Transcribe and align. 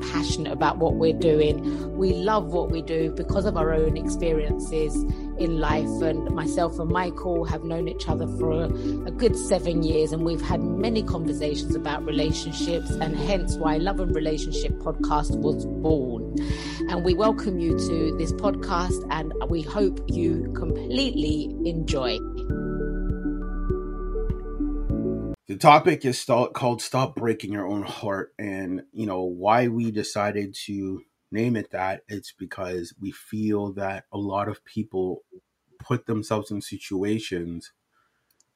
passionate 0.00 0.52
about 0.52 0.78
what 0.78 0.94
we're 0.94 1.12
doing. 1.12 1.96
We 1.96 2.12
love 2.12 2.52
what 2.52 2.70
we 2.70 2.82
do 2.82 3.10
because 3.10 3.44
of 3.44 3.56
our 3.56 3.72
own 3.72 3.96
experiences 3.96 4.94
in 5.38 5.58
life. 5.58 5.88
And 6.02 6.34
myself 6.34 6.78
and 6.78 6.90
Michael 6.90 7.44
have 7.44 7.64
known 7.64 7.88
each 7.88 8.08
other 8.08 8.26
for 8.38 8.52
a, 8.52 8.64
a, 8.64 9.10
good 9.10 9.36
seven 9.36 9.82
years, 9.82 10.12
and 10.12 10.24
we've 10.24 10.40
had 10.40 10.62
many 10.62 11.02
conversations 11.02 11.74
about 11.74 12.04
relationships, 12.04 12.90
and 12.90 13.16
hence 13.16 13.56
why 13.56 13.76
Love 13.76 14.00
and 14.00 14.14
Relationship 14.14 14.72
podcast 14.72 15.36
was 15.36 15.66
born. 15.66 16.36
And 16.88 17.04
we 17.04 17.14
welcome 17.14 17.58
you 17.58 17.78
to 17.78 18.16
this 18.18 18.32
podcast, 18.32 19.06
and 19.10 19.32
we 19.48 19.62
hope 19.62 20.00
you 20.08 20.52
completely 20.54 21.54
enjoy. 21.64 22.18
The 25.56 25.60
topic 25.60 26.04
is 26.04 26.20
st- 26.20 26.52
called 26.52 26.82
stop 26.82 27.14
breaking 27.14 27.50
your 27.50 27.66
own 27.66 27.80
heart 27.80 28.34
and 28.38 28.82
you 28.92 29.06
know 29.06 29.22
why 29.22 29.68
we 29.68 29.90
decided 29.90 30.52
to 30.52 31.00
name 31.32 31.56
it 31.56 31.70
that 31.70 32.02
it's 32.08 32.30
because 32.30 32.92
we 33.00 33.10
feel 33.10 33.72
that 33.72 34.04
a 34.12 34.18
lot 34.18 34.48
of 34.48 34.62
people 34.66 35.22
put 35.78 36.04
themselves 36.04 36.50
in 36.50 36.60
situations 36.60 37.72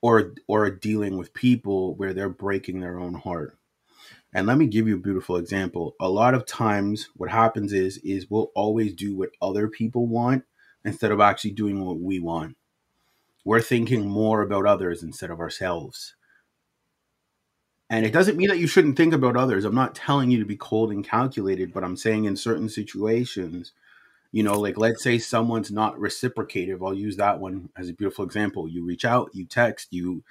or 0.02 0.34
or 0.46 0.70
dealing 0.70 1.16
with 1.16 1.32
people 1.32 1.94
where 1.94 2.12
they're 2.12 2.28
breaking 2.28 2.80
their 2.80 2.98
own 2.98 3.14
heart. 3.14 3.56
And 4.34 4.46
let 4.46 4.58
me 4.58 4.66
give 4.66 4.86
you 4.86 4.96
a 4.96 5.00
beautiful 5.00 5.36
example. 5.36 5.96
A 6.02 6.10
lot 6.10 6.34
of 6.34 6.44
times 6.44 7.08
what 7.16 7.30
happens 7.30 7.72
is 7.72 7.96
is 8.04 8.28
we'll 8.28 8.50
always 8.54 8.92
do 8.92 9.16
what 9.16 9.30
other 9.40 9.68
people 9.68 10.06
want 10.06 10.44
instead 10.84 11.12
of 11.12 11.20
actually 11.20 11.52
doing 11.52 11.82
what 11.82 11.98
we 11.98 12.20
want. 12.20 12.58
We're 13.42 13.62
thinking 13.62 14.06
more 14.06 14.42
about 14.42 14.66
others 14.66 15.02
instead 15.02 15.30
of 15.30 15.40
ourselves 15.40 16.14
and 17.90 18.06
it 18.06 18.12
doesn't 18.12 18.36
mean 18.36 18.48
that 18.48 18.60
you 18.60 18.68
shouldn't 18.68 18.96
think 18.96 19.12
about 19.12 19.36
others. 19.36 19.64
I'm 19.64 19.74
not 19.74 19.96
telling 19.96 20.30
you 20.30 20.38
to 20.38 20.44
be 20.44 20.56
cold 20.56 20.92
and 20.92 21.04
calculated, 21.04 21.74
but 21.74 21.82
I'm 21.82 21.96
saying 21.96 22.24
in 22.24 22.36
certain 22.36 22.68
situations, 22.68 23.72
you 24.30 24.44
know, 24.44 24.60
like 24.60 24.78
let's 24.78 25.02
say 25.02 25.18
someone's 25.18 25.72
not 25.72 25.98
reciprocative. 25.98 26.84
I'll 26.84 26.94
use 26.94 27.16
that 27.16 27.40
one 27.40 27.68
as 27.76 27.88
a 27.88 27.92
beautiful 27.92 28.24
example. 28.24 28.68
You 28.68 28.84
reach 28.84 29.04
out, 29.04 29.30
you 29.34 29.44
text, 29.44 29.88
you 29.90 30.22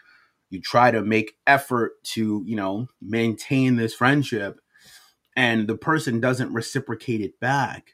you 0.49 0.61
try 0.61 0.89
to 0.89 1.03
make 1.03 1.35
effort 1.45 2.01
to, 2.03 2.41
you 2.45 2.55
know, 2.55 2.87
maintain 3.01 3.75
this 3.75 3.93
friendship 3.93 4.61
and 5.35 5.67
the 5.67 5.77
person 5.77 6.19
doesn't 6.19 6.53
reciprocate 6.53 7.21
it 7.21 7.39
back. 7.39 7.93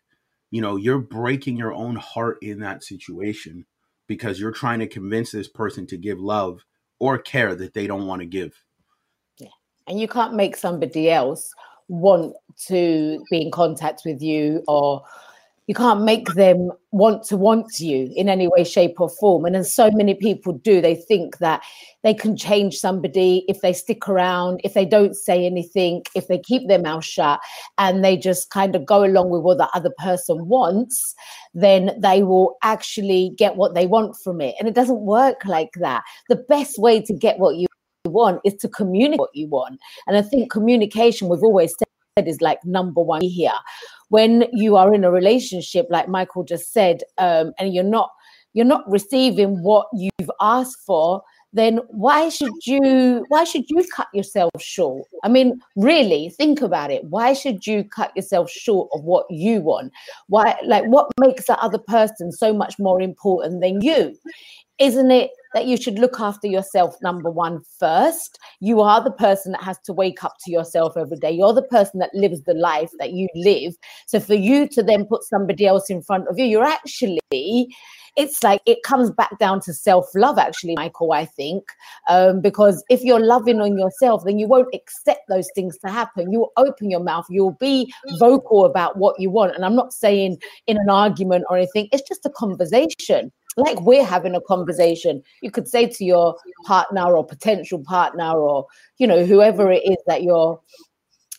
You 0.52 0.61
know, 0.61 0.77
you're 0.77 0.99
breaking 0.99 1.58
your 1.58 1.73
own 1.73 1.95
heart 1.95 2.38
in 2.41 2.59
that 2.59 2.83
situation 2.83 3.66
because 4.08 4.39
you're 4.39 4.52
trying 4.52 4.80
to 4.80 4.87
convince 4.87 5.31
this 5.31 5.49
person 5.49 5.86
to 5.87 5.98
give 5.98 6.20
love 6.20 6.65
or 6.99 7.17
care 7.17 7.55
that 7.55 7.73
they 7.73 7.87
don't 7.87 8.08
want 8.08 8.21
to 8.21 8.25
give 8.27 8.64
and 9.88 10.00
you 10.00 10.08
can't 10.08 10.34
make 10.34 10.56
somebody 10.56 11.10
else 11.10 11.54
want 11.88 12.36
to 12.68 13.23
be 13.30 13.42
in 13.42 13.52
contact 13.52 14.02
with 14.06 14.22
you 14.22 14.64
or 14.68 15.04
you 15.68 15.73
can't 15.73 16.04
make 16.04 16.28
them 16.34 16.70
want 16.92 17.23
to 17.23 17.38
want 17.38 17.80
you 17.80 18.12
in 18.16 18.30
any 18.30 18.48
way 18.48 18.64
shape 18.64 19.02
or 19.02 19.10
form. 19.10 19.46
And 19.46 19.56
as 19.56 19.73
so 19.73 19.90
many 19.92 20.14
people 20.14 20.54
do. 20.54 20.80
They 20.80 20.94
think 20.94 21.40
that 21.40 21.64
they 22.04 22.14
can 22.14 22.38
change 22.38 22.78
somebody 22.78 23.44
if 23.48 23.62
they 23.62 23.73
stick 23.73 24.08
around 24.08 24.62
if 24.64 24.76
they 24.76 24.86
don't 24.86 25.16
say 25.16 25.44
anything 25.44 26.04
if 26.14 26.28
they 26.28 26.38
keep 26.38 26.67
their 26.67 26.80
mouth 26.80 27.04
shut 27.04 27.40
and 27.80 28.06
they 28.06 28.16
just 28.16 28.52
kind 28.52 28.76
of 28.76 28.86
go 28.86 29.04
along 29.04 29.32
with 29.32 29.42
what 29.42 29.58
the 29.58 29.67
other 29.73 29.90
person 29.98 30.48
wants 30.48 31.16
then 31.56 31.98
they 32.00 32.22
will 32.22 32.58
actually 32.62 33.34
get 33.38 33.56
what 33.56 33.73
they 33.73 33.88
want 33.88 34.16
from 34.17 34.42
it. 34.42 34.56
And 34.60 34.67
it 34.67 34.76
doesn't 34.76 35.00
work 35.00 35.46
like 35.46 35.72
that. 35.80 36.04
The 36.30 36.36
best 36.36 36.78
way 36.78 37.02
to 37.02 37.14
get 37.14 37.40
what 37.40 37.56
you 37.56 37.66
want 38.10 38.42
is 38.45 38.55
to 38.55 38.70
communicate 38.70 39.20
what 39.20 39.36
you 39.36 39.48
want. 39.48 39.80
And 40.08 40.17
I 40.17 40.21
think 40.21 40.52
communication, 40.52 41.27
we've 41.27 41.43
always 41.43 41.76
said, 41.77 42.27
is 42.27 42.42
like 42.42 42.64
number 42.64 43.02
one 43.02 43.21
here. 43.21 43.52
When 44.10 44.45
you 44.54 44.77
are 44.77 44.93
in 44.93 45.04
a 45.04 45.11
relationship, 45.11 45.88
like 45.89 46.08
Michael 46.08 46.43
just 46.43 46.71
said, 46.71 47.02
um, 47.17 47.54
and 47.60 47.73
you're 47.73 47.83
not 47.83 48.10
you're 48.54 48.66
not 48.66 48.89
receiving 48.89 49.61
what 49.64 49.88
you've 49.93 50.32
asked 50.39 50.80
for, 50.86 51.21
then 51.55 51.80
why 51.88 52.27
should 52.27 52.52
you 52.66 53.26
why 53.30 53.45
should 53.45 53.64
you 53.70 53.83
cut 53.95 54.08
yourself 54.14 54.52
short 54.60 55.08
i 55.23 55.30
mean 55.30 55.58
really 55.77 56.30
think 56.37 56.61
about 56.61 56.92
it 56.92 57.04
why 57.05 57.33
should 57.33 57.66
you 57.66 57.83
cut 57.83 58.16
yourself 58.16 58.52
short 58.52 58.89
of 58.93 59.04
what 59.04 59.26
you 59.30 59.61
want 59.61 59.92
why 60.27 60.55
like 60.66 60.83
what 60.86 61.10
makes 61.20 61.48
that 61.48 61.58
other 61.60 61.80
person 61.80 62.32
so 62.32 62.54
much 62.54 62.77
more 62.77 63.02
important 63.02 63.61
than 63.61 63.82
you 63.82 64.14
isn't 64.80 65.11
it 65.11 65.31
that 65.53 65.65
you 65.65 65.77
should 65.77 65.97
look 65.97 66.19
after 66.19 66.47
yourself 66.47 66.95
number 67.02 67.30
one 67.30 67.61
first 67.80 68.37
you 68.59 68.81
are 68.81 69.03
the 69.03 69.11
person 69.11 69.53
that 69.53 69.63
has 69.63 69.80
to 69.86 69.93
wake 69.93 70.23
up 70.23 70.33
to 70.43 70.52
yourself 70.52 70.97
every 70.97 71.17
day 71.17 71.31
you're 71.31 71.53
the 71.53 71.61
person 71.63 71.99
that 71.99 72.13
lives 72.13 72.43
the 72.43 72.53
life 72.53 72.91
that 72.99 73.13
you 73.13 73.27
live 73.36 73.73
so 74.05 74.19
for 74.19 74.36
you 74.36 74.67
to 74.67 74.83
then 74.83 75.05
put 75.05 75.23
somebody 75.23 75.65
else 75.65 75.89
in 75.89 76.02
front 76.02 76.27
of 76.27 76.37
you 76.37 76.45
you're 76.45 76.65
actually 76.65 77.69
it's 78.17 78.43
like 78.43 78.61
it 78.65 78.83
comes 78.83 79.11
back 79.11 79.37
down 79.39 79.59
to 79.61 79.73
self 79.73 80.08
love, 80.15 80.37
actually, 80.37 80.75
Michael. 80.75 81.11
I 81.11 81.25
think 81.25 81.63
um, 82.07 82.42
because 82.42 82.83
if 82.89 83.02
you're 83.02 83.19
loving 83.19 83.59
on 83.59 83.77
yourself, 83.77 84.23
then 84.25 84.39
you 84.39 84.47
won't 84.47 84.73
accept 84.73 85.21
those 85.27 85.49
things 85.53 85.77
to 85.80 85.92
happen. 85.92 86.31
You'll 86.31 86.52
open 86.57 86.89
your 86.89 87.03
mouth, 87.03 87.25
you'll 87.30 87.57
be 87.59 87.93
vocal 88.19 88.65
about 88.65 88.97
what 88.97 89.19
you 89.19 89.30
want. 89.30 89.55
And 89.55 89.65
I'm 89.65 89.75
not 89.75 89.93
saying 89.93 90.37
in 90.67 90.77
an 90.77 90.89
argument 90.89 91.45
or 91.49 91.57
anything, 91.57 91.89
it's 91.92 92.07
just 92.07 92.25
a 92.25 92.30
conversation 92.30 93.31
like 93.58 93.80
we're 93.82 94.05
having 94.05 94.36
a 94.36 94.42
conversation 94.42 95.21
you 95.42 95.52
could 95.52 95.67
say 95.67 95.88
to 95.88 96.04
your 96.04 96.36
partner 96.66 97.16
or 97.16 97.26
potential 97.26 97.82
partner 97.83 98.32
or 98.32 98.66
you 98.98 99.08
know 99.08 99.26
whoever 99.26 99.71
it 99.71 99.83
is 99.86 99.98
that 100.08 100.23
you're 100.23 100.60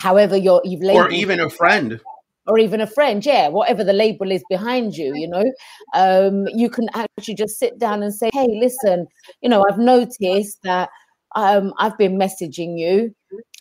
however 0.01 0.37
you're 0.37 0.61
you've 0.65 0.83
labeled, 0.83 1.07
or 1.07 1.11
even 1.11 1.41
a 1.41 1.51
friend. 1.51 2.01
Or 2.49 2.59
even 2.59 2.81
a 2.81 2.87
friend 2.87 3.25
yeah 3.27 3.49
whatever 3.49 3.83
the 3.83 3.93
label 3.93 4.31
is 4.31 4.45
behind 4.49 4.97
you 4.97 5.15
you 5.17 5.29
know? 5.29 5.53
Um, 5.95 6.47
you 6.49 6.71
can 6.71 6.89
actually 6.95 7.35
just 7.35 7.59
sit 7.59 7.79
down 7.79 8.03
and 8.03 8.15
say 8.15 8.31
hey 8.33 8.47
listen 8.61 9.07
you 9.43 9.49
know 9.49 9.65
i've 9.69 9.79
noticed 9.79 10.63
that 10.63 10.91
um, 11.35 11.75
i've 11.79 11.99
been 11.99 12.17
messaging 12.17 12.79
you 12.79 13.15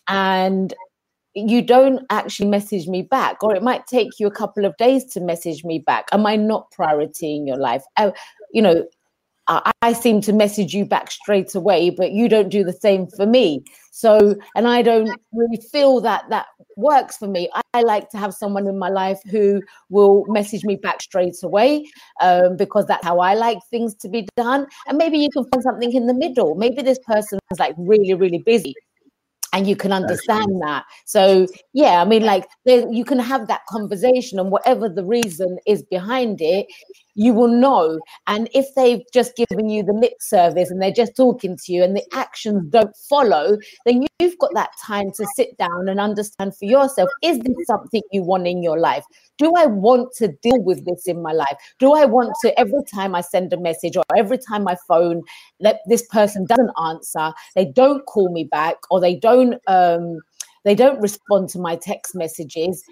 and 0.07 0.75
you 1.35 1.61
don't 1.61 2.01
actually 2.09 2.47
message 2.47 2.87
me 2.87 3.01
back 3.01 3.43
or 3.43 3.53
it 3.53 3.61
might 3.61 3.85
take 3.87 4.19
you 4.19 4.25
a 4.25 4.31
couple 4.31 4.63
of 4.63 4.75
days 4.77 5.03
to 5.03 5.19
message 5.19 5.65
me 5.65 5.79
back. 5.79 6.07
Am 6.13 6.25
i 6.25 6.37
not 6.37 6.71
priority 6.71 7.35
in 7.35 7.45
your 7.45 7.57
life? 7.57 7.83
Uh, 7.97 8.11
you 8.51 8.61
know, 8.61 8.85
I, 9.47 9.71
I 9.81 9.93
seem 9.93 10.21
to 10.21 10.33
message 10.33 10.73
you 10.73 10.85
back 10.85 11.11
straight 11.11 11.53
away, 11.55 11.89
but 11.91 12.11
you 12.11 12.27
don't 12.27 12.49
do 12.49 12.63
the 12.63 12.73
same 12.73 13.07
for 13.07 13.25
me. 13.25 13.63
So, 13.91 14.35
and 14.55 14.67
I 14.67 14.81
don't 14.81 15.09
really 15.31 15.61
feel 15.71 16.01
that 16.01 16.25
that 16.29 16.47
works 16.75 17.17
for 17.17 17.27
me. 17.27 17.49
I, 17.53 17.61
I 17.73 17.81
like 17.81 18.09
to 18.09 18.17
have 18.17 18.33
someone 18.33 18.67
in 18.67 18.79
my 18.79 18.89
life 18.89 19.19
who 19.29 19.61
will 19.89 20.25
message 20.27 20.63
me 20.63 20.75
back 20.75 21.01
straight 21.01 21.35
away 21.43 21.85
um, 22.21 22.57
because 22.57 22.85
that's 22.87 23.05
how 23.05 23.19
I 23.19 23.35
like 23.35 23.59
things 23.69 23.95
to 23.95 24.09
be 24.09 24.27
done. 24.35 24.65
And 24.87 24.97
maybe 24.97 25.17
you 25.17 25.29
can 25.29 25.45
find 25.49 25.63
something 25.63 25.93
in 25.93 26.07
the 26.07 26.13
middle. 26.13 26.55
Maybe 26.55 26.81
this 26.81 26.99
person 27.05 27.39
is 27.51 27.59
like 27.59 27.75
really, 27.77 28.13
really 28.13 28.39
busy 28.39 28.73
and 29.53 29.67
you 29.67 29.75
can 29.75 29.93
understand 29.93 30.61
that 30.61 30.83
so 31.05 31.47
yeah 31.73 32.01
i 32.01 32.05
mean 32.05 32.23
like 32.23 32.45
you 32.65 33.05
can 33.05 33.17
have 33.17 33.47
that 33.47 33.61
conversation 33.69 34.37
and 34.37 34.51
whatever 34.51 34.89
the 34.89 35.05
reason 35.05 35.57
is 35.65 35.81
behind 35.83 36.41
it 36.41 36.65
you 37.15 37.33
will 37.33 37.47
know 37.47 37.99
and 38.27 38.49
if 38.53 38.65
they've 38.75 39.01
just 39.13 39.35
given 39.35 39.69
you 39.69 39.83
the 39.83 39.93
lip 39.93 40.13
service 40.19 40.69
and 40.69 40.81
they're 40.81 40.91
just 40.91 41.15
talking 41.15 41.57
to 41.57 41.73
you 41.73 41.83
and 41.83 41.95
the 41.95 42.03
actions 42.13 42.61
don't 42.69 42.95
follow 43.09 43.57
then 43.85 44.05
you've 44.19 44.37
got 44.39 44.53
that 44.53 44.71
time 44.85 45.11
to 45.11 45.25
sit 45.35 45.57
down 45.57 45.87
and 45.87 45.99
understand 45.99 46.55
for 46.55 46.65
yourself 46.65 47.09
is 47.21 47.39
this 47.39 47.55
something 47.65 48.01
you 48.11 48.21
want 48.21 48.47
in 48.47 48.61
your 48.61 48.79
life 48.79 49.03
do 49.37 49.53
I 49.55 49.65
want 49.65 50.13
to 50.17 50.29
deal 50.29 50.61
with 50.63 50.85
this 50.85 51.07
in 51.07 51.21
my 51.21 51.33
life? 51.33 51.57
Do 51.79 51.93
I 51.93 52.05
want 52.05 52.33
to, 52.41 52.57
every 52.59 52.83
time 52.93 53.15
I 53.15 53.21
send 53.21 53.51
a 53.51 53.59
message 53.59 53.97
or 53.97 54.03
every 54.15 54.37
time 54.37 54.63
my 54.63 54.77
phone, 54.87 55.23
that 55.59 55.79
this 55.87 56.05
person 56.07 56.45
doesn't 56.45 56.71
answer, 56.81 57.33
they 57.55 57.65
don't 57.65 58.05
call 58.05 58.31
me 58.31 58.45
back 58.45 58.77
or 58.89 58.99
they 58.99 59.15
don't, 59.15 59.55
um, 59.67 60.19
they 60.63 60.75
don't 60.75 61.01
respond 61.01 61.49
to 61.49 61.59
my 61.59 61.75
text 61.75 62.15
messages. 62.15 62.83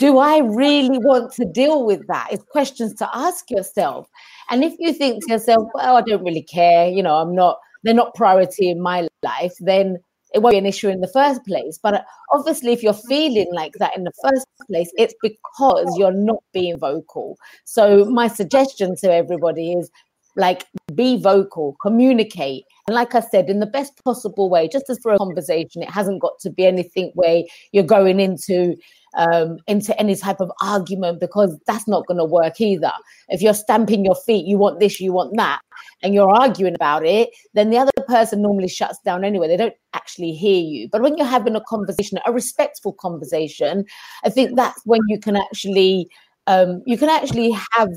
Do 0.00 0.16
I 0.16 0.38
really 0.38 0.98
want 0.98 1.30
to 1.34 1.44
deal 1.44 1.84
with 1.84 2.06
that? 2.06 2.28
It's 2.32 2.42
questions 2.44 2.94
to 2.94 3.08
ask 3.14 3.50
yourself. 3.50 4.08
And 4.48 4.64
if 4.64 4.74
you 4.78 4.94
think 4.94 5.26
to 5.26 5.34
yourself, 5.34 5.68
well, 5.74 5.96
I 5.96 6.00
don't 6.00 6.24
really 6.24 6.42
care, 6.42 6.88
you 6.88 7.02
know, 7.02 7.16
I'm 7.16 7.34
not, 7.34 7.58
they're 7.82 7.92
not 7.92 8.14
priority 8.14 8.70
in 8.70 8.80
my 8.80 9.08
life, 9.22 9.52
then 9.60 9.98
it 10.32 10.38
won't 10.38 10.54
be 10.54 10.58
an 10.58 10.64
issue 10.64 10.88
in 10.88 11.02
the 11.02 11.08
first 11.08 11.44
place. 11.44 11.78
But 11.82 11.94
uh, 11.94 12.02
obviously, 12.32 12.72
if 12.72 12.82
you're 12.82 12.94
feeling 12.94 13.48
like 13.52 13.74
that 13.74 13.94
in 13.94 14.04
the 14.04 14.12
first 14.22 14.46
place, 14.68 14.90
it's 14.96 15.14
because 15.20 15.94
you're 15.98 16.12
not 16.12 16.42
being 16.54 16.78
vocal. 16.78 17.36
So, 17.66 18.06
my 18.06 18.28
suggestion 18.28 18.96
to 19.02 19.12
everybody 19.12 19.74
is 19.74 19.90
like 20.36 20.64
be 20.94 21.20
vocal, 21.20 21.76
communicate. 21.82 22.64
And 22.86 22.94
like 22.94 23.14
I 23.14 23.20
said, 23.20 23.50
in 23.50 23.60
the 23.60 23.66
best 23.66 24.02
possible 24.02 24.48
way, 24.48 24.66
just 24.68 24.88
as 24.88 24.98
for 25.02 25.12
a 25.12 25.18
conversation, 25.18 25.82
it 25.82 25.90
hasn't 25.90 26.22
got 26.22 26.38
to 26.40 26.50
be 26.50 26.64
anything 26.64 27.10
where 27.14 27.42
you're 27.72 27.84
going 27.84 28.18
into 28.18 28.76
um, 29.14 29.58
into 29.66 29.98
any 29.98 30.16
type 30.16 30.40
of 30.40 30.50
argument 30.62 31.20
because 31.20 31.58
that's 31.66 31.88
not 31.88 32.06
going 32.06 32.18
to 32.18 32.24
work 32.24 32.60
either. 32.60 32.92
If 33.28 33.42
you're 33.42 33.54
stamping 33.54 34.04
your 34.04 34.14
feet, 34.14 34.46
you 34.46 34.58
want 34.58 34.80
this, 34.80 35.00
you 35.00 35.12
want 35.12 35.36
that, 35.36 35.60
and 36.02 36.14
you're 36.14 36.30
arguing 36.30 36.74
about 36.74 37.04
it, 37.04 37.30
then 37.54 37.70
the 37.70 37.78
other 37.78 37.90
person 38.06 38.42
normally 38.42 38.68
shuts 38.68 38.98
down 39.04 39.24
anyway. 39.24 39.48
They 39.48 39.56
don't 39.56 39.74
actually 39.94 40.32
hear 40.32 40.62
you. 40.62 40.88
But 40.90 41.02
when 41.02 41.16
you're 41.16 41.26
having 41.26 41.56
a 41.56 41.62
conversation, 41.62 42.18
a 42.26 42.32
respectful 42.32 42.92
conversation, 42.94 43.84
I 44.24 44.30
think 44.30 44.56
that's 44.56 44.80
when 44.84 45.00
you 45.08 45.18
can 45.18 45.36
actually 45.36 46.08
um, 46.46 46.82
you 46.86 46.98
can 46.98 47.08
actually 47.08 47.56
have 47.72 47.90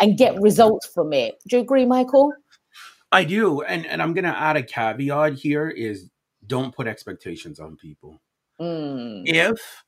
and 0.00 0.18
get 0.18 0.40
results 0.40 0.86
from 0.86 1.12
it. 1.12 1.36
Do 1.48 1.56
you 1.56 1.62
agree, 1.62 1.86
Michael? 1.86 2.32
I 3.12 3.24
do, 3.24 3.62
and 3.62 3.86
and 3.86 4.02
I'm 4.02 4.14
going 4.14 4.24
to 4.24 4.36
add 4.36 4.56
a 4.56 4.62
caveat 4.62 5.34
here: 5.34 5.68
is 5.68 6.10
don't 6.46 6.74
put 6.74 6.86
expectations 6.86 7.60
on 7.60 7.76
people. 7.76 8.20
Mm. 8.60 9.22
If 9.26 9.84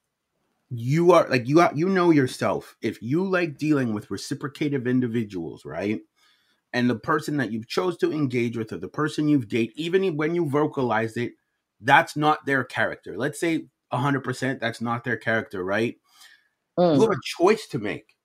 you 0.79 1.12
are 1.12 1.29
like 1.29 1.47
you 1.47 1.61
are, 1.61 1.73
you 1.75 1.88
know 1.88 2.11
yourself 2.11 2.76
if 2.82 3.03
you 3.03 3.25
like 3.25 3.59
dealing 3.59 3.93
with 3.93 4.11
reciprocative 4.11 4.87
individuals 4.87 5.65
right 5.65 6.00
and 6.73 6.91
the 6.91 6.97
person 6.97 7.37
that 7.37 7.53
you've 7.53 7.69
chose 7.69 7.97
to 7.99 8.12
engage 8.12 8.56
with 8.56 8.73
or 8.73 8.79
the 8.79 8.88
person 8.88 9.29
you've 9.29 9.49
date 9.49 9.73
even 9.76 10.17
when 10.17 10.35
you 10.35 10.49
vocalized 10.49 11.17
it 11.17 11.32
that's 11.81 12.17
not 12.17 12.47
their 12.47 12.65
character. 12.65 13.17
Let's 13.17 13.38
say 13.38 13.67
100% 13.93 14.61
that's 14.61 14.81
not 14.81 15.05
their 15.05 15.17
character 15.17 15.65
right? 15.65 15.97
Mm. 16.79 16.97
you 16.97 17.00
have 17.03 17.11
a 17.11 17.17
choice 17.38 17.69
to 17.69 17.79
make. 17.79 18.17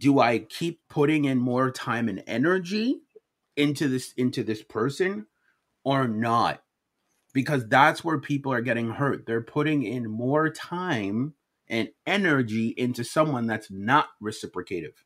Do 0.00 0.18
i 0.20 0.40
keep 0.40 0.80
putting 0.88 1.24
in 1.24 1.38
more 1.38 1.70
time 1.70 2.08
and 2.08 2.22
energy 2.26 3.00
into 3.56 3.88
this 3.88 4.12
into 4.16 4.42
this 4.42 4.62
person 4.62 5.26
or 5.84 6.08
not? 6.08 6.62
Because 7.34 7.68
that's 7.68 8.02
where 8.02 8.18
people 8.18 8.52
are 8.52 8.60
getting 8.60 8.90
hurt. 8.90 9.26
They're 9.26 9.42
putting 9.42 9.84
in 9.84 10.10
more 10.10 10.50
time 10.50 11.34
and 11.70 11.88
energy 12.06 12.74
into 12.76 13.04
someone 13.04 13.46
that's 13.46 13.70
not 13.70 14.08
reciprocative. 14.20 15.04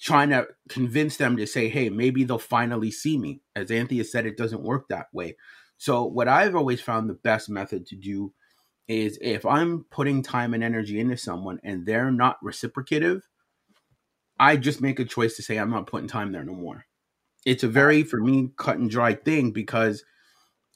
Trying 0.00 0.30
to 0.30 0.48
convince 0.68 1.16
them 1.16 1.36
to 1.36 1.46
say 1.46 1.68
hey 1.68 1.88
maybe 1.88 2.24
they'll 2.24 2.38
finally 2.38 2.90
see 2.90 3.18
me 3.18 3.40
as 3.54 3.70
anthea 3.70 4.04
said 4.04 4.26
it 4.26 4.36
doesn't 4.36 4.62
work 4.62 4.88
that 4.88 5.06
way. 5.12 5.36
So 5.78 6.04
what 6.04 6.28
i've 6.28 6.54
always 6.56 6.80
found 6.80 7.08
the 7.08 7.14
best 7.14 7.48
method 7.48 7.86
to 7.86 7.96
do 7.96 8.32
is 8.88 9.18
if 9.22 9.46
i'm 9.46 9.84
putting 9.90 10.22
time 10.22 10.54
and 10.54 10.64
energy 10.64 10.98
into 10.98 11.16
someone 11.16 11.60
and 11.64 11.86
they're 11.86 12.10
not 12.10 12.36
reciprocative 12.42 13.22
i 14.40 14.56
just 14.56 14.80
make 14.80 14.98
a 14.98 15.04
choice 15.04 15.36
to 15.36 15.42
say 15.42 15.56
i'm 15.56 15.70
not 15.70 15.86
putting 15.86 16.08
time 16.08 16.32
there 16.32 16.44
no 16.44 16.54
more. 16.54 16.84
It's 17.46 17.64
a 17.64 17.68
very 17.68 18.02
for 18.02 18.20
me 18.20 18.50
cut 18.56 18.78
and 18.78 18.90
dry 18.90 19.14
thing 19.14 19.52
because 19.52 20.04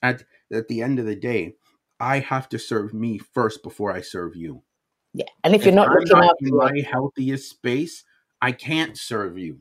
at 0.03 0.25
at 0.53 0.69
the 0.69 0.83
end 0.83 0.99
of 0.99 1.07
the 1.07 1.17
day 1.17 1.55
i 2.01 2.21
have 2.21 2.49
to 2.51 2.59
serve 2.59 2.95
me 2.95 3.19
first 3.19 3.63
before 3.63 3.93
i 3.93 4.01
serve 4.01 4.37
you 4.37 4.63
yeah, 5.17 5.25
and 5.45 5.55
if, 5.55 5.63
if 5.63 5.67
you're 5.67 5.75
not 5.75 5.89
I'm 5.89 5.95
looking 5.95 6.19
not 6.19 6.37
in 6.41 6.57
my 6.57 6.81
healthiest 6.89 7.49
space, 7.49 8.05
I 8.43 8.53
can't 8.53 8.99
serve 8.99 9.39
you. 9.39 9.59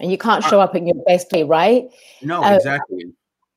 And 0.00 0.10
you 0.10 0.18
can't 0.18 0.44
show 0.44 0.60
up 0.60 0.76
in 0.76 0.86
your 0.86 1.02
best 1.06 1.32
way, 1.32 1.44
right? 1.44 1.84
No, 2.20 2.42
uh, 2.42 2.56
exactly. 2.56 3.06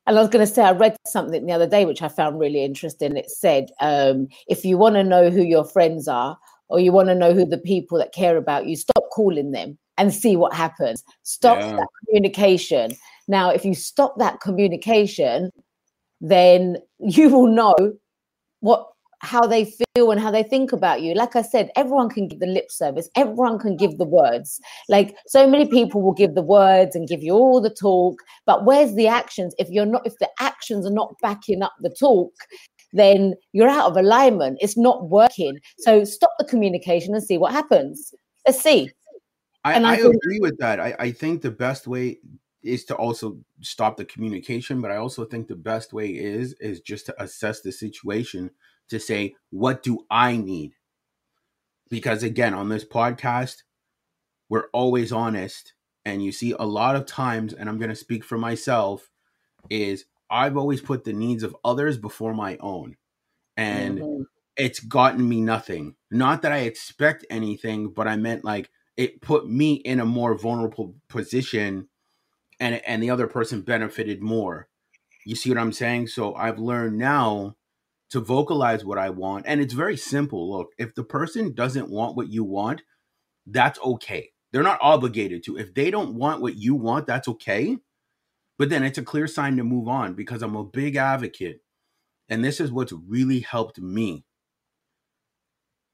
And 0.08 0.18
I 0.18 0.22
was 0.22 0.30
going 0.30 0.46
to 0.46 0.52
say, 0.52 0.64
I 0.64 0.72
read 0.72 0.96
something 1.06 1.46
the 1.46 1.52
other 1.52 1.68
day 1.68 1.86
which 1.86 2.02
I 2.02 2.08
found 2.08 2.40
really 2.40 2.64
interesting. 2.64 3.18
It 3.18 3.30
said, 3.30 3.70
um, 3.82 4.30
if 4.48 4.64
you 4.64 4.78
want 4.78 4.96
to 4.96 5.04
know 5.04 5.30
who 5.30 5.44
your 5.44 5.66
friends 5.66 6.08
are, 6.08 6.38
or 6.70 6.80
you 6.80 6.94
want 6.94 7.10
to 7.10 7.16
know 7.16 7.34
who 7.34 7.46
the 7.46 7.58
people 7.58 7.98
that 7.98 8.14
care 8.14 8.38
about 8.38 8.68
you, 8.68 8.78
stop 8.78 9.04
calling 9.12 9.52
them 9.52 9.78
and 9.98 10.14
see 10.14 10.38
what 10.38 10.54
happens. 10.54 11.04
Stop 11.24 11.60
yeah. 11.60 11.76
that 11.76 11.88
communication. 12.06 12.92
Now, 13.28 13.50
if 13.50 13.66
you 13.66 13.76
stop 13.76 14.18
that 14.18 14.40
communication, 14.40 15.52
then 16.22 16.78
you 17.00 17.30
will 17.30 17.48
know 17.48 17.76
what 18.62 18.88
how 19.22 19.46
they 19.46 19.66
feel 19.66 20.12
and 20.12 20.20
how 20.20 20.32
they 20.32 20.44
think 20.44 20.72
about 20.72 21.02
you. 21.02 21.14
Like 21.14 21.36
I 21.36 21.42
said, 21.42 21.72
everyone 21.76 22.10
can 22.10 22.28
give 22.28 22.40
the 22.40 22.48
lip 22.48 22.72
service, 22.72 23.10
everyone 23.16 23.60
can 23.60 23.76
give 23.76 23.98
the 23.98 24.06
words. 24.06 24.60
Like 24.88 25.16
so 25.28 25.48
many 25.48 25.68
people 25.68 26.02
will 26.02 26.14
give 26.14 26.36
the 26.36 26.42
words 26.42 26.96
and 26.96 27.08
give 27.08 27.22
you 27.22 27.34
all 27.34 27.62
the 27.62 27.70
talk, 27.70 28.22
but 28.46 28.66
where's 28.66 28.96
the 28.96 29.08
actions? 29.08 29.54
If 29.60 29.70
you're 29.70 29.86
not, 29.86 30.06
if 30.06 30.18
the 30.20 30.30
actions 30.40 30.86
are 30.86 30.94
not 30.94 31.16
backing 31.22 31.62
up 31.62 31.74
the 31.82 31.90
talk, 31.90 32.34
then 32.94 33.36
you're 33.52 33.70
out 33.70 33.92
of 33.92 33.98
alignment. 33.98 34.58
It's 34.62 34.78
not 34.78 35.10
working. 35.10 35.60
So 35.80 36.04
stop 36.04 36.32
the 36.40 36.46
communication 36.46 37.14
and 37.14 37.24
see 37.24 37.38
what 37.38 37.52
happens. 37.52 38.14
Let's 38.48 38.62
see. 38.62 38.90
I, 39.64 39.74
and 39.74 39.86
I, 39.86 39.94
I 39.94 39.98
think- 39.98 40.16
agree 40.16 40.40
with 40.40 40.58
that. 40.60 40.80
I, 40.80 40.96
I 40.98 41.12
think 41.12 41.42
the 41.42 41.52
best 41.52 41.88
way 41.88 42.20
is 42.62 42.84
to 42.86 42.96
also 42.96 43.38
stop 43.62 43.98
the 43.98 44.06
communication, 44.06 44.82
but 44.82 44.92
I 44.92 44.98
also 44.98 45.26
think 45.26 45.48
the 45.48 45.56
best 45.56 45.94
way 45.94 46.10
is 46.10 46.54
is 46.60 46.82
just 46.82 47.06
to 47.08 47.24
assess 47.24 47.62
the 47.62 47.72
situation 47.72 48.52
to 48.90 49.00
say, 49.00 49.36
what 49.50 49.84
do 49.84 50.06
I 50.10 50.38
need? 50.38 50.74
Because 51.90 52.24
again, 52.24 52.54
on 52.54 52.70
this 52.70 52.86
podcast, 52.86 53.64
we're 54.50 54.68
always 54.74 55.12
honest. 55.12 55.74
And 56.06 56.24
you 56.24 56.32
see, 56.32 56.54
a 56.58 56.66
lot 56.66 56.96
of 56.96 57.06
times, 57.06 57.54
and 57.54 57.70
I'm 57.70 57.78
going 57.78 57.90
to 57.90 57.96
speak 57.96 58.24
for 58.24 58.38
myself, 58.38 59.10
is 59.70 60.06
I've 60.30 60.58
always 60.58 60.82
put 60.82 61.04
the 61.04 61.14
needs 61.14 61.44
of 61.44 61.56
others 61.64 61.98
before 61.98 62.34
my 62.34 62.58
own. 62.58 62.96
And 63.58 64.00
mm-hmm. 64.00 64.24
it's 64.56 64.80
gotten 64.80 65.28
me 65.28 65.42
nothing. 65.42 65.96
Not 66.10 66.42
that 66.44 66.52
I 66.52 66.60
expect 66.60 67.26
anything, 67.30 67.90
but 67.90 68.08
I 68.08 68.16
meant 68.16 68.46
like 68.46 68.70
it 68.98 69.22
put 69.22 69.48
me 69.48 69.74
in 69.74 70.00
a 70.00 70.06
more 70.06 70.36
vulnerable 70.38 70.96
position 71.10 71.88
and 72.60 72.82
and 72.86 73.02
the 73.02 73.10
other 73.10 73.28
person 73.28 73.62
benefited 73.62 74.22
more. 74.22 74.68
You 75.26 75.36
see 75.36 75.50
what 75.50 75.58
I'm 75.58 75.74
saying? 75.74 76.08
So 76.08 76.36
I've 76.36 76.60
learned 76.60 76.98
now 76.98 77.56
to 78.10 78.20
vocalize 78.20 78.84
what 78.84 78.98
I 78.98 79.10
want. 79.10 79.46
And 79.48 79.62
it's 79.62 79.74
very 79.74 79.98
simple. 79.98 80.52
Look, 80.52 80.74
if 80.78 80.96
the 80.96 81.04
person 81.04 81.54
doesn't 81.54 81.90
want 81.90 82.16
what 82.16 82.30
you 82.30 82.44
want, 82.44 82.82
that's 83.46 83.80
okay. 83.80 84.32
They're 84.52 84.64
not 84.64 84.80
obligated 84.82 85.44
to. 85.46 85.58
If 85.58 85.74
they 85.74 85.92
don't 85.92 86.16
want 86.16 86.42
what 86.42 86.56
you 86.56 86.76
want, 86.76 87.08
that's 87.08 87.28
okay. 87.28 87.78
But 88.58 88.70
then 88.70 88.84
it's 88.84 88.98
a 88.98 89.04
clear 89.04 89.28
sign 89.28 89.58
to 89.58 89.64
move 89.64 89.88
on 89.88 90.16
because 90.16 90.42
I'm 90.42 90.56
a 90.56 90.64
big 90.64 90.96
advocate. 90.96 91.62
And 92.28 92.44
this 92.44 92.60
is 92.60 92.72
what's 92.72 92.94
really 92.94 93.40
helped 93.40 93.80
me. 93.80 94.26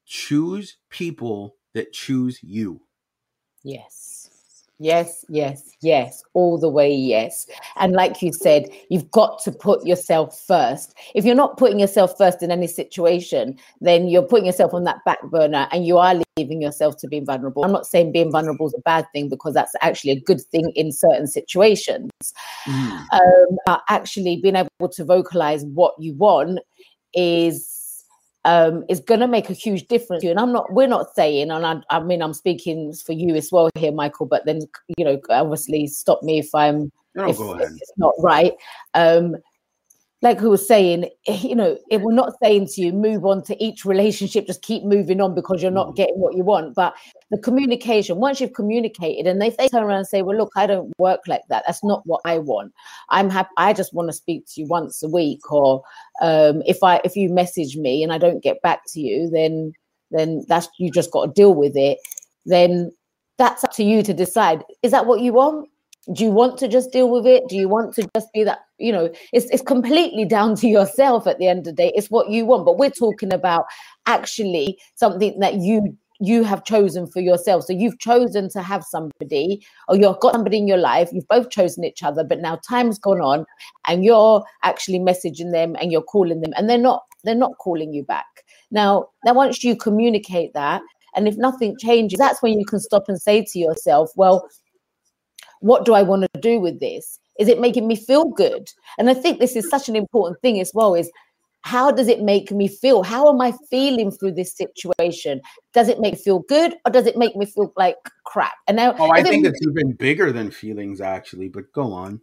Choose 0.05 0.77
people 0.89 1.55
that 1.74 1.93
choose 1.93 2.39
you. 2.41 2.81
Yes. 3.63 4.14
Yes, 4.77 5.24
yes, 5.29 5.72
yes, 5.82 6.22
all 6.34 6.58
the 6.58 6.67
way, 6.67 6.94
yes. 6.94 7.48
And 7.77 7.94
like 7.94 8.22
you 8.22 8.34
said, 8.34 8.70
you've 8.89 9.10
got 9.12 9.41
to 9.44 9.51
put 9.53 9.86
yourself 9.86 10.38
first. 10.46 10.94
If 11.13 11.24
you're 11.24 11.34
not 11.34 11.58
putting 11.58 11.79
yourself 11.79 12.17
first 12.17 12.44
in 12.44 12.51
any 12.51 12.67
situation, 12.67 13.58
then 13.79 14.10
you're 14.10 14.22
putting 14.22 14.46
yourself 14.46 14.74
on 14.74 14.84
that 14.84 14.98
back 15.05 15.22
burner 15.32 15.70
and 15.72 15.86
you 15.86 15.98
are 15.98 16.20
leaving 16.38 16.62
yourself 16.62 16.98
to 16.98 17.08
being 17.08 17.25
vulnerable. 17.25 17.63
I'm 17.63 17.72
not 17.72 17.88
saying 17.88 18.12
being 18.12 18.32
vulnerable 18.32 18.67
is 18.67 18.75
a 18.77 18.82
bad 18.82 19.05
thing 19.13 19.29
because 19.29 19.53
that's 19.53 19.74
actually 19.82 20.12
a 20.12 20.20
good 20.20 20.41
thing 20.41 20.70
in 20.75 20.91
certain 20.91 21.27
situations. 21.27 22.12
Mm. 22.65 23.05
Um, 23.13 23.79
actually, 23.88 24.41
being 24.41 24.58
able 24.58 24.89
to 24.91 25.05
vocalize 25.05 25.63
what 25.63 25.94
you 26.00 26.15
want 26.15 26.60
is 27.13 27.75
um, 28.45 28.85
is 28.87 28.99
going 28.99 29.19
to 29.19 29.27
make 29.27 29.49
a 29.49 29.53
huge 29.53 29.87
difference. 29.87 30.23
And 30.23 30.39
I'm 30.39 30.53
not, 30.53 30.71
we're 30.71 30.87
not 30.87 31.13
saying, 31.15 31.51
and 31.51 31.65
I, 31.65 31.81
I, 31.89 31.99
mean, 31.99 32.21
I'm 32.21 32.33
speaking 32.33 32.93
for 32.93 33.11
you 33.11 33.35
as 33.35 33.51
well 33.51 33.69
here, 33.75 33.91
Michael, 33.91 34.27
but 34.27 34.45
then, 34.45 34.61
you 34.97 35.03
know, 35.03 35.19
obviously 35.29 35.87
stop 35.87 36.21
me 36.23 36.39
if 36.39 36.53
I'm, 36.53 36.91
no, 37.15 37.27
if, 37.27 37.37
if 37.39 37.71
it's 37.71 37.93
not 37.97 38.13
right. 38.19 38.53
Um, 38.93 39.37
like 40.22 40.39
who 40.39 40.50
was 40.50 40.67
saying, 40.67 41.10
you 41.27 41.55
know, 41.55 41.77
it 41.91 42.01
will 42.01 42.15
not 42.15 42.34
saying 42.41 42.67
to 42.67 42.81
you 42.81 42.93
move 42.93 43.25
on 43.25 43.43
to 43.43 43.63
each 43.63 43.86
relationship, 43.86 44.48
just 44.48 44.62
keep 44.62 44.84
moving 44.84 45.22
on 45.22 45.36
because 45.36 45.62
you're 45.62 45.72
not 45.72 45.89
mm. 45.89 45.95
getting 45.95 46.15
what 46.15 46.36
you 46.36 46.43
want. 46.43 46.74
But 46.74 46.95
the 47.31 47.38
communication, 47.38 48.17
once 48.17 48.39
you've 48.39 48.53
communicated, 48.53 49.27
and 49.27 49.43
if 49.43 49.57
they 49.57 49.67
turn 49.67 49.84
around 49.84 50.00
and 50.00 50.07
say, 50.07 50.22
Well, 50.22 50.38
look, 50.38 50.51
I 50.55 50.67
don't 50.67 50.91
work 50.98 51.22
like 51.27 51.41
that, 51.50 51.63
that's 51.67 51.84
not 51.84 52.01
what 52.05 52.22
I 52.25 52.39
want. 52.39 52.74
I'm 53.10 53.29
happy, 53.29 53.50
I 53.57 53.74
just 53.74 53.93
want 53.93 54.10
to 54.10 54.13
speak 54.13 54.45
to 54.48 54.62
you 54.62 54.67
once 54.67 55.03
a 55.03 55.10
week, 55.10 55.51
or 55.51 55.84
um, 56.22 56.63
if 56.65 56.81
I 56.81 57.01
if 57.03 57.15
you 57.15 57.29
message 57.29 57.75
me 57.75 58.01
and 58.01 58.13
I 58.13 58.17
don't 58.17 58.43
get 58.43 58.62
back 58.62 58.81
to 58.93 59.01
you, 59.01 59.29
then 59.29 59.74
then 60.12 60.43
that's 60.48 60.67
you 60.79 60.91
just 60.91 61.12
got 61.12 61.25
to 61.25 61.31
deal 61.31 61.53
with 61.53 61.75
it. 61.75 62.00
Then 62.45 62.91
that's 63.38 63.63
up 63.63 63.74
to 63.74 63.84
you 63.84 64.01
to 64.03 64.13
decide. 64.13 64.63
Is 64.81 64.91
that 64.91 65.05
what 65.05 65.19
you 65.19 65.34
want? 65.34 65.67
Do 66.13 66.24
you 66.24 66.31
want 66.31 66.57
to 66.59 66.67
just 66.67 66.91
deal 66.91 67.09
with 67.09 67.25
it? 67.25 67.47
Do 67.47 67.55
you 67.55 67.67
want 67.67 67.93
to 67.95 68.07
just 68.15 68.31
be 68.33 68.43
that 68.43 68.59
you 68.77 68.91
know 68.91 69.09
it's, 69.33 69.50
it's 69.50 69.63
completely 69.63 70.25
down 70.25 70.55
to 70.57 70.67
yourself 70.67 71.25
at 71.27 71.39
the 71.39 71.47
end 71.47 71.59
of 71.59 71.65
the 71.65 71.74
day. 71.74 71.91
It's 71.95 72.12
what 72.12 72.29
you 72.29 72.45
want. 72.45 72.65
But 72.65 72.77
we're 72.77 72.91
talking 72.91 73.33
about 73.33 73.65
actually 74.05 74.77
something 74.95 75.39
that 75.39 75.55
you 75.55 75.97
you 76.19 76.43
have 76.43 76.63
chosen 76.63 77.07
for 77.07 77.19
yourself. 77.19 77.65
So 77.65 77.74
you've 77.74 78.00
chosen 78.00 78.50
to 78.51 78.62
have 78.62 78.83
somebody 78.83 79.65
or 79.89 79.97
you've 79.97 80.19
got 80.19 80.33
somebody 80.33 80.57
in 80.57 80.67
your 80.67 80.77
life. 80.77 81.09
You've 81.12 81.27
both 81.27 81.50
chosen 81.50 81.83
each 81.83 82.03
other 82.03 82.24
but 82.24 82.39
now 82.39 82.59
time's 82.67 83.00
gone 83.00 83.21
on 83.21 83.45
and 83.88 84.05
you're 84.05 84.43
actually 84.63 85.00
messaging 85.00 85.51
them 85.51 85.75
and 85.79 85.91
you're 85.91 86.01
calling 86.03 86.41
them 86.41 86.53
and 86.55 86.69
they're 86.69 86.77
not 86.77 87.03
they're 87.24 87.35
not 87.35 87.57
calling 87.57 87.93
you 87.93 88.03
back. 88.03 88.43
Now 88.71 89.07
now 89.25 89.33
once 89.33 89.63
you 89.63 89.75
communicate 89.75 90.53
that 90.53 90.81
and 91.15 91.27
if 91.27 91.35
nothing 91.38 91.75
changes 91.79 92.19
that's 92.19 92.41
when 92.41 92.59
you 92.59 92.65
can 92.65 92.79
stop 92.79 93.05
and 93.07 93.21
say 93.21 93.43
to 93.43 93.59
yourself 93.59 94.12
well 94.15 94.47
what 95.62 95.85
do 95.85 95.93
I 95.93 96.01
want 96.01 96.24
to 96.33 96.39
do 96.39 96.59
with 96.59 96.79
this? 96.79 97.19
Is 97.39 97.47
it 97.47 97.59
making 97.59 97.88
me 97.88 97.95
feel 97.95 98.25
good? 98.25 98.69
And 98.97 99.09
I 99.09 99.13
think 99.13 99.39
this 99.39 99.55
is 99.55 99.69
such 99.69 99.89
an 99.89 99.95
important 99.95 100.41
thing 100.41 100.59
as 100.59 100.71
well 100.74 100.95
is 100.95 101.12
how 101.65 101.91
does 101.91 102.07
it 102.07 102.21
make 102.21 102.51
me 102.51 102.67
feel? 102.67 103.01
How 103.01 103.27
am 103.27 103.41
I 103.41 103.51
feeling 103.71 104.12
through 104.12 104.33
this 104.33 104.55
situation? 104.55 105.41
Does 105.74 105.89
it 105.89 106.00
make 106.00 106.13
me 106.13 106.19
feel 106.19 106.39
good 106.47 106.75
or 106.85 106.91
does 106.91 107.07
it 107.07 107.17
make 107.17 107.35
me 107.35 107.47
feel 107.47 107.74
like 107.75 107.97
crap? 108.24 108.53
And 108.67 108.77
now, 108.77 108.93
oh, 109.00 109.12
I 109.12 109.24
think 109.24 109.47
it's 109.47 109.59
even 109.67 109.93
bigger 109.93 110.31
than 110.31 110.51
feelings, 110.51 111.01
actually. 111.01 111.50
But 111.50 111.71
go 111.74 111.91
on. 111.91 112.21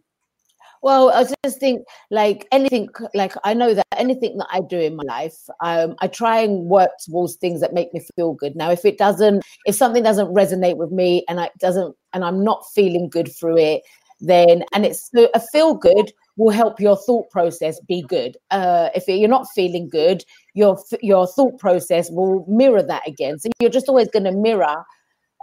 Well, 0.83 1.11
I 1.11 1.23
just 1.45 1.61
think 1.61 1.85
like 2.11 2.45
anything, 2.51 2.89
like 3.15 3.33
I 3.45 3.53
know 3.53 3.73
that 3.73 3.87
anything 3.95 4.37
that 4.37 4.47
I 4.51 4.59
do 4.59 4.77
in 4.77 4.97
my 4.97 5.03
life, 5.05 5.37
um, 5.61 5.95
I 5.99 6.07
try 6.07 6.41
and 6.41 6.65
work 6.65 6.91
towards 7.05 7.35
things 7.37 7.61
that 7.61 7.73
make 7.73 7.93
me 7.93 8.01
feel 8.17 8.33
good. 8.33 8.53
Now, 8.57 8.69
if 8.69 8.83
it 8.83 8.97
doesn't, 8.97 9.43
if 9.65 9.75
something 9.75 10.03
doesn't 10.03 10.33
resonate 10.33 10.75
with 10.75 10.91
me 10.91 11.23
and 11.29 11.39
I 11.39 11.51
doesn't, 11.57 11.95
and 12.11 12.25
I'm 12.25 12.43
not 12.43 12.65
feeling 12.75 13.09
good 13.09 13.33
through 13.33 13.59
it, 13.59 13.83
then 14.19 14.65
and 14.73 14.85
it's 14.85 15.09
a 15.33 15.39
feel 15.39 15.73
good 15.73 16.11
will 16.35 16.51
help 16.51 16.81
your 16.81 16.97
thought 16.97 17.29
process 17.31 17.79
be 17.87 18.03
good. 18.09 18.35
Uh, 18.51 18.89
if 18.93 19.07
you're 19.07 19.29
not 19.29 19.47
feeling 19.55 19.87
good, 19.87 20.25
your 20.53 20.77
your 21.01 21.27
thought 21.27 21.57
process 21.59 22.11
will 22.11 22.45
mirror 22.49 22.83
that 22.83 23.07
again. 23.07 23.39
So 23.39 23.49
you're 23.61 23.69
just 23.69 23.87
always 23.87 24.09
going 24.09 24.25
to 24.25 24.33
mirror 24.33 24.83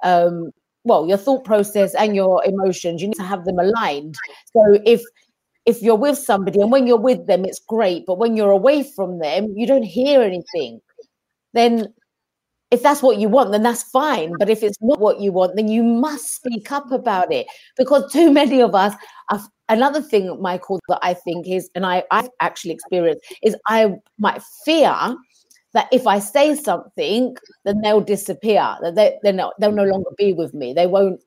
um, 0.03 0.51
well 0.85 1.07
your 1.07 1.19
thought 1.19 1.45
process 1.45 1.95
and 1.95 2.15
your 2.15 2.43
emotions 2.45 3.03
you 3.03 3.09
need 3.09 3.17
to 3.17 3.23
have 3.23 3.45
them 3.45 3.59
aligned 3.59 4.15
so 4.53 4.79
if 4.87 5.03
if 5.71 5.81
you're 5.83 5.97
with 5.97 6.19
somebody 6.19 6.61
and 6.61 6.73
when 6.73 6.87
you're 6.87 6.97
with 6.97 7.27
them 7.27 7.45
it's 7.45 7.61
great 7.61 8.05
but 8.07 8.19
when 8.19 8.37
you're 8.37 8.51
away 8.51 8.83
from 8.83 9.19
them 9.19 9.47
you 9.57 9.67
don't 9.67 9.83
hear 9.83 10.21
anything 10.21 10.81
then 11.55 11.87
if 12.71 12.83
that's 12.83 13.03
what 13.03 13.19
you 13.19 13.29
want 13.29 13.53
then 13.53 13.63
that's 13.63 13.83
fine 13.85 14.33
but 14.39 14.51
if 14.51 14.63
it's 14.63 14.79
not 14.81 15.01
what 15.01 15.21
you 15.21 15.33
want 15.33 15.57
then 15.57 15.69
you 15.69 15.83
must 15.83 16.35
speak 16.35 16.71
up 16.73 16.91
about 16.93 17.33
it 17.33 17.47
because 17.77 18.11
too 18.13 18.31
many 18.33 18.61
of 18.61 18.75
us 18.75 18.95
are, 19.31 19.41
another 19.69 20.03
thing 20.03 20.37
michael 20.41 20.81
that 20.89 20.99
i 21.03 21.15
think 21.15 21.47
is 21.49 21.71
and 21.75 21.87
i 21.87 22.03
i've 22.11 22.29
actually 22.41 22.73
experienced 22.73 23.25
is 23.43 23.57
i 23.69 23.91
might 24.19 24.43
fear 24.65 25.17
that 25.73 25.89
if 25.93 26.07
I 26.07 26.19
say 26.19 26.55
something, 26.55 27.37
then 27.65 27.81
they'll 27.81 28.01
disappear. 28.01 28.77
That 28.83 28.95
they, 28.97 29.19
they're 29.23 29.33
not, 29.33 29.55
they'll 29.61 29.73
no 29.73 29.85
longer 29.85 30.11
be 30.19 30.33
with 30.33 30.53
me. 30.53 30.73
They 30.73 30.87
won't, 30.87 31.21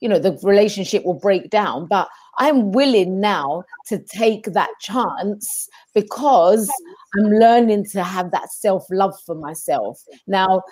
you 0.00 0.08
know, 0.08 0.18
the 0.18 0.38
relationship 0.42 1.04
will 1.04 1.18
break 1.18 1.50
down. 1.50 1.86
But 1.86 2.08
I'm 2.38 2.72
willing 2.72 3.20
now 3.20 3.64
to 3.88 3.98
take 3.98 4.44
that 4.52 4.70
chance 4.80 5.68
because 5.94 6.70
I'm 7.16 7.30
learning 7.30 7.86
to 7.92 8.02
have 8.02 8.30
that 8.30 8.52
self 8.52 8.86
love 8.90 9.14
for 9.26 9.34
myself. 9.34 10.00
Now, 10.26 10.62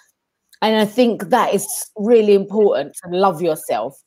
and 0.62 0.76
I 0.76 0.84
think 0.84 1.28
that 1.30 1.54
is 1.54 1.66
really 1.96 2.34
important 2.34 2.96
to 3.04 3.10
love 3.10 3.42
yourself. 3.42 4.00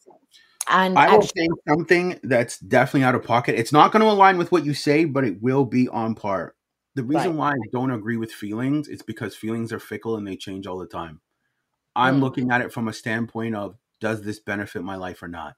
And 0.70 0.98
I 0.98 1.08
will 1.08 1.24
actually- 1.24 1.48
say 1.48 1.50
something 1.68 2.20
that's 2.24 2.60
definitely 2.60 3.04
out 3.04 3.16
of 3.16 3.24
pocket. 3.24 3.56
It's 3.56 3.74
not 3.74 3.92
going 3.92 4.02
to 4.02 4.10
align 4.10 4.38
with 4.38 4.52
what 4.52 4.66
you 4.66 4.74
say, 4.74 5.06
but 5.06 5.24
it 5.24 5.42
will 5.42 5.66
be 5.66 5.88
on 5.90 6.16
par. 6.16 6.56
The 6.96 7.04
reason 7.04 7.32
right. 7.32 7.36
why 7.36 7.52
I 7.52 7.70
don't 7.72 7.92
agree 7.92 8.18
with 8.18 8.32
feelings 8.32 8.88
is 8.88 9.02
because 9.02 9.36
feelings 9.36 9.72
are 9.72 9.80
fickle 9.80 10.18
and 10.18 10.28
they 10.28 10.36
change 10.36 10.68
all 10.68 10.78
the 10.78 10.88
time. 10.88 11.22
I'm 11.96 12.18
mm. 12.18 12.22
looking 12.22 12.52
at 12.52 12.62
it 12.62 12.74
from 12.74 12.88
a 12.88 12.94
standpoint 12.94 13.56
of 13.56 13.78
does 14.00 14.22
this 14.22 14.39
benefit 14.39 14.84
my 14.84 14.96
life 14.96 15.22
or 15.22 15.27
not? 15.27 15.56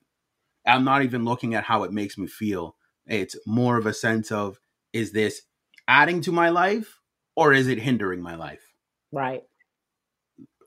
I'm 0.66 0.84
not 0.84 1.04
even 1.04 1.26
looking 1.26 1.56
at 1.56 1.64
how 1.64 1.84
it 1.84 1.92
makes 1.92 2.18
me 2.18 2.28
feel. 2.28 2.76
It's 3.08 3.36
more 3.46 3.78
of 3.78 3.86
a 3.86 3.94
sense 3.94 4.32
of 4.32 4.60
is 4.94 5.12
this 5.12 5.42
adding 5.88 6.22
to 6.22 6.32
my 6.32 6.50
life 6.50 7.00
or 7.36 7.54
is 7.54 7.68
it 7.68 7.80
hindering 7.80 8.22
my 8.22 8.36
life? 8.36 8.74
Right. 9.12 9.44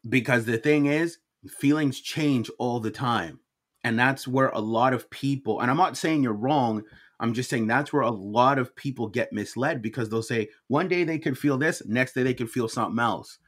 Because 0.09 0.45
the 0.45 0.59
thing 0.59 0.87
is, 0.87 1.19
feelings 1.49 2.01
change 2.01 2.51
all 2.59 2.81
the 2.81 2.91
time. 2.91 3.41
And 3.83 3.99
that's 3.99 4.27
where 4.27 4.49
a 4.49 4.61
lot 4.61 4.95
of 4.95 5.11
people, 5.11 5.61
and 5.61 5.71
I'm 5.71 5.77
not 5.77 5.97
saying 5.97 6.23
you're 6.23 6.33
wrong, 6.33 6.83
I'm 7.21 7.35
just 7.35 7.51
saying 7.51 7.67
that's 7.67 7.93
where 7.93 8.03
a 8.03 8.11
lot 8.11 8.59
of 8.59 8.75
people 8.75 9.09
get 9.09 9.33
misled 9.33 9.83
because 9.83 10.09
they'll 10.09 10.23
say 10.23 10.49
one 10.69 10.89
day 10.89 11.05
they 11.05 11.19
could 11.19 11.39
feel 11.39 11.59
this, 11.59 11.83
next 11.87 12.15
day 12.15 12.23
they 12.23 12.35
could 12.35 12.51
feel 12.51 12.69
something 12.69 12.99
else. 12.99 13.39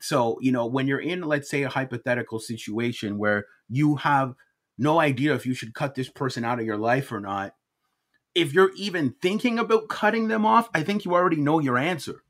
So, 0.00 0.38
you 0.40 0.50
know, 0.50 0.66
when 0.66 0.88
you're 0.88 1.00
in, 1.00 1.22
let's 1.22 1.48
say, 1.48 1.62
a 1.62 1.68
hypothetical 1.68 2.40
situation 2.40 3.18
where 3.18 3.46
you 3.72 3.96
have 3.96 4.34
no 4.78 5.00
idea 5.00 5.34
if 5.34 5.46
you 5.46 5.54
should 5.54 5.74
cut 5.74 5.94
this 5.94 6.08
person 6.08 6.44
out 6.44 6.60
of 6.60 6.66
your 6.66 6.76
life 6.76 7.10
or 7.10 7.20
not, 7.20 7.54
if 8.34 8.52
you're 8.52 8.72
even 8.76 9.14
thinking 9.20 9.58
about 9.58 9.88
cutting 9.88 10.28
them 10.28 10.46
off, 10.46 10.68
I 10.74 10.82
think 10.82 11.04
you 11.04 11.14
already 11.14 11.36
know 11.36 11.58
your 11.58 11.78
answer. 11.78 12.22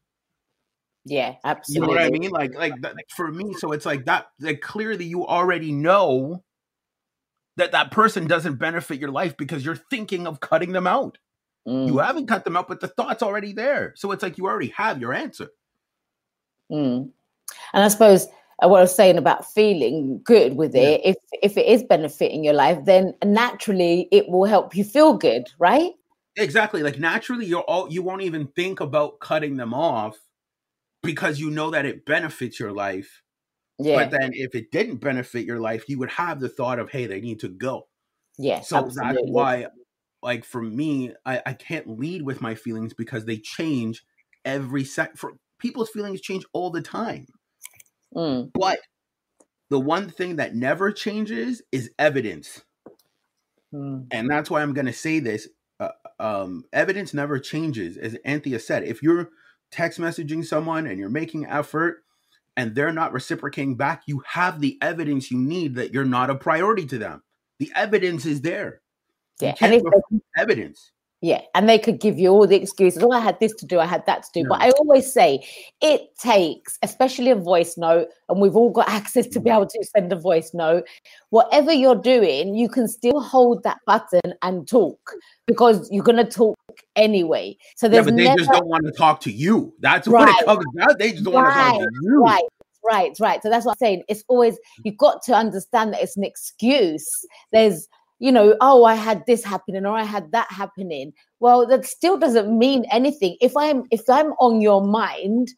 Yeah, 1.04 1.34
absolutely. 1.44 1.94
You 1.94 1.98
know 1.98 2.00
what 2.00 2.14
I 2.14 2.18
mean? 2.18 2.30
Like, 2.30 2.54
like 2.54 2.80
that, 2.82 2.94
for 3.08 3.30
me, 3.30 3.54
so 3.54 3.72
it's 3.72 3.86
like 3.86 4.04
that. 4.04 4.26
Like, 4.40 4.60
clearly, 4.60 5.04
you 5.04 5.26
already 5.26 5.72
know 5.72 6.44
that 7.56 7.72
that 7.72 7.90
person 7.90 8.26
doesn't 8.26 8.56
benefit 8.56 9.00
your 9.00 9.10
life 9.10 9.36
because 9.36 9.64
you're 9.64 9.76
thinking 9.76 10.26
of 10.26 10.40
cutting 10.40 10.72
them 10.72 10.86
out. 10.86 11.18
Mm. 11.66 11.88
You 11.88 11.98
haven't 11.98 12.26
cut 12.26 12.44
them 12.44 12.56
out, 12.56 12.68
but 12.68 12.80
the 12.80 12.88
thought's 12.88 13.22
already 13.22 13.52
there. 13.52 13.94
So 13.96 14.12
it's 14.12 14.22
like 14.22 14.38
you 14.38 14.46
already 14.46 14.72
have 14.76 15.00
your 15.00 15.12
answer. 15.12 15.48
Mm. 16.70 17.10
And 17.72 17.84
I 17.84 17.88
suppose 17.88 18.28
Uh, 18.62 18.68
what 18.68 18.78
I 18.78 18.82
was 18.82 18.94
saying 18.94 19.18
about 19.18 19.50
feeling 19.50 20.20
good 20.24 20.56
with 20.56 20.74
it, 20.74 21.00
yeah. 21.04 21.10
if 21.10 21.16
if 21.42 21.56
it 21.56 21.66
is 21.66 21.82
benefiting 21.82 22.44
your 22.44 22.54
life, 22.54 22.84
then 22.84 23.14
naturally 23.24 24.08
it 24.12 24.28
will 24.28 24.44
help 24.44 24.76
you 24.76 24.84
feel 24.84 25.14
good, 25.14 25.48
right? 25.58 25.92
Exactly. 26.36 26.82
Like 26.82 26.98
naturally, 26.98 27.46
you're 27.46 27.62
all 27.62 27.90
you 27.90 28.02
won't 28.02 28.22
even 28.22 28.46
think 28.48 28.80
about 28.80 29.20
cutting 29.20 29.56
them 29.56 29.74
off 29.74 30.16
because 31.02 31.40
you 31.40 31.50
know 31.50 31.70
that 31.70 31.84
it 31.84 32.06
benefits 32.06 32.60
your 32.60 32.72
life 32.72 33.22
yeah. 33.78 33.96
But 33.96 34.10
then 34.10 34.32
if 34.34 34.54
it 34.54 34.70
didn't 34.70 34.96
benefit 34.96 35.44
your 35.44 35.60
life, 35.60 35.88
you 35.88 35.98
would 35.98 36.10
have 36.10 36.40
the 36.40 36.48
thought 36.48 36.78
of, 36.78 36.90
hey, 36.90 37.06
they 37.06 37.20
need 37.20 37.40
to 37.40 37.48
go. 37.48 37.88
Yeah. 38.38 38.60
So 38.60 38.76
absolutely. 38.76 39.14
that's 39.14 39.30
why, 39.30 39.66
like 40.22 40.44
for 40.44 40.62
me, 40.62 41.12
I, 41.24 41.42
I 41.44 41.52
can't 41.54 41.98
lead 41.98 42.22
with 42.22 42.40
my 42.40 42.54
feelings 42.54 42.94
because 42.94 43.24
they 43.24 43.38
change 43.38 44.04
every 44.44 44.84
sec. 44.84 45.16
For 45.16 45.32
people's 45.58 45.90
feelings 45.90 46.20
change 46.20 46.44
all 46.52 46.70
the 46.70 46.82
time. 46.82 47.26
Mm. 48.14 48.50
But 48.54 48.78
the 49.70 49.80
one 49.80 50.08
thing 50.08 50.36
that 50.36 50.54
never 50.54 50.92
changes 50.92 51.62
is 51.72 51.90
evidence. 51.98 52.62
Mm. 53.72 54.06
And 54.10 54.30
that's 54.30 54.50
why 54.50 54.62
I'm 54.62 54.74
going 54.74 54.86
to 54.86 54.92
say 54.92 55.18
this. 55.18 55.48
Uh, 55.80 55.88
um, 56.20 56.64
evidence 56.72 57.14
never 57.14 57.38
changes. 57.38 57.96
As 57.96 58.16
Anthea 58.24 58.58
said, 58.58 58.84
if 58.84 59.02
you're 59.02 59.30
text 59.70 59.98
messaging 59.98 60.44
someone 60.44 60.86
and 60.86 60.98
you're 60.98 61.08
making 61.08 61.46
effort 61.46 62.04
and 62.56 62.74
they're 62.74 62.92
not 62.92 63.12
reciprocating 63.12 63.76
back, 63.76 64.02
you 64.06 64.22
have 64.26 64.60
the 64.60 64.78
evidence 64.82 65.30
you 65.30 65.38
need 65.38 65.74
that 65.76 65.92
you're 65.92 66.04
not 66.04 66.30
a 66.30 66.34
priority 66.34 66.86
to 66.86 66.98
them. 66.98 67.22
The 67.58 67.72
evidence 67.74 68.26
is 68.26 68.42
there. 68.42 68.80
Yeah, 69.40 69.54
and 69.60 69.74
if 69.74 69.82
they, 69.82 70.18
evidence. 70.36 70.92
Yeah, 71.24 71.42
and 71.54 71.68
they 71.68 71.78
could 71.78 72.00
give 72.00 72.18
you 72.18 72.30
all 72.30 72.48
the 72.48 72.60
excuses. 72.60 73.00
Oh, 73.00 73.12
I 73.12 73.20
had 73.20 73.38
this 73.38 73.54
to 73.54 73.64
do, 73.64 73.78
I 73.78 73.86
had 73.86 74.04
that 74.06 74.24
to 74.24 74.28
do. 74.34 74.48
But 74.48 74.60
I 74.60 74.70
always 74.70 75.10
say 75.12 75.46
it 75.80 76.18
takes, 76.18 76.80
especially 76.82 77.30
a 77.30 77.36
voice 77.36 77.78
note, 77.78 78.08
and 78.28 78.40
we've 78.40 78.56
all 78.56 78.70
got 78.70 78.88
access 78.88 79.28
to 79.28 79.38
be 79.38 79.48
mm. 79.48 79.54
able 79.54 79.66
to 79.66 79.84
send 79.96 80.12
a 80.12 80.16
voice 80.16 80.50
note. 80.52 80.82
Whatever 81.30 81.72
you're 81.72 81.94
doing, 81.94 82.56
you 82.56 82.68
can 82.68 82.88
still 82.88 83.20
hold 83.20 83.62
that 83.62 83.78
button 83.86 84.34
and 84.42 84.66
talk 84.66 85.12
because 85.46 85.88
you're 85.92 86.02
going 86.02 86.16
to 86.16 86.30
talk 86.30 86.58
anyway. 86.96 87.56
So 87.76 87.88
there's 87.88 88.04
yeah, 88.04 88.10
but 88.10 88.16
they 88.16 88.24
never... 88.24 88.38
just 88.38 88.50
don't 88.50 88.66
want 88.66 88.84
to 88.86 88.92
talk 88.92 89.20
to 89.20 89.30
you. 89.30 89.72
That's 89.78 90.08
right. 90.08 90.26
what 90.26 90.40
it 90.40 90.44
comes 90.44 90.64
down. 90.76 90.96
They 90.98 91.12
just 91.12 91.22
don't 91.22 91.34
right. 91.34 91.44
want 91.44 91.54
to 91.54 91.84
talk 91.84 91.88
to 91.88 91.98
you. 92.02 92.24
Right. 92.24 92.42
Right, 92.84 93.16
right. 93.20 93.40
So 93.40 93.48
that's 93.48 93.64
what 93.64 93.76
I'm 93.80 93.86
saying. 93.86 94.02
It's 94.08 94.24
always 94.26 94.58
you've 94.82 94.96
got 94.96 95.22
to 95.26 95.34
understand 95.34 95.92
that 95.92 96.02
it's 96.02 96.16
an 96.16 96.24
excuse. 96.24 97.08
There's 97.52 97.86
you 98.22 98.30
know, 98.30 98.56
oh, 98.60 98.84
I 98.84 98.94
had 98.94 99.26
this 99.26 99.42
happening 99.42 99.84
or 99.84 99.96
I 99.96 100.04
had 100.04 100.30
that 100.30 100.46
happening. 100.48 101.12
Well, 101.40 101.66
that 101.66 101.84
still 101.84 102.16
doesn't 102.16 102.56
mean 102.56 102.84
anything. 102.92 103.36
If 103.40 103.56
I'm 103.56 103.82
if 103.90 104.08
I'm 104.08 104.28
on 104.38 104.60
your 104.60 104.80
mind, 104.80 105.48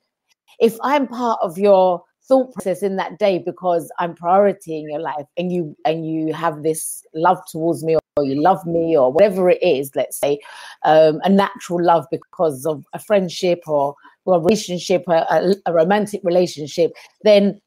if 0.59 0.79
I'm 0.83 1.07
part 1.07 1.39
of 1.43 1.59
your 1.59 2.03
thought 2.27 2.55
process 2.55 2.83
in 2.83 2.97
that 2.97 3.19
day 3.19 3.39
because 3.39 3.93
I'm 3.99 4.15
priority 4.15 4.79
in 4.79 4.89
your 4.89 5.01
life 5.01 5.27
and 5.37 5.53
you 5.53 5.77
and 5.85 6.09
you 6.11 6.33
have 6.33 6.63
this 6.63 7.05
love 7.15 7.37
towards 7.53 7.85
me 7.85 7.99
or 8.17 8.25
you 8.25 8.41
love 8.41 8.65
me 8.65 8.97
or 8.97 9.13
whatever 9.13 9.51
it 9.51 9.63
is, 9.63 9.91
let's 9.95 10.19
say, 10.19 10.39
um, 10.87 11.21
a 11.23 11.29
natural 11.29 11.85
love 11.85 12.07
because 12.11 12.65
of 12.65 12.87
a 12.95 12.99
friendship 12.99 13.61
or, 13.67 13.95
a 14.27 14.41
relationship, 14.41 15.05
a, 15.07 15.27
a, 15.31 15.55
a 15.67 15.73
romantic 15.75 16.23
relationship, 16.25 16.93
then 17.25 17.61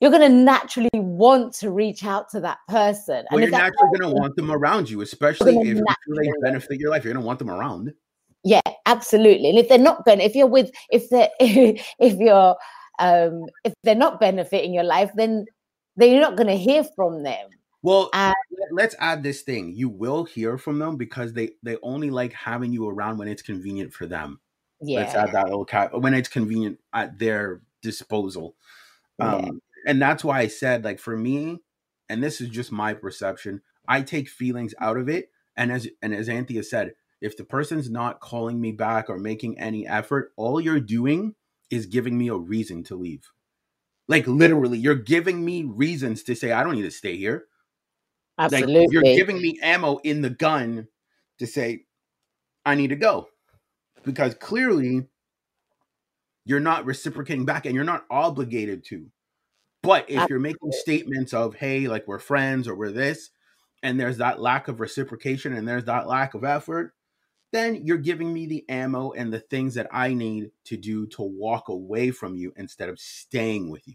you're 0.00 0.10
going 0.10 0.22
to 0.22 0.28
naturally 0.28 0.88
want 0.94 1.52
to 1.54 1.70
reach 1.70 2.04
out 2.04 2.30
to 2.30 2.40
that 2.40 2.58
person. 2.68 3.24
Well, 3.30 3.40
and 3.42 3.50
you're 3.50 3.58
naturally 3.60 3.98
going 3.98 4.14
to 4.14 4.20
want 4.20 4.36
them 4.36 4.50
around 4.50 4.88
you, 4.88 5.00
especially 5.00 5.56
if 5.56 5.78
they 5.78 6.32
benefit 6.42 6.78
your 6.78 6.90
life. 6.90 7.04
You're 7.04 7.12
going 7.14 7.22
to 7.22 7.26
want 7.26 7.38
them 7.40 7.50
around. 7.50 7.92
yeah, 8.44 8.60
absolutely. 8.86 9.50
And 9.50 9.58
if 9.58 9.68
they're 9.68 9.78
not 9.78 10.04
going, 10.04 10.20
if 10.20 10.34
you're 10.34 10.46
with, 10.46 10.70
if 10.90 11.08
they're, 11.10 11.30
if 11.40 12.16
you're, 12.18 12.56
um, 13.00 13.46
if 13.64 13.72
they're 13.82 13.94
not 13.94 14.20
benefiting 14.20 14.72
your 14.72 14.84
life, 14.84 15.10
then 15.16 15.46
then 15.96 16.12
you're 16.12 16.20
not 16.20 16.36
going 16.36 16.46
to 16.46 16.56
hear 16.56 16.84
from 16.94 17.24
them. 17.24 17.48
Well, 17.82 18.08
let- 18.14 18.34
let's 18.72 18.94
add 19.00 19.22
this 19.24 19.42
thing. 19.42 19.72
You 19.74 19.88
will 19.88 20.24
hear 20.24 20.58
from 20.58 20.78
them 20.78 20.96
because 20.96 21.32
they 21.32 21.50
they 21.62 21.76
only 21.82 22.10
like 22.10 22.32
having 22.32 22.72
you 22.72 22.88
around 22.88 23.18
when 23.18 23.26
it's 23.28 23.42
convenient 23.42 23.92
for 23.92 24.06
them. 24.06 24.38
Yeah. 24.80 25.00
Let's 25.00 25.14
add 25.16 25.32
that 25.32 25.46
little 25.46 25.64
cap 25.64 25.92
when 25.92 26.14
it's 26.14 26.28
convenient 26.28 26.78
at 26.92 27.18
their 27.18 27.62
disposal. 27.82 28.54
Yeah. 29.18 29.50
And 29.86 30.00
that's 30.00 30.24
why 30.24 30.40
I 30.40 30.48
said, 30.48 30.84
like, 30.84 30.98
for 30.98 31.16
me, 31.16 31.60
and 32.08 32.22
this 32.22 32.40
is 32.40 32.48
just 32.48 32.72
my 32.72 32.94
perception, 32.94 33.62
I 33.86 34.02
take 34.02 34.28
feelings 34.28 34.74
out 34.80 34.96
of 34.96 35.08
it. 35.08 35.30
And 35.56 35.72
as 35.72 35.88
and 36.02 36.14
as 36.14 36.28
Anthea 36.28 36.62
said, 36.62 36.94
if 37.20 37.36
the 37.36 37.44
person's 37.44 37.90
not 37.90 38.20
calling 38.20 38.60
me 38.60 38.72
back 38.72 39.10
or 39.10 39.18
making 39.18 39.58
any 39.58 39.86
effort, 39.86 40.32
all 40.36 40.60
you're 40.60 40.80
doing 40.80 41.34
is 41.70 41.86
giving 41.86 42.16
me 42.16 42.28
a 42.28 42.36
reason 42.36 42.84
to 42.84 42.94
leave. 42.94 43.30
Like 44.06 44.26
literally, 44.26 44.78
you're 44.78 44.94
giving 44.94 45.44
me 45.44 45.64
reasons 45.64 46.22
to 46.24 46.34
say 46.34 46.52
I 46.52 46.62
don't 46.62 46.76
need 46.76 46.82
to 46.82 46.90
stay 46.90 47.16
here. 47.16 47.46
Like 48.38 48.52
absolutely. 48.52 48.86
you're 48.90 49.16
giving 49.16 49.42
me 49.42 49.58
ammo 49.62 49.98
in 49.98 50.22
the 50.22 50.30
gun 50.30 50.86
to 51.38 51.46
say 51.46 51.86
I 52.64 52.74
need 52.76 52.88
to 52.88 52.96
go. 52.96 53.28
Because 54.04 54.34
clearly 54.34 55.08
you're 56.44 56.60
not 56.60 56.86
reciprocating 56.86 57.44
back 57.44 57.66
and 57.66 57.74
you're 57.74 57.84
not 57.84 58.06
obligated 58.10 58.84
to. 58.86 59.10
But 59.82 60.10
if 60.10 60.28
you're 60.28 60.40
making 60.40 60.72
statements 60.72 61.32
of, 61.32 61.54
hey, 61.54 61.88
like 61.88 62.06
we're 62.08 62.18
friends 62.18 62.66
or 62.66 62.74
we're 62.74 62.92
this, 62.92 63.30
and 63.82 63.98
there's 63.98 64.18
that 64.18 64.40
lack 64.40 64.68
of 64.68 64.80
reciprocation 64.80 65.52
and 65.54 65.66
there's 65.66 65.84
that 65.84 66.08
lack 66.08 66.34
of 66.34 66.44
effort, 66.44 66.94
then 67.52 67.86
you're 67.86 67.96
giving 67.96 68.32
me 68.32 68.46
the 68.46 68.64
ammo 68.68 69.12
and 69.12 69.32
the 69.32 69.40
things 69.40 69.74
that 69.74 69.88
I 69.92 70.14
need 70.14 70.50
to 70.64 70.76
do 70.76 71.06
to 71.08 71.22
walk 71.22 71.68
away 71.68 72.10
from 72.10 72.34
you 72.34 72.52
instead 72.56 72.88
of 72.88 72.98
staying 72.98 73.70
with 73.70 73.86
you. 73.86 73.94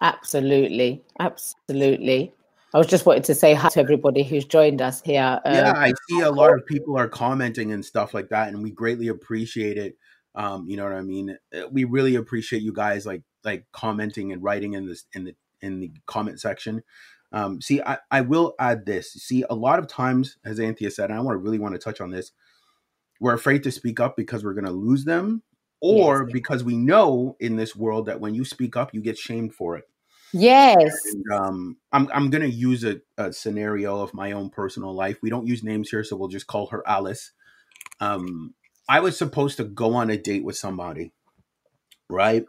Absolutely, 0.00 1.02
absolutely. 1.20 2.34
I 2.74 2.78
was 2.78 2.86
just 2.86 3.04
wanting 3.06 3.22
to 3.24 3.34
say 3.34 3.54
hi 3.54 3.68
to 3.70 3.80
everybody 3.80 4.22
who's 4.22 4.44
joined 4.44 4.80
us 4.80 5.02
here. 5.02 5.40
yeah, 5.44 5.70
Um, 5.70 5.76
I 5.76 5.92
see 6.08 6.20
a 6.20 6.30
lot 6.30 6.52
of 6.54 6.64
people 6.66 6.96
are 6.98 7.08
commenting 7.08 7.72
and 7.72 7.84
stuff 7.84 8.14
like 8.14 8.28
that, 8.30 8.48
and 8.48 8.62
we 8.62 8.70
greatly 8.70 9.08
appreciate 9.08 9.76
it. 9.76 9.96
Um, 10.34 10.66
you 10.68 10.76
know 10.76 10.84
what 10.84 10.94
I 10.94 11.02
mean? 11.02 11.36
Uh, 11.54 11.68
We 11.70 11.84
really 11.84 12.14
appreciate 12.16 12.62
you 12.62 12.72
guys 12.72 13.04
like 13.04 13.22
like 13.44 13.66
commenting 13.72 14.32
and 14.32 14.42
writing 14.42 14.74
in 14.74 14.86
this 14.86 15.04
in 15.14 15.24
the 15.24 15.34
in 15.60 15.80
the 15.80 15.92
comment 16.06 16.40
section. 16.40 16.82
Um, 17.32 17.60
see, 17.62 17.80
I, 17.80 17.98
I 18.10 18.20
will 18.20 18.54
add 18.58 18.84
this. 18.84 19.12
See, 19.12 19.44
a 19.48 19.54
lot 19.54 19.78
of 19.78 19.86
times, 19.86 20.36
as 20.44 20.60
Anthea 20.60 20.90
said, 20.90 21.10
and 21.10 21.18
I 21.18 21.22
want 21.22 21.34
to 21.34 21.38
really 21.38 21.58
want 21.58 21.74
to 21.74 21.78
touch 21.78 22.00
on 22.00 22.10
this, 22.10 22.32
we're 23.20 23.34
afraid 23.34 23.62
to 23.62 23.70
speak 23.72 24.00
up 24.00 24.16
because 24.16 24.44
we're 24.44 24.52
going 24.54 24.66
to 24.66 24.70
lose 24.70 25.04
them, 25.04 25.42
or 25.80 26.24
Yes. 26.24 26.32
because 26.32 26.62
we 26.64 26.76
know 26.76 27.36
in 27.40 27.56
this 27.56 27.74
world 27.74 28.06
that 28.06 28.20
when 28.20 28.34
you 28.34 28.44
speak 28.44 28.76
up, 28.76 28.92
you 28.92 29.00
get 29.00 29.16
shamed 29.18 29.54
for 29.54 29.76
it. 29.76 29.84
yes, 30.32 31.14
And, 31.14 31.24
um, 31.32 31.76
I'm 31.92 32.08
I'm 32.14 32.30
gonna 32.30 32.46
use 32.46 32.84
a, 32.84 33.00
a 33.18 33.32
scenario 33.32 34.00
of 34.00 34.14
my 34.14 34.32
own 34.32 34.50
personal 34.50 34.94
life. 34.94 35.18
We 35.22 35.30
don't 35.30 35.46
use 35.46 35.62
names 35.62 35.90
here, 35.90 36.04
so 36.04 36.16
we'll 36.16 36.28
just 36.28 36.46
call 36.46 36.66
her 36.68 36.86
Alice. 36.86 37.32
Um, 38.00 38.54
I 38.88 39.00
was 39.00 39.16
supposed 39.16 39.56
to 39.58 39.64
go 39.64 39.94
on 39.94 40.10
a 40.10 40.16
date 40.16 40.44
with 40.44 40.56
somebody, 40.56 41.12
right? 42.08 42.44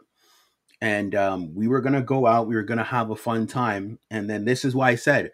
And 0.84 1.14
um, 1.14 1.54
we 1.54 1.66
were 1.66 1.80
gonna 1.80 2.02
go 2.02 2.26
out. 2.26 2.46
We 2.46 2.56
were 2.56 2.62
gonna 2.62 2.84
have 2.84 3.10
a 3.10 3.16
fun 3.16 3.46
time. 3.46 3.98
And 4.10 4.28
then 4.28 4.44
this 4.44 4.66
is 4.66 4.74
why 4.74 4.90
I 4.90 4.96
said 4.96 5.32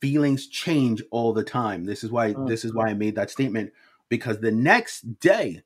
feelings 0.00 0.48
change 0.48 1.02
all 1.12 1.32
the 1.32 1.44
time. 1.44 1.84
This 1.84 2.02
is 2.02 2.10
why 2.10 2.34
this 2.46 2.64
is 2.64 2.74
why 2.74 2.88
I 2.88 2.94
made 2.94 3.14
that 3.14 3.30
statement 3.30 3.72
because 4.08 4.40
the 4.40 4.50
next 4.50 5.20
day 5.20 5.62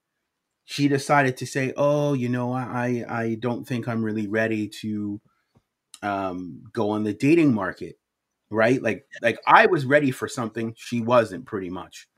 she 0.67 0.89
decided 0.89 1.39
to 1.39 1.47
say, 1.47 1.73
"Oh, 1.79 2.13
you 2.13 2.29
know, 2.29 2.53
I 2.53 3.05
I 3.09 3.37
don't 3.41 3.67
think 3.67 3.89
I'm 3.89 4.05
really 4.05 4.27
ready 4.27 4.69
to." 4.83 5.21
um 6.03 6.63
go 6.73 6.91
on 6.91 7.05
the 7.05 7.15
dating 7.15 7.55
market 7.55 7.99
right 8.50 8.83
like 8.83 9.07
like 9.23 9.39
i 9.47 9.67
was 9.67 9.87
ready 9.87 10.11
for 10.11 10.29
something 10.29 10.75
she 10.76 11.00
wasn't 11.00 11.47
pretty 11.47 11.71
much 11.71 12.09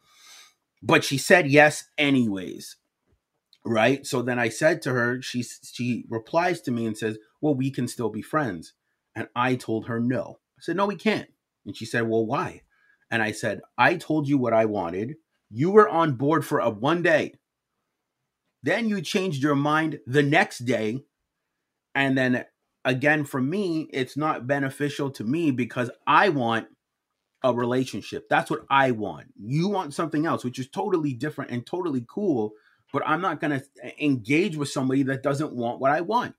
but 0.83 1.05
she 1.05 1.19
said 1.19 1.49
yes 1.49 1.87
anyways 1.99 2.78
right? 3.69 4.07
So 4.07 4.23
then 4.23 4.39
i 4.39 4.49
said 4.49 4.83
to 4.83 4.93
her 4.93 5.21
she 5.23 5.43
she 5.43 6.05
replies 6.09 6.61
to 6.63 6.71
me 6.71 6.87
and 6.87 6.97
says 6.97 7.19
well 7.41 7.55
we 7.55 7.71
can 7.71 7.87
still 7.87 8.09
be 8.09 8.23
friends. 8.23 8.75
And 9.15 9.29
i 9.37 9.55
told 9.55 9.87
her 9.87 10.01
no. 10.01 10.39
I 10.59 10.61
said 10.61 10.77
no 10.77 10.87
we 10.87 10.97
can't. 10.97 11.29
And 11.67 11.77
she 11.77 11.85
said 11.85 12.09
well 12.09 12.27
why? 12.27 12.63
And 13.11 13.23
i 13.23 13.33
said 13.33 13.61
i 13.77 13.97
told 13.97 14.29
you 14.29 14.39
what 14.39 14.53
i 14.53 14.65
wanted. 14.65 15.17
You 15.51 15.71
were 15.71 15.89
on 15.89 16.15
board 16.15 16.45
for 16.45 16.59
a 16.59 16.71
one 16.71 17.03
day. 17.03 17.35
Then 18.63 18.89
you 18.89 19.01
changed 19.01 19.43
your 19.43 19.55
mind 19.55 20.01
the 20.07 20.23
next 20.23 20.61
day. 20.61 21.05
And 21.95 22.17
then 22.17 22.45
again 22.85 23.25
for 23.25 23.41
me 23.41 23.89
it's 23.93 24.17
not 24.17 24.47
beneficial 24.47 25.11
to 25.11 25.25
me 25.25 25.51
because 25.51 25.91
i 26.07 26.29
want 26.29 26.69
a 27.45 27.55
relationship. 27.55 28.29
That's 28.29 28.51
what 28.51 28.65
i 28.71 28.91
want. 28.91 29.29
You 29.39 29.69
want 29.69 29.95
something 29.95 30.27
else 30.27 30.45
which 30.45 30.59
is 30.59 30.69
totally 30.69 31.13
different 31.13 31.51
and 31.51 31.67
totally 31.67 32.05
cool 32.09 32.53
but 32.93 33.03
i'm 33.07 33.21
not 33.21 33.41
going 33.41 33.61
to 33.61 34.05
engage 34.05 34.57
with 34.57 34.69
somebody 34.69 35.03
that 35.03 35.23
doesn't 35.23 35.53
want 35.55 35.81
what 35.81 35.91
i 35.91 36.01
want. 36.01 36.35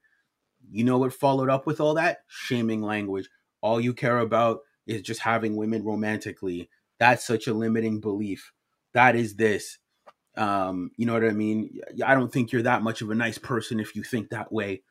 You 0.72 0.84
know 0.84 0.98
what 1.00 1.14
followed 1.14 1.50
up 1.50 1.66
with 1.66 1.80
all 1.82 1.96
that? 1.96 2.20
Shaming 2.28 2.82
language. 2.82 3.30
All 3.62 3.82
you 3.82 3.94
care 3.94 4.20
about 4.20 4.60
is 4.86 5.02
just 5.02 5.22
having 5.22 5.56
women 5.56 5.84
romantically. 5.84 6.70
That's 7.00 7.26
such 7.26 7.48
a 7.48 7.54
limiting 7.54 8.00
belief. 8.00 8.52
That 8.94 9.16
is 9.16 9.36
this. 9.36 9.78
Um 10.38 10.92
you 10.96 11.06
know 11.06 11.14
what 11.14 11.26
i 11.26 11.32
mean? 11.32 11.80
I 12.06 12.14
don't 12.14 12.32
think 12.32 12.52
you're 12.52 12.64
that 12.64 12.84
much 12.84 13.02
of 13.02 13.10
a 13.10 13.16
nice 13.16 13.38
person 13.38 13.80
if 13.80 13.96
you 13.96 14.04
think 14.04 14.30
that 14.30 14.52
way. 14.52 14.84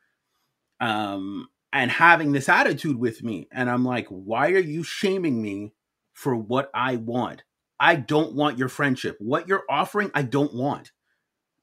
Um 0.79 1.47
and 1.71 1.91
having 1.91 2.31
this 2.31 2.49
attitude 2.49 2.97
with 2.97 3.21
me 3.23 3.47
and 3.51 3.69
i'm 3.69 3.85
like 3.85 4.07
why 4.07 4.49
are 4.49 4.57
you 4.57 4.81
shaming 4.83 5.41
me 5.41 5.73
for 6.13 6.35
what 6.35 6.69
i 6.73 6.97
want? 6.97 7.43
I 7.79 7.95
don't 7.95 8.35
want 8.35 8.57
your 8.57 8.69
friendship. 8.69 9.15
What 9.19 9.47
you're 9.47 9.63
offering 9.69 10.11
i 10.13 10.23
don't 10.23 10.53
want 10.53 10.91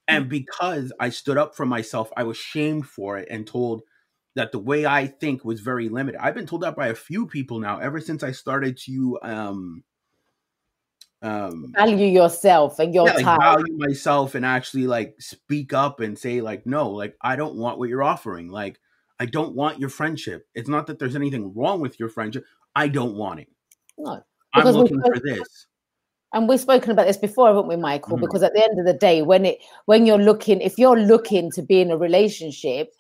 and 0.09 0.29
because 0.29 0.93
i 1.01 1.09
stood 1.09 1.37
up 1.37 1.55
for 1.55 1.67
myself 1.67 2.11
i 2.17 2.23
was 2.23 2.37
shamed 2.37 2.87
for 2.87 3.19
it 3.19 3.27
and 3.31 3.47
told 3.47 3.83
that 4.35 4.53
the 4.53 4.59
way 4.59 4.85
i 4.87 5.07
think 5.07 5.45
was 5.45 5.61
very 5.61 5.89
limited. 5.89 6.21
I've 6.21 6.35
been 6.35 6.47
told 6.47 6.63
that 6.63 6.77
by 6.77 6.89
a 6.89 6.95
few 6.95 7.27
people 7.27 7.59
now 7.59 7.79
ever 7.79 8.01
since 8.01 8.23
i 8.23 8.33
started 8.33 8.77
to 8.85 9.19
um 9.23 9.83
um 11.23 11.73
value 11.75 12.07
yourself 12.07 12.79
and 12.79 12.95
your 12.95 13.07
yeah, 13.07 13.15
like 13.15 13.25
time. 13.25 13.39
value 13.41 13.77
myself 13.79 14.35
and 14.35 14.45
actually 14.45 14.87
like 14.87 15.15
speak 15.19 15.73
up 15.73 16.01
and 16.01 16.19
say 16.19 16.41
like 16.41 16.67
no 16.67 16.91
like 16.91 17.17
i 17.23 17.37
don't 17.37 17.57
want 17.57 17.79
what 17.79 17.89
you're 17.89 18.03
offering. 18.03 18.49
Like 18.49 18.79
i 19.19 19.27
don't 19.27 19.55
want 19.55 19.81
your 19.81 19.89
friendship. 19.89 20.47
It's 20.55 20.69
not 20.69 20.87
that 20.87 20.99
there's 20.99 21.17
anything 21.17 21.55
wrong 21.55 21.81
with 21.81 21.99
your 21.99 22.09
friendship. 22.09 22.45
I 22.75 22.89
don't 22.89 23.15
want 23.15 23.41
it. 23.41 23.49
No, 23.99 24.23
i'm 24.55 24.65
Because 24.65 24.77
looking 24.77 25.03
for 25.03 25.19
this 25.19 25.67
and 26.37 26.49
we've 26.49 26.61
spoken 26.61 26.91
about 26.91 27.07
this 27.07 27.17
before, 27.17 27.49
haven't 27.49 27.67
we, 27.67 27.77
Michael? 27.77 28.19
Mhm. 28.19 28.21
Because 28.21 28.43
at 28.43 28.53
the 28.53 28.63
end 28.63 28.79
of 28.79 28.85
the 28.87 28.93
day, 28.93 29.23
when 29.23 29.47
it 29.47 29.59
when 29.87 30.07
you're 30.07 30.19
looking, 30.19 30.61
if 30.61 30.79
you're 30.79 30.99
looking 30.99 31.51
to 31.53 31.63
be 31.63 31.81
in 31.81 31.91
a 31.91 31.97
relationship, 31.97 32.93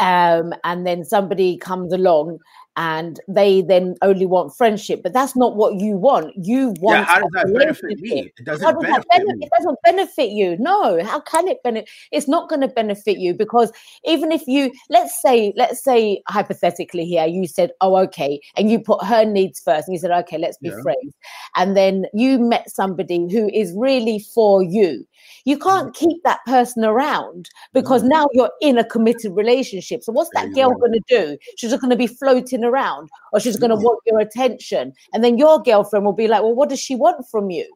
um, 0.00 0.54
and 0.64 0.86
then 0.86 1.04
somebody 1.04 1.56
comes 1.58 1.92
along 1.92 2.38
and 2.76 3.20
they 3.28 3.62
then 3.62 3.96
only 4.02 4.26
want 4.26 4.56
friendship, 4.56 5.02
but 5.02 5.12
that's 5.12 5.36
not 5.36 5.56
what 5.56 5.80
you 5.80 5.96
want. 5.96 6.32
You 6.36 6.74
want 6.80 7.00
yeah 7.00 7.04
how 7.04 7.20
does 7.20 7.30
that 7.32 7.52
benefit 7.52 8.00
me 8.00 8.32
it 8.38 8.44
doesn't 8.44 8.64
How 8.64 8.72
does 8.72 8.82
that 8.82 9.04
benefit 9.10 9.26
benefit? 9.26 9.44
It 9.44 9.50
doesn't 9.56 9.78
benefit 9.84 10.30
you. 10.30 10.56
No. 10.58 11.02
How 11.04 11.20
can 11.20 11.48
it 11.48 11.62
benefit? 11.62 11.88
It's 12.10 12.28
not 12.28 12.48
going 12.48 12.60
to 12.60 12.68
benefit 12.68 13.18
you 13.18 13.34
because 13.34 13.72
even 14.04 14.32
if 14.32 14.46
you, 14.46 14.72
let's 14.90 15.20
say, 15.20 15.52
let's 15.56 15.82
say 15.82 16.22
hypothetically 16.28 17.04
here, 17.04 17.26
you 17.26 17.46
said, 17.46 17.72
oh, 17.80 17.96
okay, 17.96 18.40
and 18.56 18.70
you 18.70 18.80
put 18.80 19.04
her 19.04 19.24
needs 19.24 19.60
first, 19.60 19.88
and 19.88 19.94
you 19.94 20.00
said, 20.00 20.10
okay, 20.10 20.38
let's 20.38 20.58
be 20.58 20.68
Yeah. 20.68 20.82
friends, 20.82 21.14
and 21.56 21.76
then 21.76 22.06
you 22.12 22.38
met 22.38 22.70
somebody 22.70 23.28
who 23.30 23.48
is 23.48 23.72
really 23.76 24.18
for 24.18 24.62
you. 24.62 25.06
You 25.44 25.56
Mm-hmm. 25.58 25.68
can't 25.68 25.94
keep 25.94 26.22
that 26.24 26.40
person 26.46 26.84
around 26.84 27.50
because 27.72 28.02
now 28.02 28.26
you're 28.32 28.50
in 28.60 28.78
a 28.78 28.84
committed 28.84 29.32
relationship. 29.32 30.02
So 30.02 30.12
what's 30.12 30.30
that 30.34 30.52
girl 30.54 30.74
going 30.74 30.92
to 30.92 31.02
do? 31.08 31.38
She's 31.56 31.70
just 31.70 31.80
going 31.80 31.90
to 31.90 31.96
be 31.96 32.06
floating 32.06 32.64
around, 32.64 33.08
or 33.32 33.40
she's 33.40 33.56
going 33.56 33.70
to 33.70 33.76
Mhm. 33.76 33.82
want 33.82 34.00
your 34.06 34.20
attention, 34.20 34.92
and 35.12 35.22
then 35.22 35.38
your 35.38 35.60
girlfriend 35.62 36.04
will 36.04 36.12
be 36.12 36.28
like, 36.28 36.42
well, 36.42 36.54
what 36.54 36.68
does 36.68 36.80
she 36.80 36.94
want 36.94 37.24
from 37.30 37.50
you? 37.50 37.66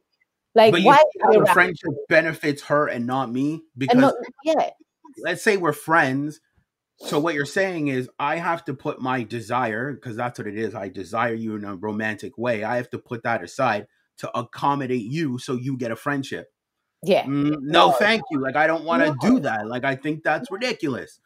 Like, 0.55 0.71
but 0.71 0.81
why 0.81 1.03
you 1.15 1.41
the 1.45 1.51
friendship 1.53 1.91
benefits 2.09 2.63
her 2.63 2.87
and 2.87 3.05
not 3.05 3.31
me 3.31 3.61
because 3.77 3.99
not, 3.99 4.15
yeah, 4.43 4.71
let's 5.23 5.43
say 5.43 5.57
we're 5.57 5.73
friends. 5.73 6.39
So 6.99 7.19
what 7.19 7.35
you're 7.35 7.45
saying 7.45 7.89
is 7.89 8.09
I 8.17 8.37
have 8.37 8.65
to 8.65 8.73
put 8.73 8.99
my 8.99 9.21
desire, 9.21 9.93
because 9.93 10.15
that's 10.15 10.39
what 10.39 10.47
it 10.47 10.57
is. 10.57 10.73
I 10.73 10.89
desire 10.89 11.35
you 11.35 11.55
in 11.55 11.63
a 11.63 11.75
romantic 11.75 12.37
way. 12.39 12.63
I 12.63 12.77
have 12.77 12.89
to 12.89 12.97
put 12.97 13.21
that 13.21 13.43
aside 13.43 13.85
to 14.17 14.35
accommodate 14.35 15.05
you 15.05 15.37
so 15.37 15.53
you 15.53 15.77
get 15.77 15.91
a 15.91 15.95
friendship. 15.95 16.47
Yeah, 17.03 17.25
Mm, 17.25 17.61
no, 17.61 17.89
No. 17.89 17.91
thank 17.91 18.23
you. 18.31 18.39
Like 18.39 18.55
I 18.55 18.67
don't 18.67 18.83
want 18.83 19.03
to 19.03 19.09
No. 19.09 19.15
do 19.35 19.39
that. 19.41 19.67
Like 19.67 19.83
I 19.83 19.95
think 19.95 20.23
that's 20.23 20.49
ridiculous. 20.51 21.19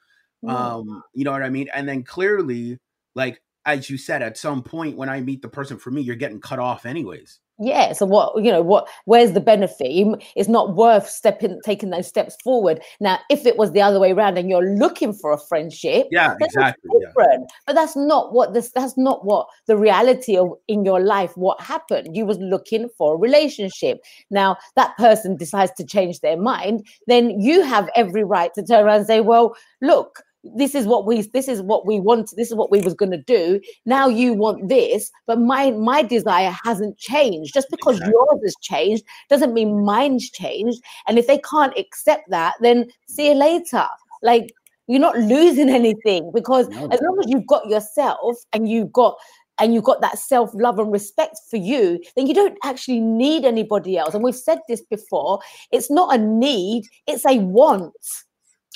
Um, 0.47 1.03
you 1.13 1.23
know 1.23 1.31
what 1.31 1.43
I 1.43 1.49
mean? 1.49 1.69
And 1.73 1.87
then 1.87 2.03
clearly, 2.03 2.79
like 3.15 3.41
as 3.65 3.89
you 3.89 3.97
said, 3.97 4.21
at 4.23 4.37
some 4.37 4.63
point 4.63 4.97
when 4.97 5.07
I 5.09 5.21
meet 5.21 5.41
the 5.41 5.49
person 5.49 5.77
for 5.77 5.91
me, 5.91 6.01
you're 6.01 6.15
getting 6.15 6.41
cut 6.41 6.59
off 6.59 6.85
anyways 6.85 7.39
yeah 7.61 7.93
so 7.93 8.05
what 8.05 8.43
you 8.43 8.51
know 8.51 8.61
what 8.61 8.87
where's 9.05 9.33
the 9.33 9.39
benefit 9.39 9.87
it's 10.35 10.49
not 10.49 10.75
worth 10.75 11.07
stepping 11.07 11.59
taking 11.63 11.91
those 11.91 12.07
steps 12.07 12.35
forward 12.43 12.81
now 12.99 13.19
if 13.29 13.45
it 13.45 13.57
was 13.57 13.71
the 13.71 13.81
other 13.81 13.99
way 13.99 14.11
around 14.11 14.37
and 14.37 14.49
you're 14.49 14.75
looking 14.75 15.13
for 15.13 15.31
a 15.31 15.37
friendship 15.37 16.07
yeah 16.11 16.35
exactly. 16.41 16.89
Yeah. 16.99 17.37
but 17.67 17.73
that's 17.73 17.95
not 17.95 18.33
what 18.33 18.53
this 18.53 18.71
that's 18.71 18.97
not 18.97 19.23
what 19.25 19.47
the 19.67 19.77
reality 19.77 20.35
of 20.35 20.53
in 20.67 20.83
your 20.83 20.99
life 20.99 21.37
what 21.37 21.61
happened 21.61 22.15
you 22.15 22.25
was 22.25 22.37
looking 22.39 22.89
for 22.97 23.15
a 23.15 23.17
relationship 23.17 23.99
now 24.31 24.57
that 24.75 24.97
person 24.97 25.37
decides 25.37 25.71
to 25.73 25.85
change 25.85 26.19
their 26.21 26.37
mind 26.37 26.85
then 27.07 27.39
you 27.39 27.63
have 27.63 27.89
every 27.95 28.23
right 28.23 28.53
to 28.55 28.63
turn 28.63 28.85
around 28.85 28.97
and 28.97 29.07
say 29.07 29.21
well 29.21 29.55
look 29.81 30.23
this 30.43 30.73
is 30.73 30.85
what 30.85 31.05
we 31.05 31.21
this 31.21 31.47
is 31.47 31.61
what 31.61 31.85
we 31.85 31.99
want 31.99 32.33
this 32.35 32.49
is 32.49 32.55
what 32.55 32.71
we 32.71 32.81
was 32.81 32.93
going 32.93 33.11
to 33.11 33.21
do 33.23 33.59
now 33.85 34.07
you 34.07 34.33
want 34.33 34.69
this 34.69 35.11
but 35.27 35.39
my 35.39 35.71
my 35.71 36.01
desire 36.01 36.55
hasn't 36.63 36.97
changed 36.97 37.53
just 37.53 37.67
because 37.69 37.97
exactly. 37.97 38.13
yours 38.13 38.41
has 38.43 38.55
changed 38.61 39.03
doesn't 39.29 39.53
mean 39.53 39.85
mine's 39.85 40.29
changed 40.31 40.81
and 41.07 41.19
if 41.19 41.27
they 41.27 41.37
can't 41.39 41.77
accept 41.77 42.23
that 42.29 42.55
then 42.61 42.89
see 43.07 43.29
you 43.29 43.35
later 43.35 43.85
like 44.23 44.51
you're 44.87 44.99
not 44.99 45.17
losing 45.17 45.69
anything 45.81 46.31
because 46.33 46.67
no. 46.69 46.87
as 46.87 46.99
long 47.01 47.19
as 47.23 47.29
you've 47.29 47.47
got 47.47 47.67
yourself 47.67 48.35
and 48.53 48.69
you've 48.69 48.91
got 48.91 49.15
and 49.59 49.75
you've 49.75 49.83
got 49.83 50.01
that 50.01 50.17
self 50.17 50.49
love 50.55 50.79
and 50.79 50.91
respect 50.91 51.37
for 51.49 51.57
you, 51.57 52.01
then 52.15 52.25
you 52.25 52.33
don't 52.33 52.57
actually 52.63 52.99
need 52.99 53.45
anybody 53.45 53.95
else. 53.95 54.15
And 54.15 54.23
we've 54.23 54.33
said 54.33 54.57
this 54.67 54.81
before 54.81 55.39
it's 55.71 55.91
not 55.91 56.15
a 56.15 56.17
need, 56.17 56.85
it's 57.05 57.25
a 57.27 57.37
want. 57.37 57.93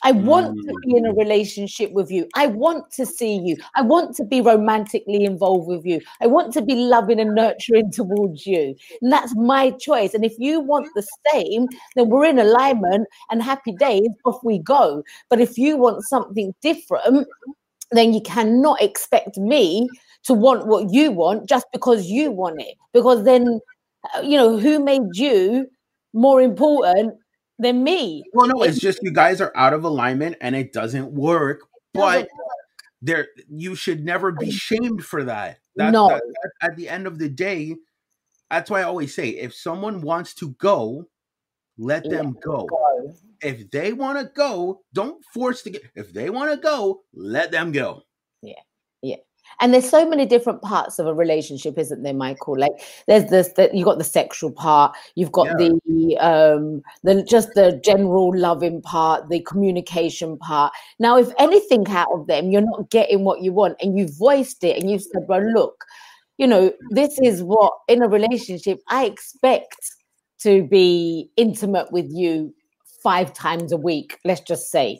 I 0.03 0.11
want 0.11 0.57
to 0.57 0.73
be 0.85 0.97
in 0.97 1.05
a 1.05 1.13
mm. 1.13 1.17
relationship 1.17 1.91
with 1.91 2.11
you. 2.11 2.27
I 2.35 2.47
want 2.47 2.91
to 2.91 3.05
see 3.05 3.37
you. 3.37 3.55
I 3.75 3.81
want 3.81 4.15
to 4.17 4.25
be 4.25 4.41
romantically 4.41 5.23
involved 5.23 5.67
with 5.67 5.85
you. 5.85 6.01
I 6.21 6.27
want 6.27 6.53
to 6.53 6.61
be 6.61 6.75
loving 6.75 7.19
and 7.19 7.33
nurturing 7.33 7.91
towards 7.93 8.45
you. 8.45 8.75
And 9.01 9.11
that's 9.11 9.35
my 9.35 9.71
choice. 9.71 10.13
And 10.13 10.25
if 10.25 10.33
you 10.37 10.59
want 10.59 10.87
the 10.95 11.07
same, 11.31 11.67
then 11.95 12.09
we're 12.09 12.25
in 12.25 12.39
alignment 12.39 13.07
and 13.31 13.41
happy 13.41 13.71
days, 13.73 14.09
off 14.25 14.43
we 14.43 14.59
go. 14.59 15.03
But 15.29 15.39
if 15.39 15.57
you 15.57 15.77
want 15.77 16.03
something 16.03 16.53
different, 16.61 17.27
then 17.91 18.13
you 18.13 18.21
cannot 18.21 18.81
expect 18.81 19.37
me 19.37 19.87
to 20.23 20.33
want 20.33 20.67
what 20.67 20.91
you 20.91 21.11
want 21.11 21.47
just 21.47 21.67
because 21.71 22.07
you 22.07 22.31
want 22.31 22.61
it. 22.61 22.75
Because 22.93 23.23
then, 23.23 23.59
uh, 24.15 24.21
you 24.21 24.37
know, 24.37 24.57
who 24.57 24.83
made 24.83 25.15
you 25.15 25.67
more 26.13 26.41
important 26.41 27.13
than 27.59 27.83
me. 27.83 28.23
Well, 28.33 28.47
no, 28.47 28.63
it's 28.63 28.79
just 28.79 28.99
you 29.01 29.11
guys 29.11 29.41
are 29.41 29.51
out 29.55 29.73
of 29.73 29.83
alignment 29.83 30.37
and 30.41 30.55
it 30.55 30.73
doesn't 30.73 31.11
work. 31.11 31.61
But 31.93 32.27
there, 33.01 33.27
you 33.49 33.75
should 33.75 34.03
never 34.03 34.31
be 34.31 34.51
shamed 34.51 35.05
for 35.05 35.23
that. 35.23 35.59
That's, 35.75 35.93
no. 35.93 36.09
That, 36.09 36.21
that, 36.21 36.71
at 36.71 36.75
the 36.75 36.89
end 36.89 37.07
of 37.07 37.19
the 37.19 37.29
day, 37.29 37.75
that's 38.49 38.69
why 38.69 38.81
I 38.81 38.83
always 38.83 39.15
say 39.15 39.29
if 39.29 39.53
someone 39.53 40.01
wants 40.01 40.33
to 40.35 40.51
go, 40.51 41.05
let 41.77 42.09
them 42.09 42.37
go. 42.41 42.65
go. 42.65 43.13
If 43.41 43.69
they 43.69 43.93
want 43.93 44.19
to 44.19 44.31
go, 44.33 44.81
don't 44.93 45.23
force 45.33 45.61
to 45.63 45.69
get. 45.69 45.83
If 45.95 46.13
they 46.13 46.29
want 46.29 46.51
to 46.51 46.57
go, 46.57 47.01
let 47.13 47.51
them 47.51 47.71
go. 47.71 48.03
And 49.59 49.73
there's 49.73 49.89
so 49.89 50.07
many 50.07 50.25
different 50.25 50.61
parts 50.61 50.99
of 50.99 51.07
a 51.07 51.13
relationship 51.13 51.77
isn't 51.77 52.03
there 52.03 52.13
michael? 52.13 52.57
Like 52.59 52.73
there's 53.07 53.29
this 53.29 53.49
that 53.57 53.73
you 53.73 53.85
got 53.85 53.97
the 53.97 54.03
sexual 54.03 54.51
part 54.51 54.95
you've 55.15 55.31
got 55.31 55.47
yeah. 55.47 55.67
the 55.67 56.17
um 56.19 56.81
the 57.03 57.23
just 57.23 57.49
the 57.55 57.79
general 57.83 58.35
loving 58.35 58.81
part 58.81 59.29
the 59.29 59.41
communication 59.41 60.37
part. 60.37 60.73
Now 60.99 61.17
if 61.17 61.29
anything 61.39 61.87
out 61.87 62.09
of 62.11 62.27
them 62.27 62.51
you're 62.51 62.61
not 62.61 62.89
getting 62.89 63.23
what 63.23 63.41
you 63.41 63.53
want 63.53 63.77
and 63.81 63.97
you 63.97 64.07
voiced 64.07 64.63
it 64.63 64.77
and 64.81 64.89
you've 64.89 65.03
said 65.03 65.23
well 65.27 65.43
look 65.53 65.85
you 66.37 66.47
know 66.47 66.71
this 66.89 67.17
is 67.19 67.43
what 67.43 67.73
in 67.87 68.01
a 68.01 68.07
relationship 68.07 68.79
i 68.89 69.05
expect 69.05 69.77
to 70.39 70.63
be 70.67 71.29
intimate 71.37 71.91
with 71.91 72.07
you 72.09 72.53
five 73.01 73.33
times 73.33 73.71
a 73.71 73.77
week 73.77 74.19
let's 74.25 74.41
just 74.41 74.69
say 74.69 74.99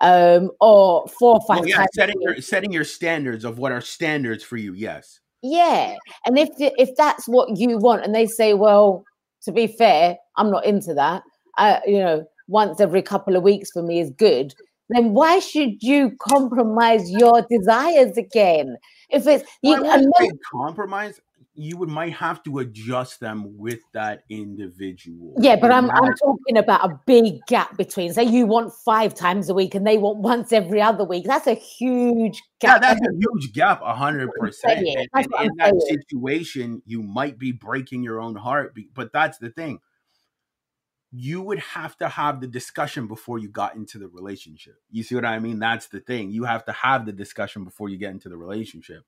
um, 0.00 0.50
or 0.60 1.06
four 1.18 1.34
or 1.34 1.40
five. 1.46 1.60
Well, 1.60 1.68
yeah, 1.68 1.86
setting 1.92 2.20
your 2.20 2.40
setting 2.40 2.72
your 2.72 2.84
standards 2.84 3.44
of 3.44 3.58
what 3.58 3.72
are 3.72 3.80
standards 3.80 4.44
for 4.44 4.56
you. 4.56 4.72
Yes. 4.72 5.20
Yeah, 5.42 5.96
and 6.26 6.38
if 6.38 6.48
if 6.58 6.90
that's 6.96 7.28
what 7.28 7.56
you 7.56 7.78
want, 7.78 8.04
and 8.04 8.14
they 8.14 8.26
say, 8.26 8.54
well, 8.54 9.04
to 9.42 9.52
be 9.52 9.66
fair, 9.66 10.16
I'm 10.36 10.50
not 10.50 10.64
into 10.64 10.94
that. 10.94 11.22
I, 11.56 11.80
you 11.86 11.98
know, 11.98 12.24
once 12.48 12.80
every 12.80 13.02
couple 13.02 13.36
of 13.36 13.42
weeks 13.42 13.70
for 13.72 13.82
me 13.82 14.00
is 14.00 14.10
good. 14.10 14.54
Then 14.90 15.12
why 15.12 15.38
should 15.38 15.82
you 15.82 16.12
compromise 16.18 17.10
your 17.10 17.46
desires 17.50 18.16
again? 18.16 18.76
If 19.10 19.26
it's 19.26 19.44
you, 19.62 19.80
well, 19.82 20.10
compromise, 20.50 21.20
you 21.58 21.76
would 21.76 21.88
might 21.88 22.12
have 22.12 22.42
to 22.44 22.60
adjust 22.60 23.18
them 23.18 23.58
with 23.58 23.80
that 23.92 24.22
individual. 24.30 25.34
Yeah, 25.38 25.56
but 25.56 25.72
I'm 25.72 25.90
I'm 25.90 26.14
talking 26.14 26.56
about 26.56 26.88
a 26.88 27.00
big 27.04 27.44
gap 27.48 27.76
between 27.76 28.12
say 28.12 28.22
you 28.22 28.46
want 28.46 28.72
five 28.72 29.12
times 29.12 29.48
a 29.48 29.54
week 29.54 29.74
and 29.74 29.84
they 29.84 29.98
want 29.98 30.18
once 30.18 30.52
every 30.52 30.80
other 30.80 31.02
week. 31.02 31.24
That's 31.26 31.48
a 31.48 31.54
huge 31.54 32.40
gap. 32.60 32.80
Yeah, 32.80 32.88
that's 32.94 33.00
a 33.00 33.12
huge 33.12 33.52
gap, 33.52 33.82
hundred 33.82 34.30
percent. 34.38 34.86
in 34.86 35.06
that 35.16 35.74
saying. 35.88 36.00
situation, 36.08 36.80
you 36.86 37.02
might 37.02 37.38
be 37.38 37.50
breaking 37.50 38.04
your 38.04 38.20
own 38.20 38.36
heart. 38.36 38.76
But 38.94 39.12
that's 39.12 39.38
the 39.38 39.50
thing. 39.50 39.80
You 41.10 41.42
would 41.42 41.58
have 41.58 41.96
to 41.98 42.08
have 42.08 42.40
the 42.40 42.46
discussion 42.46 43.08
before 43.08 43.40
you 43.40 43.48
got 43.48 43.74
into 43.74 43.98
the 43.98 44.08
relationship. 44.08 44.76
You 44.92 45.02
see 45.02 45.16
what 45.16 45.24
I 45.24 45.40
mean? 45.40 45.58
That's 45.58 45.88
the 45.88 46.00
thing. 46.00 46.30
You 46.30 46.44
have 46.44 46.64
to 46.66 46.72
have 46.72 47.04
the 47.04 47.12
discussion 47.12 47.64
before 47.64 47.88
you 47.88 47.96
get 47.96 48.12
into 48.12 48.28
the 48.28 48.36
relationship. 48.36 49.04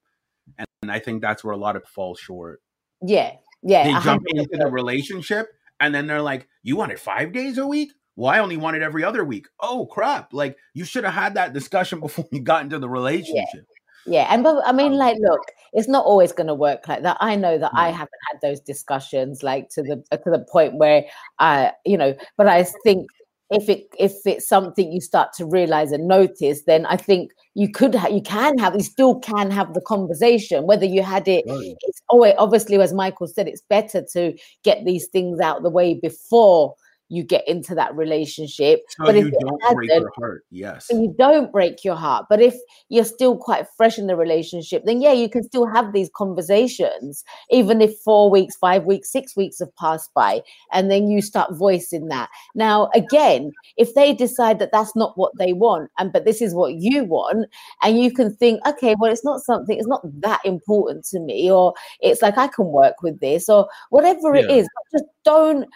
And, 0.82 0.90
I 0.90 0.98
think 0.98 1.20
that's 1.20 1.44
where 1.44 1.52
a 1.52 1.58
lot 1.58 1.76
of 1.76 1.84
fall 1.84 2.14
short. 2.14 2.62
Yeah. 3.02 3.32
Yeah. 3.62 3.84
They 3.84 4.04
jump 4.04 4.22
into 4.28 4.56
the 4.56 4.66
relationship 4.66 5.48
and 5.78 5.94
then 5.94 6.06
they're 6.06 6.22
like, 6.22 6.48
You 6.62 6.76
want 6.76 6.92
it 6.92 6.98
five 6.98 7.32
days 7.32 7.58
a 7.58 7.66
week? 7.66 7.92
Well, 8.16 8.32
I 8.32 8.38
only 8.38 8.56
want 8.56 8.76
it 8.76 8.82
every 8.82 9.04
other 9.04 9.24
week. 9.24 9.46
Oh 9.60 9.86
crap. 9.86 10.32
Like 10.32 10.56
you 10.72 10.84
should 10.84 11.04
have 11.04 11.14
had 11.14 11.34
that 11.34 11.52
discussion 11.52 12.00
before 12.06 12.26
you 12.32 12.40
got 12.40 12.62
into 12.62 12.78
the 12.78 12.88
relationship. 12.88 13.44
Yeah. 13.54 13.60
Yeah, 14.06 14.26
and 14.30 14.42
but 14.42 14.62
I 14.66 14.72
mean, 14.72 14.92
um, 14.92 14.98
like, 14.98 15.18
look, 15.20 15.42
it's 15.74 15.86
not 15.86 16.06
always 16.06 16.32
going 16.32 16.46
to 16.46 16.54
work 16.54 16.88
like 16.88 17.02
that. 17.02 17.18
I 17.20 17.36
know 17.36 17.58
that. 17.58 17.70
I 17.74 17.90
haven't 17.90 18.08
had 18.32 18.40
those 18.40 18.58
discussions, 18.58 19.42
like 19.42 19.68
to 19.70 19.82
the 19.82 20.02
to 20.16 20.30
the 20.30 20.44
point 20.50 20.78
where 20.78 21.04
I, 21.38 21.72
you 21.84 21.98
know, 21.98 22.14
but 22.38 22.48
I 22.48 22.64
think 22.82 23.08
if 23.50 23.68
it 23.68 23.86
if 23.98 24.12
it's 24.24 24.46
something 24.46 24.92
you 24.92 25.00
start 25.00 25.32
to 25.32 25.44
realize 25.44 25.92
and 25.92 26.06
notice 26.06 26.62
then 26.66 26.86
i 26.86 26.96
think 26.96 27.32
you 27.54 27.70
could 27.70 27.94
ha- 27.94 28.08
you 28.08 28.22
can 28.22 28.56
have 28.58 28.74
you 28.74 28.82
still 28.82 29.18
can 29.18 29.50
have 29.50 29.74
the 29.74 29.80
conversation 29.80 30.66
whether 30.66 30.86
you 30.86 31.02
had 31.02 31.26
it 31.26 31.44
right. 31.48 31.74
it's 31.82 32.00
always 32.08 32.34
obviously 32.38 32.80
as 32.80 32.92
michael 32.92 33.26
said 33.26 33.48
it's 33.48 33.62
better 33.62 34.02
to 34.12 34.32
get 34.62 34.84
these 34.84 35.06
things 35.08 35.40
out 35.40 35.62
the 35.62 35.70
way 35.70 35.94
before 35.94 36.74
you 37.10 37.24
get 37.24 37.46
into 37.48 37.74
that 37.74 37.94
relationship. 37.96 38.82
So 38.88 39.04
but 39.04 39.16
you 39.16 39.32
don't 39.32 39.74
break 39.74 39.90
your 39.90 40.10
heart. 40.16 40.44
Yes. 40.50 40.86
You 40.90 41.14
don't 41.18 41.50
break 41.50 41.84
your 41.84 41.96
heart. 41.96 42.26
But 42.30 42.40
if 42.40 42.54
you're 42.88 43.04
still 43.04 43.36
quite 43.36 43.66
fresh 43.76 43.98
in 43.98 44.06
the 44.06 44.14
relationship, 44.14 44.84
then 44.86 45.02
yeah, 45.02 45.12
you 45.12 45.28
can 45.28 45.42
still 45.42 45.66
have 45.66 45.92
these 45.92 46.08
conversations, 46.16 47.24
even 47.50 47.82
if 47.82 47.98
four 48.04 48.30
weeks, 48.30 48.56
five 48.56 48.84
weeks, 48.84 49.10
six 49.10 49.36
weeks 49.36 49.58
have 49.58 49.74
passed 49.74 50.14
by, 50.14 50.40
and 50.72 50.88
then 50.88 51.08
you 51.08 51.20
start 51.20 51.56
voicing 51.56 52.06
that. 52.08 52.30
Now, 52.54 52.88
again, 52.94 53.50
if 53.76 53.94
they 53.94 54.14
decide 54.14 54.60
that 54.60 54.70
that's 54.72 54.94
not 54.94 55.18
what 55.18 55.32
they 55.36 55.52
want, 55.52 55.90
and 55.98 56.12
but 56.12 56.24
this 56.24 56.40
is 56.40 56.54
what 56.54 56.74
you 56.74 57.04
want, 57.04 57.48
and 57.82 57.98
you 57.98 58.12
can 58.12 58.34
think, 58.36 58.64
okay, 58.66 58.94
well, 59.00 59.10
it's 59.10 59.24
not 59.24 59.40
something, 59.40 59.76
it's 59.76 59.88
not 59.88 60.02
that 60.20 60.40
important 60.44 61.04
to 61.06 61.18
me, 61.18 61.50
or 61.50 61.74
it's 61.98 62.22
like 62.22 62.38
I 62.38 62.46
can 62.46 62.66
work 62.66 63.02
with 63.02 63.18
this, 63.18 63.48
or 63.48 63.68
whatever 63.88 64.36
yeah. 64.36 64.42
it 64.42 64.50
is, 64.50 64.68
just 64.92 65.04
don't 65.24 65.66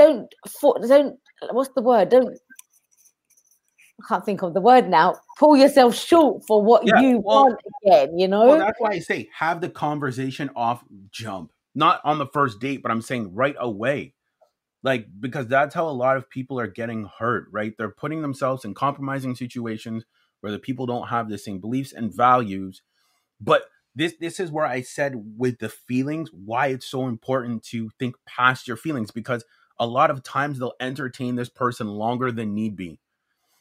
don't 0.00 0.34
don't 0.88 1.18
what's 1.50 1.70
the 1.74 1.82
word? 1.82 2.08
Don't 2.08 2.38
I 4.00 4.08
can't 4.08 4.24
think 4.24 4.42
of 4.42 4.54
the 4.54 4.60
word 4.60 4.88
now. 4.88 5.16
Pull 5.38 5.56
yourself 5.56 5.94
short 5.94 6.42
for 6.46 6.62
what 6.62 6.86
yeah, 6.86 7.00
you 7.00 7.18
well, 7.18 7.44
want 7.44 7.60
again, 7.84 8.18
you 8.18 8.28
know? 8.28 8.46
Well, 8.46 8.58
that's 8.58 8.80
why 8.80 8.92
I 8.92 8.98
say 8.98 9.28
have 9.34 9.60
the 9.60 9.68
conversation 9.68 10.50
off 10.56 10.82
jump. 11.10 11.52
Not 11.74 12.00
on 12.04 12.18
the 12.18 12.26
first 12.26 12.60
date, 12.60 12.82
but 12.82 12.90
I'm 12.90 13.02
saying 13.02 13.34
right 13.34 13.54
away. 13.58 14.14
Like, 14.82 15.06
because 15.20 15.46
that's 15.46 15.74
how 15.74 15.86
a 15.86 15.90
lot 15.90 16.16
of 16.16 16.30
people 16.30 16.58
are 16.58 16.66
getting 16.66 17.08
hurt, 17.18 17.48
right? 17.52 17.74
They're 17.76 17.90
putting 17.90 18.22
themselves 18.22 18.64
in 18.64 18.72
compromising 18.72 19.36
situations 19.36 20.04
where 20.40 20.50
the 20.50 20.58
people 20.58 20.86
don't 20.86 21.08
have 21.08 21.28
the 21.28 21.36
same 21.36 21.60
beliefs 21.60 21.92
and 21.92 22.14
values. 22.14 22.80
But 23.40 23.64
this 23.94 24.14
this 24.20 24.40
is 24.40 24.50
where 24.50 24.66
I 24.66 24.80
said 24.80 25.22
with 25.36 25.58
the 25.58 25.68
feelings, 25.68 26.30
why 26.32 26.68
it's 26.68 26.86
so 26.86 27.06
important 27.06 27.62
to 27.64 27.90
think 27.98 28.16
past 28.26 28.66
your 28.66 28.78
feelings 28.78 29.10
because 29.10 29.44
a 29.80 29.86
lot 29.86 30.10
of 30.10 30.22
times 30.22 30.58
they'll 30.58 30.74
entertain 30.78 31.34
this 31.34 31.48
person 31.48 31.88
longer 31.88 32.30
than 32.30 32.54
need 32.54 32.76
be. 32.76 33.00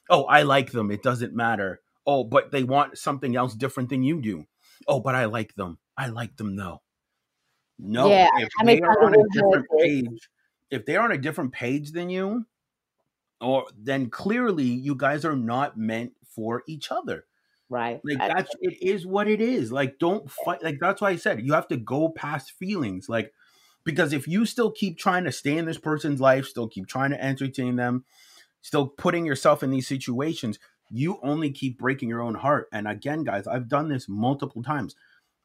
Oh, 0.09 0.25
I 0.25 0.43
like 0.43 0.71
them. 0.71 0.91
It 0.91 1.01
doesn't 1.01 1.33
matter. 1.33 1.79
Oh, 2.05 2.23
but 2.23 2.51
they 2.51 2.63
want 2.63 2.97
something 2.97 3.35
else 3.35 3.55
different 3.55 3.89
than 3.89 4.03
you 4.03 4.21
do. 4.21 4.45
Oh, 4.87 4.99
but 4.99 5.15
I 5.15 5.25
like 5.25 5.55
them. 5.55 5.79
I 5.97 6.07
like 6.07 6.35
them 6.35 6.55
though. 6.55 6.81
No, 7.79 8.09
yeah, 8.09 8.29
if 8.37 8.49
I 8.59 8.63
mean, 8.65 8.81
they 8.81 8.81
are 8.81 9.05
on 9.05 9.15
a 9.15 9.23
different 9.31 9.65
page, 9.79 10.29
if 10.69 10.85
they're 10.85 11.01
on 11.01 11.13
a 11.13 11.17
different 11.17 11.53
page 11.53 11.93
than 11.93 12.09
you, 12.09 12.45
or 13.39 13.65
then 13.77 14.09
clearly 14.09 14.65
you 14.65 14.95
guys 14.95 15.23
are 15.23 15.35
not 15.35 15.77
meant 15.77 16.11
for 16.35 16.63
each 16.67 16.91
other. 16.91 17.25
Right. 17.69 18.01
Like 18.03 18.17
that's 18.17 18.51
it 18.59 18.81
is 18.81 19.05
what 19.05 19.29
it 19.29 19.39
is. 19.39 19.71
Like 19.71 19.99
don't 19.99 20.29
fight. 20.29 20.61
Like 20.63 20.79
that's 20.81 21.01
why 21.01 21.11
I 21.11 21.15
said 21.15 21.45
you 21.45 21.53
have 21.53 21.67
to 21.69 21.77
go 21.77 22.09
past 22.09 22.51
feelings. 22.53 23.07
Like 23.07 23.31
because 23.89 24.13
if 24.13 24.27
you 24.27 24.45
still 24.45 24.69
keep 24.69 24.99
trying 24.99 25.23
to 25.23 25.31
stay 25.31 25.57
in 25.57 25.65
this 25.65 25.79
person's 25.79 26.21
life, 26.21 26.45
still 26.45 26.67
keep 26.67 26.85
trying 26.85 27.09
to 27.09 27.23
entertain 27.23 27.75
them, 27.75 28.05
still 28.61 28.87
putting 28.87 29.25
yourself 29.25 29.63
in 29.63 29.71
these 29.71 29.87
situations, 29.87 30.59
you 30.91 31.19
only 31.23 31.49
keep 31.49 31.79
breaking 31.79 32.07
your 32.07 32.21
own 32.21 32.35
heart. 32.35 32.67
And 32.71 32.87
again, 32.87 33.23
guys, 33.23 33.47
I've 33.47 33.67
done 33.67 33.89
this 33.89 34.07
multiple 34.07 34.61
times. 34.61 34.95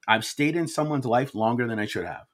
I've 0.07 0.27
stayed 0.27 0.57
in 0.57 0.69
someone's 0.69 1.07
life 1.07 1.35
longer 1.35 1.67
than 1.67 1.79
I 1.79 1.87
should 1.87 2.05
have. 2.05 2.27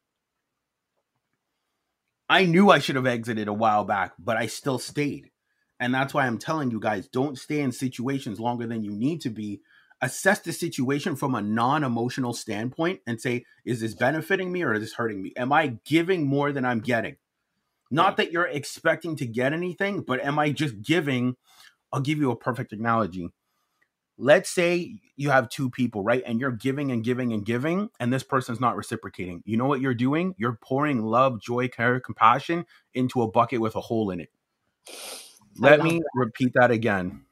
I 2.29 2.45
knew 2.45 2.71
I 2.71 2.81
should 2.81 2.97
have 2.97 3.07
exited 3.07 3.47
a 3.47 3.53
while 3.53 3.85
back, 3.85 4.15
but 4.19 4.37
I 4.37 4.47
still 4.47 4.81
stayed. 4.81 5.31
And 5.79 5.95
that's 5.95 6.13
why 6.13 6.27
I'm 6.27 6.39
telling 6.39 6.73
you 6.73 6.81
guys 6.81 7.07
don't 7.07 7.39
stay 7.39 7.61
in 7.61 7.71
situations 7.71 8.41
longer 8.41 8.67
than 8.67 8.83
you 8.83 8.91
need 8.91 9.21
to 9.21 9.31
be 9.31 9.61
assess 10.03 10.41
the 10.41 10.53
situation 10.53 11.17
from 11.17 11.35
a 11.35 11.43
non-emotional 11.43 12.33
standpoint 12.33 13.01
and 13.07 13.21
say 13.21 13.45
is 13.65 13.81
this 13.81 13.95
benefiting 13.95 14.51
me 14.51 14.63
or 14.63 14.75
is 14.75 14.81
this 14.81 14.95
hurting 14.95 15.23
me? 15.23 15.33
Am 15.37 15.53
i 15.53 15.79
giving 15.85 16.27
more 16.27 16.53
than 16.53 16.65
i'm 16.65 16.81
getting? 16.81 17.17
Not 17.91 18.17
that 18.17 18.33
you're 18.33 18.47
expecting 18.47 19.17
to 19.17 19.27
get 19.27 19.53
anything 19.53 20.03
but 20.03 20.21
am 20.25 20.39
i 20.39 20.51
just 20.51 20.83
giving? 20.83 21.37
I'll 21.93 22.01
give 22.01 22.19
you 22.19 22.31
a 22.31 22.37
perfect 22.37 22.73
analogy. 22.73 23.31
Let's 24.17 24.51
say 24.51 25.01
you 25.17 25.31
have 25.31 25.49
two 25.49 25.71
people 25.71 26.03
right? 26.03 26.23
And 26.27 26.41
you're 26.41 26.51
giving 26.51 26.93
and 26.93 27.03
giving 27.05 27.33
and 27.33 27.45
giving 27.45 27.91
and 27.99 28.13
this 28.13 28.23
person's 28.23 28.61
not 28.61 28.77
reciprocating. 28.77 29.43
You 29.45 29.57
know 29.57 29.67
what 29.67 29.81
you're 29.81 29.95
doing? 29.95 30.35
You're 30.39 30.59
pouring 30.63 31.03
love 31.03 31.41
joy 31.41 31.69
care 31.69 32.01
compassion 32.01 32.65
into 32.95 33.23
a 33.23 33.31
bucket 33.31 33.61
with 33.61 33.77
a 33.77 33.81
hole 33.81 34.11
in 34.11 34.21
it. 34.21 34.31
Let 35.59 35.83
me 35.83 36.01
repeat 36.15 36.53
that 36.55 36.71
again 36.71 37.25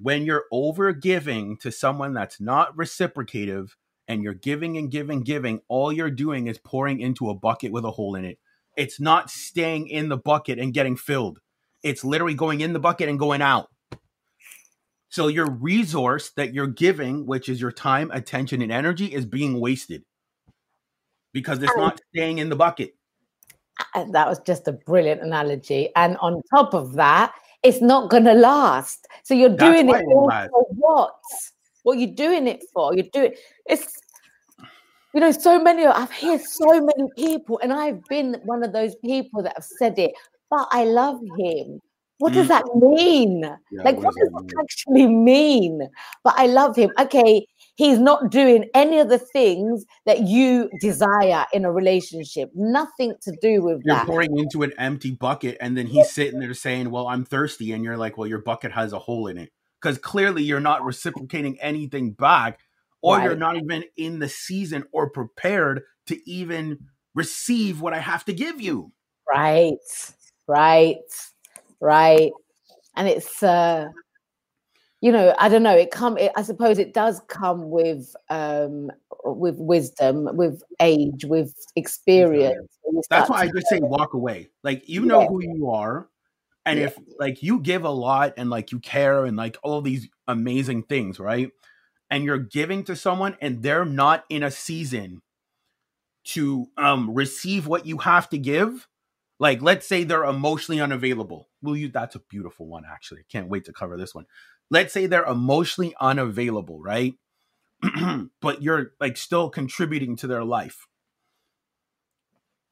when 0.00 0.24
you're 0.24 0.44
over 0.52 0.92
giving 0.92 1.56
to 1.58 1.72
someone 1.72 2.14
that's 2.14 2.40
not 2.40 2.76
reciprocative 2.76 3.76
and 4.06 4.22
you're 4.22 4.34
giving 4.34 4.76
and 4.76 4.90
giving, 4.90 5.22
giving, 5.22 5.60
all 5.68 5.92
you're 5.92 6.10
doing 6.10 6.46
is 6.46 6.58
pouring 6.58 7.00
into 7.00 7.28
a 7.28 7.34
bucket 7.34 7.72
with 7.72 7.84
a 7.84 7.90
hole 7.90 8.14
in 8.14 8.24
it. 8.24 8.38
It's 8.76 9.00
not 9.00 9.28
staying 9.28 9.88
in 9.88 10.08
the 10.08 10.16
bucket 10.16 10.58
and 10.58 10.72
getting 10.72 10.96
filled. 10.96 11.40
It's 11.82 12.04
literally 12.04 12.34
going 12.34 12.60
in 12.60 12.72
the 12.72 12.78
bucket 12.78 13.08
and 13.08 13.18
going 13.18 13.42
out. 13.42 13.68
So 15.10 15.26
your 15.28 15.50
resource 15.50 16.30
that 16.36 16.54
you're 16.54 16.66
giving, 16.66 17.26
which 17.26 17.48
is 17.48 17.60
your 17.60 17.72
time, 17.72 18.10
attention, 18.12 18.62
and 18.62 18.70
energy, 18.70 19.06
is 19.06 19.26
being 19.26 19.58
wasted 19.58 20.04
because 21.32 21.62
it's 21.62 21.76
not 21.76 22.00
staying 22.14 22.38
in 22.38 22.50
the 22.50 22.56
bucket. 22.56 22.94
That 23.94 24.28
was 24.28 24.38
just 24.40 24.68
a 24.68 24.72
brilliant 24.72 25.22
analogy. 25.22 25.90
And 25.96 26.16
on 26.18 26.40
top 26.54 26.74
of 26.74 26.94
that, 26.94 27.32
it's 27.62 27.80
not 27.80 28.10
going 28.10 28.24
to 28.24 28.34
last. 28.34 29.06
So 29.24 29.34
you're 29.34 29.48
That's 29.48 29.62
doing 29.62 29.88
it 29.88 30.04
for 30.04 30.66
what? 30.70 31.20
What 31.82 31.98
you're 31.98 32.14
doing 32.14 32.46
it 32.46 32.64
for? 32.72 32.94
You're 32.94 33.06
doing 33.12 33.34
it's. 33.66 33.92
You 35.14 35.20
know, 35.20 35.30
so 35.32 35.60
many. 35.60 35.86
I've 35.86 36.12
heard 36.12 36.42
so 36.42 36.80
many 36.80 37.08
people, 37.16 37.58
and 37.62 37.72
I've 37.72 38.04
been 38.04 38.36
one 38.44 38.62
of 38.62 38.72
those 38.72 38.94
people 38.96 39.42
that 39.42 39.54
have 39.56 39.64
said 39.64 39.98
it. 39.98 40.12
But 40.50 40.68
I 40.70 40.84
love 40.84 41.18
him. 41.38 41.80
What 42.18 42.32
does 42.32 42.46
mm. 42.46 42.48
that 42.48 42.64
mean? 42.74 43.42
Yeah, 43.70 43.82
like, 43.82 43.96
what, 43.96 44.14
what 44.30 44.48
does, 44.48 44.56
that 44.56 44.60
actually 44.60 45.06
mean? 45.06 45.88
But 46.24 46.34
I 46.36 46.46
love 46.46 46.76
him. 46.76 46.90
Okay, 46.98 47.46
he's 47.76 47.98
not 47.98 48.30
doing 48.30 48.68
any 48.74 48.98
of 48.98 49.08
the 49.08 49.18
things 49.18 49.84
that 50.04 50.22
you 50.22 50.68
desire 50.80 51.46
in 51.52 51.64
a 51.64 51.72
relationship. 51.72 52.50
Nothing 52.54 53.14
to 53.22 53.32
do 53.40 53.62
with 53.62 53.82
you're 53.84 53.94
that. 53.94 54.06
pouring 54.06 54.36
into 54.36 54.62
an 54.64 54.72
empty 54.78 55.12
bucket, 55.12 55.56
and 55.60 55.76
then 55.76 55.86
he's 55.86 56.10
sitting 56.10 56.40
there 56.40 56.54
saying, 56.54 56.90
"Well, 56.90 57.06
I'm 57.06 57.24
thirsty," 57.24 57.72
and 57.72 57.84
you're 57.84 57.96
like, 57.96 58.18
"Well, 58.18 58.26
your 58.26 58.42
bucket 58.42 58.72
has 58.72 58.92
a 58.92 58.98
hole 58.98 59.28
in 59.28 59.38
it," 59.38 59.52
because 59.80 59.96
clearly 59.96 60.42
you're 60.42 60.60
not 60.60 60.84
reciprocating 60.84 61.58
anything 61.60 62.12
back, 62.12 62.58
or 63.00 63.16
right. 63.16 63.24
you're 63.24 63.36
not 63.36 63.56
even 63.56 63.84
in 63.96 64.18
the 64.18 64.28
season 64.28 64.84
or 64.92 65.08
prepared 65.08 65.82
to 66.06 66.30
even 66.30 66.78
receive 67.14 67.80
what 67.80 67.94
I 67.94 67.98
have 67.98 68.24
to 68.24 68.32
give 68.32 68.60
you. 68.60 68.92
Right, 69.28 69.76
right, 70.48 70.96
right, 71.80 72.32
and 72.96 73.08
it's. 73.08 73.42
uh 73.42 73.88
you 75.00 75.12
know 75.12 75.34
i 75.38 75.48
don't 75.48 75.62
know 75.62 75.76
it 75.76 75.90
come 75.90 76.18
it, 76.18 76.32
i 76.36 76.42
suppose 76.42 76.78
it 76.78 76.92
does 76.92 77.20
come 77.28 77.70
with 77.70 78.14
um 78.30 78.90
with 79.24 79.56
wisdom 79.56 80.28
with 80.36 80.62
age 80.80 81.24
with 81.24 81.54
experience 81.76 82.66
that's 83.10 83.30
why 83.30 83.42
i 83.42 83.46
just 83.46 83.68
say 83.68 83.78
walk 83.80 84.14
away 84.14 84.48
like 84.62 84.88
you 84.88 85.04
know 85.04 85.20
yeah. 85.20 85.28
who 85.28 85.42
you 85.42 85.70
are 85.70 86.08
and 86.66 86.78
yeah. 86.78 86.86
if 86.86 86.98
like 87.18 87.42
you 87.42 87.60
give 87.60 87.84
a 87.84 87.90
lot 87.90 88.34
and 88.36 88.50
like 88.50 88.72
you 88.72 88.80
care 88.80 89.24
and 89.24 89.36
like 89.36 89.56
all 89.62 89.80
these 89.80 90.08
amazing 90.26 90.82
things 90.82 91.18
right 91.18 91.50
and 92.10 92.24
you're 92.24 92.38
giving 92.38 92.84
to 92.84 92.96
someone 92.96 93.36
and 93.40 93.62
they're 93.62 93.84
not 93.84 94.24
in 94.28 94.42
a 94.42 94.50
season 94.50 95.20
to 96.24 96.66
um 96.76 97.14
receive 97.14 97.66
what 97.66 97.86
you 97.86 97.98
have 97.98 98.28
to 98.28 98.38
give 98.38 98.88
like 99.38 99.62
let's 99.62 99.86
say 99.86 100.04
they're 100.04 100.24
emotionally 100.24 100.80
unavailable 100.80 101.47
will 101.62 101.76
you 101.76 101.88
that's 101.88 102.14
a 102.14 102.20
beautiful 102.30 102.66
one 102.66 102.84
actually 102.90 103.20
I 103.20 103.24
can't 103.30 103.48
wait 103.48 103.64
to 103.66 103.72
cover 103.72 103.96
this 103.96 104.14
one 104.14 104.26
let's 104.70 104.92
say 104.92 105.06
they're 105.06 105.24
emotionally 105.24 105.94
unavailable, 106.00 106.80
right? 106.80 107.14
but 108.40 108.62
you're 108.62 108.92
like 109.00 109.16
still 109.16 109.50
contributing 109.50 110.16
to 110.16 110.26
their 110.26 110.44
life. 110.44 110.86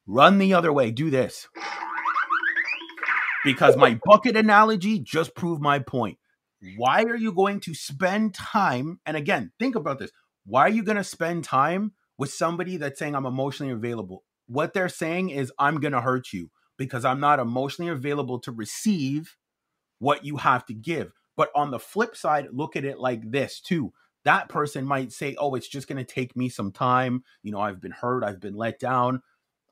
Run 0.05 0.37
the 0.37 0.53
other 0.53 0.71
way. 0.71 0.91
Do 0.91 1.09
this. 1.09 1.47
Because 3.43 3.77
my 3.77 3.99
bucket 4.05 4.35
analogy 4.35 4.99
just 4.99 5.35
proved 5.35 5.61
my 5.61 5.79
point. 5.79 6.17
Why 6.75 7.03
are 7.03 7.15
you 7.15 7.31
going 7.31 7.59
to 7.61 7.73
spend 7.73 8.33
time? 8.33 8.99
And 9.05 9.15
again, 9.15 9.51
think 9.59 9.75
about 9.75 9.99
this. 9.99 10.11
Why 10.45 10.61
are 10.61 10.69
you 10.69 10.83
going 10.83 10.97
to 10.97 11.03
spend 11.03 11.43
time 11.43 11.93
with 12.17 12.33
somebody 12.33 12.77
that's 12.77 12.99
saying 12.99 13.15
I'm 13.15 13.25
emotionally 13.25 13.71
available? 13.71 14.23
What 14.47 14.73
they're 14.73 14.89
saying 14.89 15.29
is, 15.29 15.51
I'm 15.59 15.79
going 15.79 15.91
to 15.91 16.01
hurt 16.01 16.33
you 16.33 16.49
because 16.77 17.05
I'm 17.05 17.19
not 17.19 17.39
emotionally 17.39 17.91
available 17.91 18.39
to 18.39 18.51
receive 18.51 19.35
what 19.99 20.25
you 20.25 20.37
have 20.37 20.65
to 20.67 20.73
give. 20.73 21.11
But 21.35 21.51
on 21.55 21.71
the 21.71 21.79
flip 21.79 22.15
side, 22.15 22.47
look 22.51 22.75
at 22.75 22.85
it 22.85 22.99
like 22.99 23.31
this 23.31 23.59
too. 23.59 23.93
That 24.25 24.49
person 24.49 24.85
might 24.85 25.11
say, 25.11 25.35
oh, 25.37 25.55
it's 25.55 25.67
just 25.67 25.87
going 25.87 26.03
to 26.03 26.13
take 26.13 26.35
me 26.35 26.49
some 26.49 26.71
time. 26.71 27.23
You 27.43 27.51
know, 27.51 27.59
I've 27.61 27.79
been 27.79 27.91
hurt, 27.91 28.23
I've 28.23 28.41
been 28.41 28.55
let 28.55 28.79
down, 28.79 29.21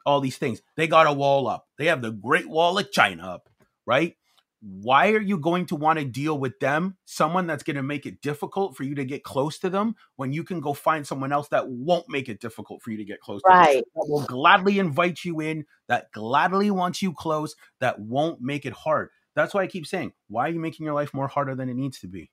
all 0.06 0.22
these 0.22 0.38
things. 0.38 0.62
They 0.78 0.88
got 0.88 1.08
a 1.08 1.13
wall 1.13 1.48
up. 1.48 1.68
They 1.78 1.88
have 1.88 2.02
the 2.02 2.12
Great 2.12 2.48
Wall 2.48 2.78
of 2.78 2.91
China 2.91 3.28
up, 3.28 3.50
right? 3.86 4.15
Why 4.62 5.12
are 5.12 5.22
you 5.22 5.38
going 5.38 5.68
to 5.68 5.76
want 5.76 6.00
to 6.00 6.06
deal 6.06 6.39
with 6.39 6.60
them, 6.60 6.98
someone 7.06 7.46
that's 7.46 7.62
going 7.62 7.76
to 7.76 7.84
make 7.84 8.06
it 8.06 8.22
difficult 8.22 8.76
for 8.76 8.84
you 8.84 8.96
to 8.96 9.06
get 9.06 9.24
close 9.24 9.60
to 9.60 9.70
them, 9.70 9.96
when 10.15 10.34
you 10.34 10.44
can 10.44 10.60
go 10.60 10.74
find 10.74 11.06
someone 11.06 11.32
else 11.32 11.50
that 11.50 11.68
won't 11.68 12.10
make 12.10 12.30
it 12.30 12.39
difficult 12.39 12.82
for 12.82 12.89
you 12.89 12.98
to 12.98 13.06
get 13.06 13.20
close 13.20 13.41
right. 13.48 13.68
to 13.68 13.74
them? 13.76 13.84
That 13.96 14.06
will 14.10 14.26
gladly 14.26 14.80
invite 14.80 15.24
you 15.24 15.39
in, 15.39 15.65
that 15.88 16.12
gladly 16.12 16.72
wants 16.72 17.02
you 17.02 17.13
close, 17.13 17.56
that 17.80 18.00
won't 18.00 18.41
make 18.41 18.65
it 18.65 18.74
hard. 18.74 19.10
That's 19.36 19.54
why 19.54 19.63
I 19.63 19.68
keep 19.68 19.86
saying, 19.86 20.13
why 20.30 20.48
are 20.48 20.52
you 20.52 20.60
making 20.60 20.86
your 20.86 20.96
life 20.96 21.13
more 21.13 21.28
harder 21.28 21.54
than 21.54 21.70
it 21.70 21.76
needs 21.76 22.00
to 22.00 22.08
be? 22.08 22.32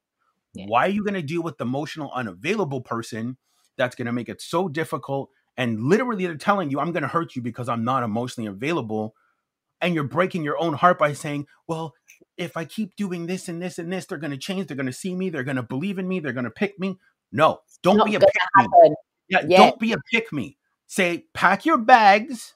Yeah. 0.55 0.67
Why 0.69 0.87
are 0.87 0.91
you 0.91 1.05
going 1.05 1.15
to 1.15 1.23
deal 1.23 1.43
with 1.43 1.59
the 1.59 1.65
emotional 1.65 2.13
unavailable 2.15 2.81
person 2.81 3.37
that's 3.77 3.97
going 3.97 4.07
to 4.07 4.13
make 4.13 4.29
it 4.29 4.41
so 4.41 4.69
difficult? 4.69 5.31
And 5.57 5.83
literally, 5.83 6.25
they're 6.25 6.37
telling 6.37 6.71
you, 6.71 6.81
I'm 6.81 6.93
going 6.93 7.03
to 7.03 7.09
hurt 7.09 7.37
you 7.37 7.43
because 7.43 7.69
I'm 7.69 7.85
not 7.85 8.03
emotionally 8.05 8.49
available. 8.49 9.15
And 9.83 9.95
you're 9.95 10.05
breaking 10.05 10.45
your 10.45 10.59
own 10.59 10.75
heart 10.75 10.99
by 10.99 11.13
saying, 11.13 11.47
well, 11.67 11.95
if 12.39 12.57
I 12.57 12.65
keep 12.65 12.97
doing 12.97 13.27
this 13.27 13.49
and 13.49 13.61
this 13.61 13.79
and 13.79 13.93
this, 13.93 14.07
they're 14.07 14.17
going 14.17 14.31
to 14.31 14.39
change. 14.39 14.69
They're 14.69 14.77
going 14.77 14.87
to 14.87 14.93
see 14.93 15.15
me. 15.15 15.29
They're 15.29 15.43
going 15.43 15.57
to 15.57 15.63
believe 15.63 15.99
in 15.99 16.09
me. 16.09 16.21
They're 16.21 16.33
going 16.33 16.45
to 16.45 16.51
pick 16.51 16.79
me. 16.79 16.99
No, 17.33 17.61
don't 17.83 18.05
be 18.07 18.15
a 18.15 18.21
pick 18.21 18.33
me. 18.57 18.95
Yeah, 19.29 19.41
yeah, 19.47 19.57
don't 19.59 19.79
be 19.79 19.93
a 19.93 19.99
pick 20.11 20.33
me. 20.33 20.57
Say, 20.87 21.25
pack 21.35 21.67
your 21.67 21.79
bags 21.79 22.55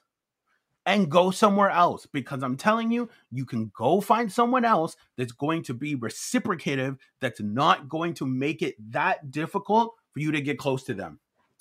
and 0.85 1.11
go 1.11 1.31
somewhere 1.31 1.69
else 1.69 2.05
because 2.05 2.41
I'm 2.41 2.55
telling 2.55 2.91
you, 2.91 3.09
you 3.29 3.45
can 3.45 3.71
go 3.75 3.99
find 3.99 4.31
someone 4.31 4.63
else 4.63 4.95
that's 5.17 5.33
going 5.33 5.63
to 5.63 5.73
be 5.73 5.95
reciprocative, 5.95 6.97
that's 7.19 7.41
not 7.41 7.89
going 7.89 8.13
to 8.15 8.25
make 8.25 8.61
it 8.61 8.75
that 8.91 9.29
difficult 9.31 9.95
for 10.11 10.21
you 10.21 10.31
to 10.31 10.39
get 10.39 10.57
close 10.57 10.83
to 10.85 10.93
them. 10.93 11.19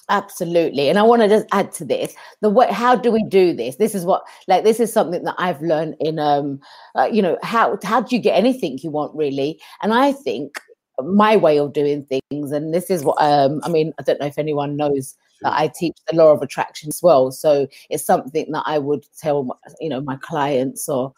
Absolutely. 0.08 0.88
And 0.88 0.98
I 0.98 1.02
want 1.02 1.22
to 1.22 1.28
just 1.28 1.46
add 1.50 1.72
to 1.72 1.84
this 1.84 2.14
the 2.40 2.48
way, 2.48 2.68
how 2.70 2.94
do 2.94 3.10
we 3.10 3.24
do 3.24 3.52
this? 3.52 3.76
This 3.76 3.94
is 3.94 4.04
what, 4.04 4.22
like, 4.46 4.62
this 4.62 4.78
is 4.78 4.92
something 4.92 5.24
that 5.24 5.34
I've 5.36 5.60
learned 5.60 5.96
in, 5.98 6.20
um, 6.20 6.60
uh, 6.94 7.08
you 7.10 7.20
know, 7.20 7.36
how, 7.42 7.76
how 7.82 8.00
do 8.02 8.14
you 8.14 8.22
get 8.22 8.36
anything 8.36 8.78
you 8.82 8.90
want 8.90 9.14
really? 9.16 9.60
And 9.82 9.92
I 9.92 10.12
think 10.12 10.60
my 11.00 11.36
way 11.36 11.58
of 11.58 11.72
doing 11.72 12.04
things, 12.04 12.52
and 12.52 12.72
this 12.72 12.88
is 12.88 13.02
what, 13.02 13.20
um, 13.20 13.60
I 13.64 13.68
mean, 13.68 13.92
I 13.98 14.04
don't 14.04 14.20
know 14.20 14.26
if 14.26 14.38
anyone 14.38 14.76
knows 14.76 15.16
that 15.42 15.52
I 15.58 15.68
teach 15.68 15.96
the 16.08 16.16
law 16.16 16.30
of 16.30 16.40
attraction 16.40 16.88
as 16.88 17.02
well. 17.02 17.32
So 17.32 17.66
it's 17.90 18.06
something 18.06 18.52
that 18.52 18.62
I 18.64 18.78
would 18.78 19.04
tell, 19.18 19.58
you 19.80 19.88
know, 19.88 20.00
my 20.00 20.16
clients 20.16 20.88
or 20.88 21.12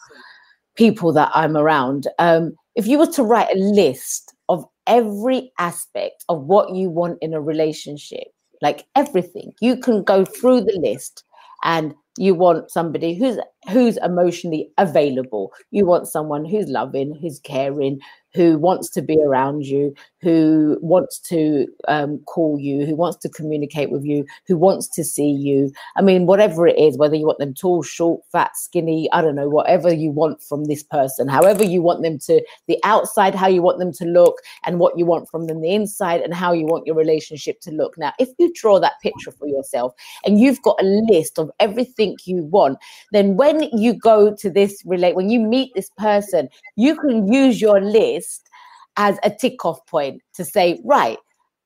people 0.77 1.13
that 1.13 1.31
I'm 1.35 1.59
around. 1.59 2.09
Um, 2.19 2.57
if 2.75 2.87
you 2.87 2.99
were 2.99 3.13
to 3.13 3.23
write 3.23 3.55
a 3.55 3.59
list 3.59 4.35
of 4.49 4.65
every 4.87 5.53
aspect 5.59 6.25
of 6.31 6.45
what 6.45 6.75
you 6.75 6.89
want 6.89 7.19
in 7.21 7.35
a 7.35 7.41
relationship, 7.41 8.29
like 8.63 8.87
everything, 8.97 9.53
you 9.61 9.77
can 9.77 10.03
go 10.03 10.25
through 10.25 10.63
the 10.63 10.79
list 10.83 11.25
and 11.63 11.95
you 12.17 12.35
want 12.35 12.71
somebody 12.71 13.15
who's 13.15 13.39
who's 13.69 13.97
emotionally 13.99 14.71
available. 14.79 15.53
You 15.71 15.87
want 15.87 16.09
someone 16.09 16.45
who's 16.45 16.69
loving, 16.69 17.15
who's 17.21 17.41
caring, 17.41 18.01
who 18.35 18.59
wants 18.59 18.91
to 18.91 19.03
be 19.03 19.19
around 19.21 19.65
you, 19.65 19.95
who 20.21 20.79
wants 20.83 21.19
to 21.19 21.67
um, 21.89 22.19
call 22.27 22.59
you, 22.59 22.85
who 22.85 22.95
wants 22.95 23.17
to 23.19 23.29
communicate 23.29 23.91
with 23.91 24.05
you, 24.05 24.25
who 24.47 24.57
wants 24.57 24.87
to 24.89 25.03
see 25.03 25.31
you. 25.31 25.73
I 25.97 26.03
mean, 26.03 26.27
whatever 26.27 26.67
it 26.67 26.79
is, 26.79 26.99
whether 26.99 27.17
you 27.17 27.27
want 27.27 27.39
them 27.39 27.55
tall, 27.55 27.83
short, 27.83 28.21
fat, 28.31 28.57
skinny, 28.57 29.09
I 29.13 29.23
don't 29.23 29.35
know, 29.35 29.49
whatever 29.49 29.93
you 29.93 30.11
want 30.11 30.43
from 30.43 30.67
this 30.67 30.83
person, 30.83 31.27
however 31.27 31.65
you 31.65 31.81
want 31.81 32.03
them 32.03 32.19
to, 32.21 32.45
the 32.67 32.79
outside, 32.85 33.35
how 33.35 33.49
you 33.49 33.63
want 33.63 33.79
them 33.79 33.93
to 33.95 34.05
look, 34.05 34.37
and 34.65 34.79
what 34.79 34.99
you 34.99 35.07
want 35.07 35.29
from 35.31 35.47
them, 35.47 35.61
the 35.63 35.75
inside, 35.75 36.21
and 36.21 36.35
how 36.35 36.53
you 36.53 36.67
want 36.67 36.87
your 36.87 36.97
relationship 36.97 37.61
to 37.63 37.71
look. 37.71 37.97
Now, 37.97 38.13
if 38.19 38.29
you 38.39 38.53
draw 38.55 38.79
that 38.79 39.01
picture 39.03 39.33
for 39.33 39.49
yourself 39.49 39.95
and 40.25 40.39
you've 40.39 40.63
got 40.63 40.81
a 40.81 40.85
list 40.85 41.39
of 41.39 41.51
everything 41.61 42.17
you 42.25 42.45
want, 42.45 42.79
then 43.13 43.37
when 43.37 43.58
you 43.63 43.95
go 43.95 44.35
to 44.35 44.51
this 44.51 44.83
relate, 44.85 45.15
when 45.15 45.31
you 45.31 45.41
meet 45.41 45.73
this 45.75 45.91
person, 45.97 46.49
you 46.77 46.97
can 46.97 47.33
use 47.33 47.61
your 47.61 47.81
list 47.81 48.49
as 48.97 49.19
a 49.23 49.31
tick 49.31 49.65
off 49.65 49.85
point 49.87 50.21
to 50.35 50.45
say, 50.45 50.81
right, 50.85 51.19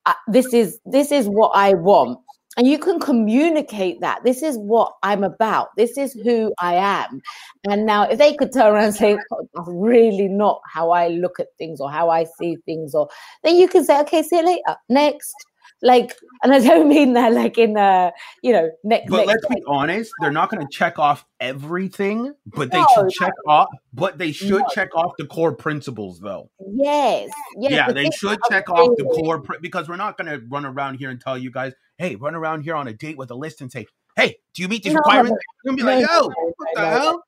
uh, 0.06 0.14
this 0.28 0.52
is 0.52 0.78
this 0.84 1.12
is 1.12 1.26
what 1.26 1.50
I 1.54 1.74
want. 1.74 2.18
And 2.58 2.66
you 2.66 2.78
can 2.78 3.00
communicate 3.00 4.02
that. 4.02 4.24
This 4.24 4.42
is 4.42 4.58
what 4.58 4.92
I'm 5.02 5.24
about. 5.24 5.68
This 5.78 5.96
is 5.96 6.12
who 6.12 6.52
I 6.58 6.74
am. 6.74 7.22
And 7.64 7.86
now, 7.86 8.02
if 8.02 8.18
they 8.18 8.34
could 8.34 8.52
turn 8.52 8.74
around 8.74 8.84
and 8.84 8.94
say, 8.94 9.16
oh, 9.32 9.48
that's 9.54 9.68
really 9.70 10.28
not 10.28 10.60
how 10.70 10.90
I 10.90 11.08
look 11.08 11.40
at 11.40 11.46
things 11.56 11.80
or 11.80 11.90
how 11.90 12.10
I 12.10 12.26
see 12.38 12.58
things, 12.66 12.94
or 12.94 13.08
then 13.42 13.56
you 13.56 13.68
can 13.68 13.84
say, 13.86 13.98
okay, 14.00 14.22
see 14.22 14.36
you 14.36 14.44
later. 14.44 14.76
Next 14.90 15.34
like 15.82 16.14
and 16.42 16.54
i 16.54 16.60
don't 16.60 16.88
mean 16.88 17.12
that 17.12 17.32
like 17.32 17.58
in 17.58 17.76
uh 17.76 18.10
you 18.42 18.52
know 18.52 18.70
next 18.84 19.10
but 19.10 19.26
next 19.26 19.28
let's 19.28 19.46
be 19.54 19.62
honest 19.66 20.10
they're 20.20 20.30
not 20.30 20.48
going 20.48 20.64
to 20.64 20.68
check 20.70 20.98
off 20.98 21.24
everything 21.40 22.32
but 22.46 22.70
they 22.70 22.82
should 22.94 23.10
check 23.10 23.32
off 23.46 23.68
but 23.92 24.16
they 24.18 24.32
should 24.32 24.50
no. 24.50 24.66
check 24.72 24.94
off 24.94 25.12
the 25.18 25.26
core 25.26 25.54
principles 25.54 26.20
though. 26.20 26.50
Yes, 26.74 27.30
yes 27.58 27.72
yeah 27.72 27.92
they 27.92 28.08
should 28.10 28.38
check 28.48 28.70
off 28.70 28.96
the 28.96 29.04
core 29.04 29.40
pr- 29.40 29.58
because 29.60 29.88
we're 29.88 29.96
not 29.96 30.16
going 30.16 30.28
to 30.28 30.46
run 30.48 30.64
around 30.64 30.94
here 30.96 31.10
and 31.10 31.20
tell 31.20 31.36
you 31.36 31.50
guys 31.50 31.72
hey 31.98 32.14
run 32.16 32.34
around 32.34 32.62
here 32.62 32.74
on 32.74 32.88
a 32.88 32.92
date 32.92 33.18
with 33.18 33.30
a 33.30 33.34
list 33.34 33.60
and 33.60 33.70
say 33.70 33.86
hey 34.16 34.36
do 34.54 34.62
you 34.62 34.68
meet 34.68 34.82
these 34.82 34.94
no, 34.94 34.98
requirements 34.98 35.42
you're 35.64 35.74
gonna 35.74 35.76
be 35.76 35.82
like 35.82 36.08
yo 36.08 36.28
what 36.56 36.68
the 36.74 36.86
hell 36.86 37.24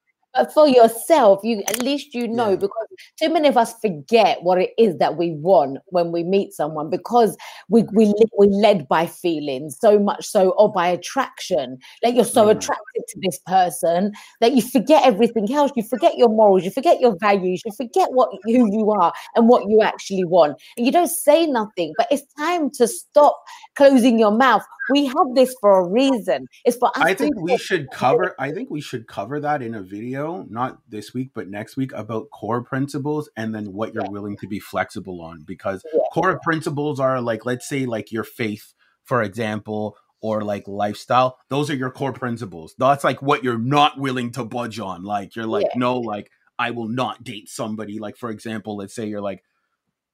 for 0.53 0.69
yourself, 0.69 1.41
you 1.45 1.63
at 1.69 1.83
least 1.83 2.15
you 2.15 2.27
know 2.27 2.51
yeah. 2.51 2.57
because 2.57 2.89
too 3.21 3.33
many 3.33 3.49
of 3.49 3.57
us 3.57 3.75
forget 3.81 4.43
what 4.43 4.61
it 4.61 4.71
is 4.79 4.97
that 4.99 5.17
we 5.17 5.33
want 5.33 5.79
when 5.87 6.13
we 6.13 6.23
meet 6.23 6.53
someone 6.53 6.91
because 6.91 7.37
we 7.69 7.85
we 7.93 8.13
we 8.39 8.49
led 8.49 8.89
by 8.89 9.07
feelings 9.07 9.79
so 9.79 9.99
much 9.99 10.27
so 10.27 10.51
or 10.51 10.73
by 10.73 10.89
attraction. 10.89 11.79
Like 12.03 12.15
you're 12.15 12.25
so 12.25 12.47
mm. 12.47 12.51
attracted 12.51 12.94
to 13.09 13.21
this 13.23 13.39
person 13.47 14.13
that 14.41 14.53
you 14.53 14.63
forget 14.63 15.05
everything 15.05 15.53
else. 15.53 15.73
You 15.77 15.83
forget 15.83 16.17
your 16.17 16.29
morals. 16.29 16.65
You 16.65 16.71
forget 16.71 17.01
your 17.01 17.17
values. 17.21 17.63
You 17.65 17.73
forget 17.73 18.09
what 18.13 18.31
who 18.45 18.73
you 18.73 18.91
are 18.91 19.13
and 19.35 19.49
what 19.49 19.69
you 19.69 19.83
actually 19.83 20.25
want. 20.25 20.61
And 20.77 20.87
you 20.87 20.93
don't 20.93 21.09
say 21.09 21.47
nothing. 21.47 21.93
But 21.97 22.09
it's 22.11 22.25
time 22.35 22.71
to 22.73 22.89
stop 22.89 23.43
closing 23.77 24.19
your 24.19 24.33
mouth. 24.33 24.65
We 24.91 25.07
have 25.07 25.35
this 25.35 25.55
for 25.61 25.81
a 25.81 25.89
reason. 25.89 26.47
It's 26.65 26.77
for 26.77 26.89
us. 26.89 27.03
I 27.03 27.15
think 27.15 27.41
we 27.41 27.57
should 27.57 27.91
cover. 27.93 28.35
I 28.39 28.53
think 28.53 28.71
we 28.71 28.81
should 28.81 29.07
cover 29.07 29.41
that 29.41 29.63
in 29.63 29.75
a 29.75 29.83
video, 29.83 30.47
not 30.51 30.79
this 30.89 31.15
week, 31.15 31.31
but 31.35 31.49
next 31.49 31.77
week, 31.77 31.93
about 31.93 32.31
core 32.31 32.63
principles 32.63 33.29
and 33.37 33.55
then 33.55 33.73
what 33.73 33.95
you're 33.95 34.05
yeah. 34.05 34.11
willing 34.11 34.37
to 34.39 34.47
be 34.47 34.61
flexible 34.61 35.23
on. 35.23 35.43
Because 35.43 35.83
yeah. 35.93 36.01
core 36.13 36.39
principles 36.43 37.01
are 37.01 37.21
like, 37.21 37.47
let's 37.47 37.69
say, 37.69 37.87
like 37.87 38.13
your 38.13 38.25
faith, 38.25 38.75
for 39.05 39.23
example, 39.23 39.97
or 40.25 40.43
like 40.43 40.67
lifestyle. 40.67 41.39
Those 41.51 41.69
are 41.69 41.75
your 41.75 41.91
core 41.91 42.15
principles. 42.15 42.75
That's 42.79 43.05
like 43.05 43.21
what 43.21 43.45
you're 43.45 43.59
not 43.59 43.99
willing 43.99 44.33
to 44.33 44.45
budge 44.45 44.81
on. 44.81 45.03
Like 45.03 45.37
you're 45.37 45.47
like, 45.47 45.67
yeah. 45.67 45.73
no, 45.79 45.99
like 45.99 46.31
I 46.59 46.71
will 46.71 46.89
not 46.89 47.23
date 47.23 47.51
somebody. 47.51 47.99
Like 47.99 48.17
for 48.17 48.31
example, 48.31 48.79
let's 48.79 48.95
say 48.95 49.05
you're 49.05 49.21
like, 49.21 49.45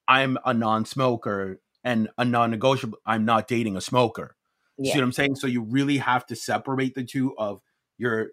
I'm 0.08 0.36
a 0.44 0.52
non-smoker 0.52 1.60
and 1.84 2.08
a 2.18 2.24
non-negotiable. 2.24 2.98
I'm 3.06 3.24
not 3.24 3.46
dating 3.46 3.76
a 3.76 3.80
smoker. 3.80 4.34
Yeah. 4.78 4.94
See 4.94 4.98
what 4.98 5.04
I'm 5.04 5.12
saying? 5.12 5.36
So 5.36 5.46
you 5.46 5.62
really 5.62 5.98
have 5.98 6.26
to 6.26 6.34
separate 6.34 6.96
the 6.96 7.04
two 7.04 7.36
of 7.38 7.60
your 7.96 8.30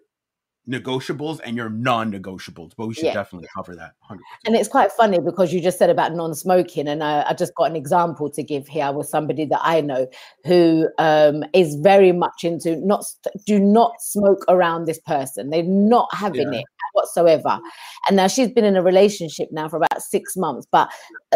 negotiables 0.68 1.40
and 1.44 1.56
your 1.56 1.70
non-negotiables 1.70 2.72
but 2.76 2.86
we 2.86 2.94
should 2.94 3.04
yeah. 3.04 3.14
definitely 3.14 3.48
cover 3.54 3.74
that 3.74 3.92
100%. 4.10 4.18
and 4.46 4.54
it's 4.54 4.68
quite 4.68 4.92
funny 4.92 5.18
because 5.18 5.52
you 5.52 5.60
just 5.60 5.78
said 5.78 5.88
about 5.88 6.12
non-smoking 6.12 6.86
and 6.86 7.02
I, 7.02 7.24
I, 7.28 7.32
just 7.32 7.54
got 7.54 7.70
an 7.70 7.76
example 7.76 8.28
to 8.30 8.42
give 8.42 8.68
here 8.68 8.92
with 8.92 9.08
somebody 9.08 9.46
that 9.46 9.60
i 9.62 9.80
know 9.80 10.06
who 10.44 10.88
um, 10.98 11.42
is 11.54 11.76
very 11.76 12.12
much 12.12 12.44
into 12.44 12.76
not 12.76 13.04
do 13.46 13.58
not 13.58 13.92
smoke 14.00 14.44
around 14.48 14.84
this 14.84 15.00
person 15.00 15.50
they're 15.50 15.62
not 15.62 16.14
having 16.14 16.52
yeah. 16.52 16.60
it 16.60 16.64
whatsoever 16.92 17.58
and 18.08 18.16
now 18.16 18.26
she's 18.26 18.50
been 18.50 18.64
in 18.64 18.76
a 18.76 18.82
relationship 18.82 19.48
now 19.50 19.68
for 19.68 19.76
about 19.76 20.02
six 20.02 20.36
months 20.36 20.66
but 20.70 20.90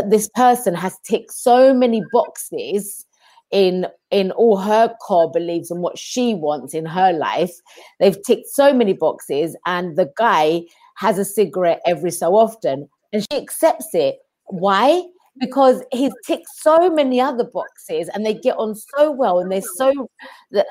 this 0.06 0.28
person 0.34 0.74
has 0.74 0.98
ticked 1.04 1.32
so 1.32 1.72
many 1.72 2.02
boxes 2.12 3.06
in 3.52 3.86
in 4.10 4.32
all 4.32 4.56
her 4.56 4.94
core 5.00 5.30
beliefs 5.30 5.70
and 5.70 5.80
what 5.80 5.98
she 5.98 6.34
wants 6.34 6.74
in 6.74 6.84
her 6.84 7.12
life. 7.12 7.52
They've 8.00 8.20
ticked 8.24 8.48
so 8.48 8.74
many 8.74 8.94
boxes, 8.94 9.56
and 9.66 9.96
the 9.96 10.10
guy 10.16 10.62
has 10.96 11.18
a 11.18 11.24
cigarette 11.24 11.80
every 11.86 12.10
so 12.10 12.34
often, 12.34 12.88
and 13.12 13.22
she 13.30 13.38
accepts 13.38 13.94
it. 13.94 14.16
Why? 14.46 15.02
Because 15.38 15.82
he's 15.92 16.12
ticked 16.26 16.48
so 16.56 16.90
many 16.90 17.20
other 17.20 17.44
boxes, 17.44 18.10
and 18.12 18.26
they 18.26 18.34
get 18.34 18.56
on 18.56 18.74
so 18.74 19.12
well, 19.12 19.38
and 19.38 19.52
they're 19.52 19.62
so 19.76 20.08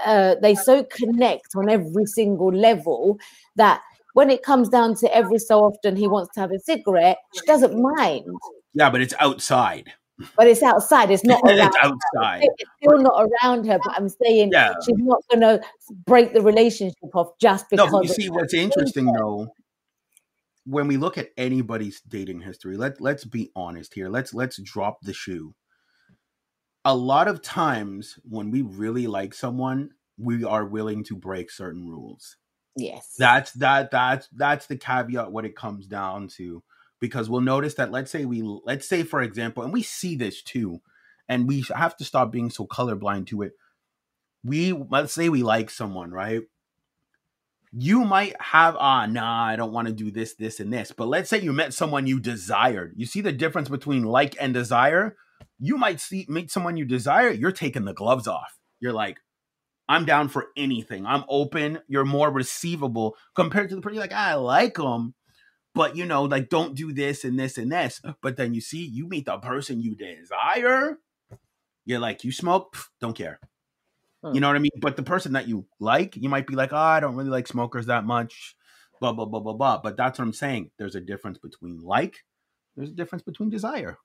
uh, 0.05 0.35
they 0.41 0.55
so 0.55 0.83
connect 0.83 1.55
on 1.55 1.69
every 1.69 2.05
single 2.05 2.53
level 2.53 3.17
that 3.55 3.81
when 4.13 4.29
it 4.29 4.43
comes 4.43 4.67
down 4.67 4.95
to 4.95 5.15
every 5.15 5.39
so 5.39 5.59
often 5.59 5.95
he 5.95 6.07
wants 6.07 6.33
to 6.33 6.41
have 6.41 6.51
a 6.51 6.59
cigarette, 6.59 7.17
she 7.33 7.45
doesn't 7.45 7.79
mind. 7.79 8.25
Yeah, 8.73 8.89
but 8.89 9.01
it's 9.01 9.13
outside 9.19 9.93
but 10.35 10.47
it's 10.47 10.63
outside. 10.63 11.11
It's 11.11 11.23
not 11.23 11.41
around. 11.45 11.59
it's 11.59 11.77
outside. 11.81 12.43
It's 12.57 12.71
still 12.77 12.97
not 12.99 13.27
around 13.27 13.65
her. 13.67 13.79
But 13.83 13.95
I'm 13.97 14.09
saying 14.09 14.51
yeah. 14.53 14.73
she's 14.85 14.97
not 14.97 15.23
going 15.29 15.41
to 15.41 15.61
break 16.05 16.33
the 16.33 16.41
relationship 16.41 17.15
off 17.15 17.37
just 17.39 17.69
because. 17.69 17.91
No, 17.91 18.01
you 18.01 18.09
see, 18.09 18.29
what's 18.29 18.53
interesting 18.53 19.05
though, 19.05 19.53
when 20.65 20.87
we 20.87 20.97
look 20.97 21.17
at 21.17 21.29
anybody's 21.37 22.01
dating 22.01 22.41
history, 22.41 22.77
let 22.77 23.01
let's 23.01 23.25
be 23.25 23.51
honest 23.55 23.93
here. 23.93 24.09
Let's 24.09 24.33
let's 24.33 24.61
drop 24.61 24.99
the 25.01 25.13
shoe. 25.13 25.55
A 26.83 26.95
lot 26.95 27.27
of 27.27 27.41
times, 27.41 28.17
when 28.23 28.49
we 28.49 28.63
really 28.63 29.05
like 29.05 29.33
someone, 29.33 29.91
we 30.17 30.43
are 30.43 30.65
willing 30.65 31.03
to 31.05 31.15
break 31.15 31.51
certain 31.51 31.87
rules. 31.87 32.37
Yes, 32.75 33.15
that's 33.17 33.51
that 33.53 33.91
that's 33.91 34.27
that's 34.33 34.67
the 34.67 34.77
caveat. 34.77 35.31
What 35.31 35.45
it 35.45 35.55
comes 35.55 35.87
down 35.87 36.27
to 36.37 36.63
because 37.01 37.29
we'll 37.29 37.41
notice 37.41 37.73
that 37.73 37.91
let's 37.91 38.11
say 38.11 38.23
we 38.23 38.41
let's 38.63 38.87
say 38.87 39.03
for 39.03 39.21
example 39.21 39.63
and 39.63 39.73
we 39.73 39.81
see 39.83 40.15
this 40.15 40.41
too 40.41 40.79
and 41.27 41.47
we 41.47 41.65
have 41.75 41.97
to 41.97 42.05
stop 42.05 42.31
being 42.31 42.49
so 42.49 42.65
colorblind 42.65 43.25
to 43.27 43.41
it. 43.41 43.53
We 44.43 44.71
let's 44.71 45.13
say 45.13 45.27
we 45.27 45.43
like 45.43 45.69
someone 45.69 46.11
right? 46.11 46.41
You 47.73 48.05
might 48.05 48.39
have 48.39 48.77
ah 48.77 49.05
nah 49.07 49.45
i 49.45 49.55
don't 49.55 49.73
want 49.73 49.87
to 49.87 49.93
do 49.93 50.11
this 50.11 50.35
this 50.35 50.59
and 50.59 50.71
this 50.71 50.91
but 50.91 51.07
let's 51.07 51.29
say 51.29 51.39
you 51.39 51.51
met 51.51 51.73
someone 51.73 52.07
you 52.07 52.19
desired. 52.19 52.93
You 52.95 53.05
see 53.05 53.21
the 53.21 53.33
difference 53.33 53.67
between 53.67 54.03
like 54.03 54.37
and 54.39 54.53
desire? 54.53 55.17
You 55.59 55.77
might 55.77 55.99
see 55.99 56.25
meet 56.29 56.51
someone 56.51 56.77
you 56.77 56.85
desire 56.85 57.31
you're 57.31 57.51
taking 57.51 57.85
the 57.85 57.93
gloves 57.93 58.27
off. 58.27 58.59
You're 58.79 58.93
like 58.93 59.17
i'm 59.89 60.05
down 60.05 60.29
for 60.29 60.47
anything. 60.55 61.05
I'm 61.07 61.23
open. 61.27 61.79
You're 61.87 62.05
more 62.05 62.29
receivable 62.29 63.17
compared 63.35 63.69
to 63.69 63.75
the 63.75 63.81
pretty 63.81 63.97
like 63.97 64.13
ah, 64.13 64.29
i 64.29 64.33
like 64.35 64.75
them 64.75 65.15
but 65.73 65.95
you 65.95 66.05
know, 66.05 66.23
like 66.23 66.49
don't 66.49 66.75
do 66.75 66.93
this 66.93 67.23
and 67.23 67.39
this 67.39 67.57
and 67.57 67.71
this. 67.71 68.01
But 68.21 68.37
then 68.37 68.53
you 68.53 68.61
see, 68.61 68.85
you 68.85 69.07
meet 69.07 69.25
the 69.25 69.37
person 69.37 69.81
you 69.81 69.95
desire. 69.95 70.97
You're 71.85 71.99
like, 71.99 72.23
you 72.23 72.31
smoke, 72.31 72.75
Pff, 72.75 72.85
don't 72.99 73.17
care. 73.17 73.39
Hmm. 74.23 74.33
You 74.33 74.41
know 74.41 74.47
what 74.47 74.55
I 74.55 74.59
mean? 74.59 74.71
But 74.79 74.95
the 74.95 75.03
person 75.03 75.33
that 75.33 75.47
you 75.47 75.65
like, 75.79 76.15
you 76.15 76.29
might 76.29 76.47
be 76.47 76.55
like, 76.55 76.73
oh, 76.73 76.77
I 76.77 76.99
don't 76.99 77.15
really 77.15 77.29
like 77.29 77.47
smokers 77.47 77.87
that 77.87 78.05
much. 78.05 78.55
Blah 78.99 79.13
blah 79.13 79.25
blah 79.25 79.39
blah 79.39 79.53
blah. 79.53 79.79
But 79.81 79.97
that's 79.97 80.19
what 80.19 80.25
I'm 80.25 80.33
saying. 80.33 80.71
There's 80.77 80.95
a 80.95 81.01
difference 81.01 81.37
between 81.37 81.79
like. 81.81 82.17
There's 82.75 82.89
a 82.89 82.93
difference 82.93 83.23
between 83.23 83.49
desire. 83.49 83.97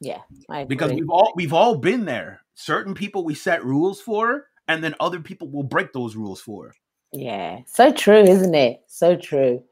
Yeah, 0.00 0.20
because 0.66 0.92
we've 0.92 1.10
all 1.10 1.32
we've 1.36 1.52
all 1.52 1.76
been 1.76 2.06
there. 2.06 2.40
Certain 2.54 2.94
people 2.94 3.22
we 3.22 3.34
set 3.34 3.64
rules 3.64 4.00
for, 4.00 4.46
and 4.66 4.82
then 4.82 4.94
other 4.98 5.20
people 5.20 5.50
will 5.50 5.62
break 5.62 5.92
those 5.92 6.16
rules 6.16 6.40
for. 6.40 6.72
Yeah, 7.12 7.60
so 7.66 7.92
true, 7.92 8.22
isn't 8.22 8.54
it? 8.54 8.80
So 8.88 9.14
true. 9.14 9.62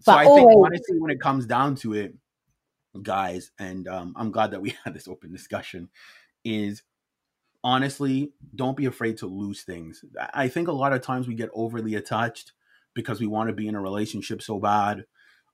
So 0.00 0.12
but 0.12 0.18
I 0.18 0.24
think 0.24 0.50
always, 0.50 0.66
honestly, 0.66 0.98
when 0.98 1.10
it 1.10 1.20
comes 1.20 1.46
down 1.46 1.74
to 1.76 1.94
it, 1.94 2.14
guys, 3.02 3.50
and 3.58 3.88
um, 3.88 4.14
I'm 4.16 4.30
glad 4.30 4.50
that 4.52 4.62
we 4.62 4.74
had 4.84 4.94
this 4.94 5.08
open 5.08 5.32
discussion, 5.32 5.88
is 6.44 6.82
honestly, 7.64 8.32
don't 8.54 8.76
be 8.76 8.86
afraid 8.86 9.18
to 9.18 9.26
lose 9.26 9.62
things. 9.62 10.04
I 10.32 10.48
think 10.48 10.68
a 10.68 10.72
lot 10.72 10.92
of 10.92 11.02
times 11.02 11.26
we 11.26 11.34
get 11.34 11.50
overly 11.54 11.94
attached 11.94 12.52
because 12.94 13.20
we 13.20 13.26
want 13.26 13.48
to 13.48 13.54
be 13.54 13.68
in 13.68 13.74
a 13.74 13.80
relationship 13.80 14.40
so 14.40 14.58
bad, 14.58 15.04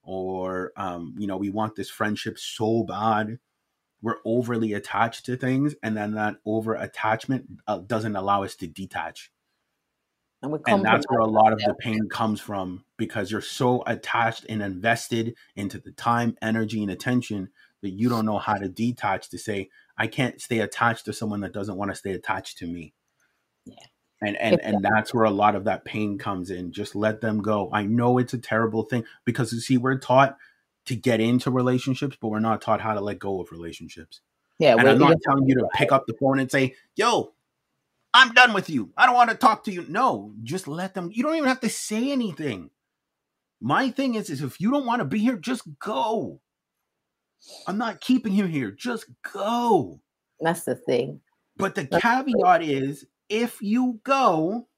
or 0.02 0.72
um, 0.76 1.14
you 1.18 1.26
know, 1.26 1.36
we 1.36 1.50
want 1.50 1.74
this 1.74 1.90
friendship 1.90 2.38
so 2.38 2.84
bad. 2.84 3.38
We're 4.02 4.18
overly 4.24 4.72
attached 4.72 5.26
to 5.26 5.36
things, 5.36 5.74
and 5.82 5.96
then 5.96 6.14
that 6.14 6.36
over 6.44 6.74
attachment 6.74 7.46
uh, 7.66 7.78
doesn't 7.78 8.16
allow 8.16 8.42
us 8.42 8.56
to 8.56 8.66
detach. 8.66 9.30
And, 10.42 10.58
and 10.66 10.84
that's 10.84 11.06
where 11.08 11.20
a 11.20 11.26
lot 11.26 11.52
of 11.52 11.60
the 11.60 11.74
pain 11.74 12.08
comes 12.08 12.40
from 12.40 12.84
because 12.96 13.30
you're 13.30 13.40
so 13.40 13.84
attached 13.86 14.44
and 14.48 14.60
invested 14.60 15.36
into 15.54 15.78
the 15.78 15.92
time, 15.92 16.36
energy, 16.42 16.82
and 16.82 16.90
attention 16.90 17.50
that 17.82 17.90
you 17.90 18.08
don't 18.08 18.26
know 18.26 18.38
how 18.38 18.54
to 18.54 18.68
detach 18.68 19.28
to 19.30 19.38
say, 19.38 19.68
I 19.96 20.08
can't 20.08 20.40
stay 20.40 20.58
attached 20.58 21.04
to 21.04 21.12
someone 21.12 21.40
that 21.40 21.52
doesn't 21.52 21.76
want 21.76 21.92
to 21.92 21.94
stay 21.94 22.12
attached 22.12 22.58
to 22.58 22.66
me. 22.66 22.92
Yeah. 23.64 23.76
And 24.20 24.36
and 24.36 24.60
and 24.60 24.84
that's 24.84 25.12
where 25.12 25.24
a 25.24 25.30
lot 25.30 25.56
of 25.56 25.64
that 25.64 25.84
pain 25.84 26.16
comes 26.16 26.50
in. 26.50 26.72
Just 26.72 26.94
let 26.94 27.20
them 27.20 27.42
go. 27.42 27.68
I 27.72 27.84
know 27.84 28.18
it's 28.18 28.32
a 28.32 28.38
terrible 28.38 28.84
thing 28.84 29.04
because 29.24 29.52
you 29.52 29.58
see, 29.58 29.78
we're 29.78 29.98
taught 29.98 30.36
to 30.86 30.94
get 30.94 31.20
into 31.20 31.50
relationships, 31.50 32.16
but 32.20 32.28
we're 32.28 32.38
not 32.38 32.60
taught 32.60 32.80
how 32.80 32.94
to 32.94 33.00
let 33.00 33.18
go 33.18 33.40
of 33.40 33.50
relationships. 33.50 34.20
Yeah, 34.60 34.76
and 34.76 34.88
I'm 34.88 34.98
not 34.98 35.16
telling 35.24 35.48
you 35.48 35.56
to 35.56 35.68
pick 35.74 35.90
up 35.90 36.06
the 36.06 36.14
phone 36.20 36.38
and 36.38 36.48
say, 36.48 36.76
"Yo, 36.94 37.32
I'm 38.14 38.32
done 38.34 38.52
with 38.52 38.68
you. 38.68 38.92
I 38.96 39.06
don't 39.06 39.14
want 39.14 39.30
to 39.30 39.36
talk 39.36 39.64
to 39.64 39.72
you." 39.72 39.84
No, 39.88 40.34
just 40.42 40.68
let 40.68 40.94
them. 40.94 41.10
You 41.12 41.22
don't 41.22 41.36
even 41.36 41.48
have 41.48 41.60
to 41.60 41.68
say 41.68 42.10
anything. 42.10 42.70
My 43.60 43.90
thing 43.90 44.16
is, 44.16 44.28
is 44.28 44.42
if 44.42 44.60
you 44.60 44.70
don't 44.70 44.86
want 44.86 45.00
to 45.00 45.04
be 45.04 45.20
here, 45.20 45.36
just 45.36 45.62
go. 45.78 46.40
I'm 47.66 47.78
not 47.78 48.00
keeping 48.00 48.32
you 48.32 48.46
here. 48.46 48.70
Just 48.70 49.06
go. 49.32 50.00
That's 50.40 50.64
the 50.64 50.74
thing. 50.74 51.20
But 51.56 51.74
the 51.74 51.84
That's 51.84 52.02
caveat 52.02 52.60
the 52.60 52.72
is 52.72 53.06
if 53.28 53.62
you 53.62 54.00
go, 54.04 54.68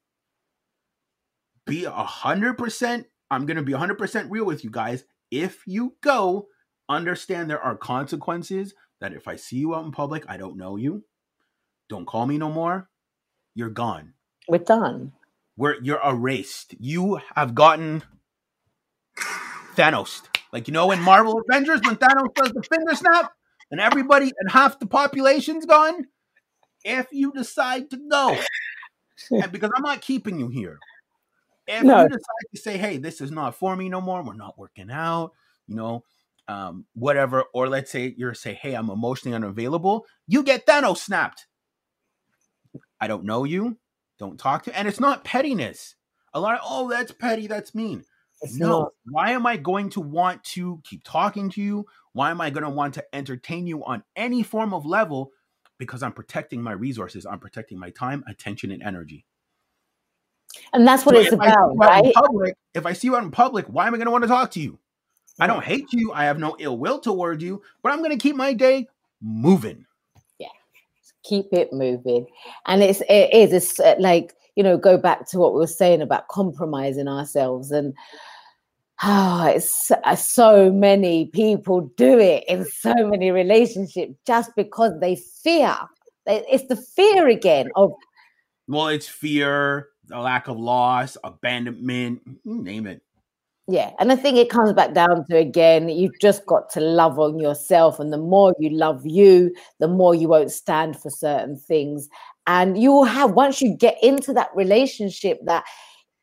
be 1.66 1.85
a 1.85 1.91
hundred 1.91 2.59
percent. 2.59 3.07
I'm 3.30 3.47
gonna 3.47 3.62
be 3.62 3.72
a 3.72 3.78
hundred 3.78 3.99
percent 3.99 4.30
real 4.30 4.45
with 4.45 4.64
you 4.64 4.70
guys. 4.70 5.05
If 5.30 5.62
you 5.66 5.97
go, 6.03 6.49
understand 6.89 7.49
there 7.51 7.62
are 7.62 7.76
consequences. 7.76 8.74
That 9.01 9.12
if 9.12 9.28
I 9.28 9.37
see 9.37 9.57
you 9.57 9.74
out 9.74 9.85
in 9.85 9.93
public, 9.93 10.24
I 10.28 10.37
don't 10.37 10.57
know 10.57 10.76
you. 10.76 11.05
Don't 11.89 12.07
call 12.07 12.26
me 12.26 12.39
no 12.39 12.51
more. 12.51 12.89
You're 13.55 13.70
gone. 13.70 14.14
We're 14.48 14.59
done. 14.59 15.12
We're 15.57 15.80
you're 15.82 16.00
erased. 16.05 16.74
You 16.78 17.20
have 17.34 17.55
gotten 17.55 18.02
Thanos. 19.76 20.22
Like 20.52 20.68
you 20.68 20.74
know 20.74 20.90
in 20.90 21.00
Marvel 21.00 21.40
Avengers 21.48 21.80
when 21.84 21.96
Thanos 21.96 22.34
does 22.34 22.52
the 22.52 22.62
finger 22.62 22.94
snap 22.94 23.32
and 23.70 23.80
everybody 23.80 24.32
and 24.38 24.50
half 24.50 24.78
the 24.78 24.86
population's 24.86 25.66
gone. 25.66 26.07
If 26.84 27.07
you 27.12 27.32
decide 27.32 27.90
to 27.90 27.98
go, 28.11 28.36
and 29.30 29.50
because 29.50 29.70
I'm 29.74 29.82
not 29.82 30.02
keeping 30.02 30.38
you 30.38 30.48
here, 30.48 30.78
if 31.66 31.82
no. 31.82 32.02
you 32.02 32.09
decide 32.09 32.44
to 32.55 32.61
say, 32.61 32.76
"Hey, 32.76 32.98
this 32.98 33.20
is 33.20 33.30
not 33.30 33.55
for 33.55 33.74
me 33.74 33.88
no 33.88 34.00
more. 34.00 34.22
We're 34.22 34.34
not 34.34 34.59
working 34.59 34.90
out," 34.90 35.32
you 35.66 35.76
know, 35.76 36.05
um, 36.46 36.84
whatever, 36.94 37.44
or 37.55 37.68
let's 37.68 37.90
say 37.90 38.14
you're 38.16 38.34
say, 38.34 38.55
"Hey, 38.55 38.74
I'm 38.74 38.90
emotionally 38.90 39.34
unavailable," 39.34 40.05
you 40.26 40.42
get 40.42 40.66
Thanos 40.66 40.98
snapped. 40.98 41.46
I 43.01 43.07
don't 43.07 43.24
know 43.24 43.45
you. 43.45 43.78
Don't 44.18 44.38
talk 44.38 44.64
to, 44.64 44.78
and 44.78 44.86
it's 44.86 45.01
not 45.01 45.24
pettiness. 45.24 45.97
A 46.32 46.40
lot 46.40 46.55
of, 46.55 46.61
oh, 46.64 46.88
that's 46.88 47.12
petty. 47.12 47.47
That's 47.47 47.74
mean. 47.74 48.05
It's 48.42 48.59
no, 48.59 48.80
not. 48.80 48.92
why 49.07 49.30
am 49.30 49.47
I 49.47 49.57
going 49.57 49.90
to 49.90 50.01
want 50.01 50.45
to 50.45 50.80
keep 50.84 51.03
talking 51.05 51.51
to 51.51 51.62
you? 51.62 51.86
Why 52.12 52.30
am 52.30 52.40
I 52.40 52.51
going 52.51 52.64
to 52.64 52.70
want 52.70 52.95
to 52.95 53.05
entertain 53.12 53.66
you 53.66 53.84
on 53.84 54.03
any 54.16 54.42
form 54.42 54.74
of 54.74 54.84
level? 54.84 55.32
Because 55.78 56.03
I'm 56.03 56.12
protecting 56.12 56.62
my 56.62 56.72
resources, 56.72 57.26
I'm 57.26 57.40
protecting 57.40 57.78
my 57.78 57.90
time, 57.90 58.22
attention, 58.28 58.70
and 58.70 58.82
energy. 58.82 59.24
And 60.72 60.86
that's 60.86 61.05
what 61.05 61.16
so 61.16 61.20
it's 61.20 61.32
about, 61.32 61.76
right? 61.76 62.12
Public, 62.14 62.55
if 62.74 62.86
I 62.86 62.92
see 62.92 63.09
you 63.09 63.16
out 63.16 63.24
in 63.24 63.30
public, 63.32 63.66
why 63.66 63.86
am 63.86 63.95
I 63.95 63.97
going 63.97 64.07
to 64.07 64.12
want 64.12 64.22
to 64.22 64.28
talk 64.28 64.53
to 64.53 64.61
you? 64.61 64.78
I 65.40 65.49
don't 65.49 65.64
hate 65.64 65.92
you. 65.92 66.12
I 66.12 66.26
have 66.26 66.38
no 66.38 66.57
ill 66.61 66.78
will 66.78 67.01
toward 67.01 67.42
you, 67.42 67.62
but 67.82 67.90
I'm 67.90 67.99
going 67.99 68.11
to 68.11 68.16
keep 68.16 68.36
my 68.36 68.53
day 68.53 68.86
moving. 69.20 69.86
Keep 71.25 71.53
it 71.53 71.72
moving. 71.72 72.27
And 72.66 72.83
it's 72.83 73.01
it 73.09 73.33
is 73.33 73.53
it's 73.53 73.81
uh, 73.81 73.97
like 73.99 74.35
you 74.57 74.62
know 74.62 74.79
go 74.79 74.97
back 74.97 75.29
to 75.31 75.39
what 75.39 75.53
we 75.53 75.61
were 75.61 75.66
saying 75.66 76.03
about 76.03 76.29
compromising 76.29 77.09
ourselves 77.09 77.70
and 77.70 77.95
Oh, 79.03 79.47
it's 79.47 79.91
uh, 79.91 80.14
so 80.14 80.70
many 80.70 81.27
people 81.27 81.93
do 81.97 82.18
it 82.18 82.45
in 82.47 82.64
so 82.64 82.95
many 82.97 83.33
relationships 83.33 84.14
just 84.27 84.51
because 84.57 84.93
they 85.01 85.16
fear. 85.16 85.77
It's 86.27 86.66
the 86.68 86.77
fear 86.77 87.29
again 87.29 87.70
of. 87.75 87.93
Well, 88.68 88.89
it's 88.89 89.09
fear, 89.09 89.89
a 90.11 90.20
lack 90.20 90.49
of 90.49 90.59
loss, 90.59 91.16
abandonment, 91.25 92.22
name 92.45 92.87
it. 92.87 93.03
Yeah, 93.66 93.92
and 93.98 94.12
I 94.12 94.16
think 94.16 94.36
it 94.36 94.50
comes 94.50 94.74
back 94.74 94.92
down 94.92 95.24
to 95.30 95.36
again, 95.38 95.88
you've 95.88 96.18
just 96.20 96.44
got 96.44 96.68
to 96.72 96.80
love 96.80 97.18
on 97.18 97.38
yourself, 97.38 97.98
and 97.98 98.12
the 98.12 98.18
more 98.18 98.54
you 98.58 98.68
love 98.68 99.06
you, 99.06 99.54
the 99.80 99.88
more 99.88 100.14
you 100.14 100.28
won't 100.28 100.52
stand 100.52 101.00
for 101.00 101.08
certain 101.08 101.56
things, 101.56 102.08
and 102.46 102.76
you 102.76 102.92
will 102.92 103.04
have 103.04 103.32
once 103.32 103.62
you 103.62 103.74
get 103.74 103.96
into 104.02 104.34
that 104.34 104.50
relationship 104.54 105.38
that 105.46 105.64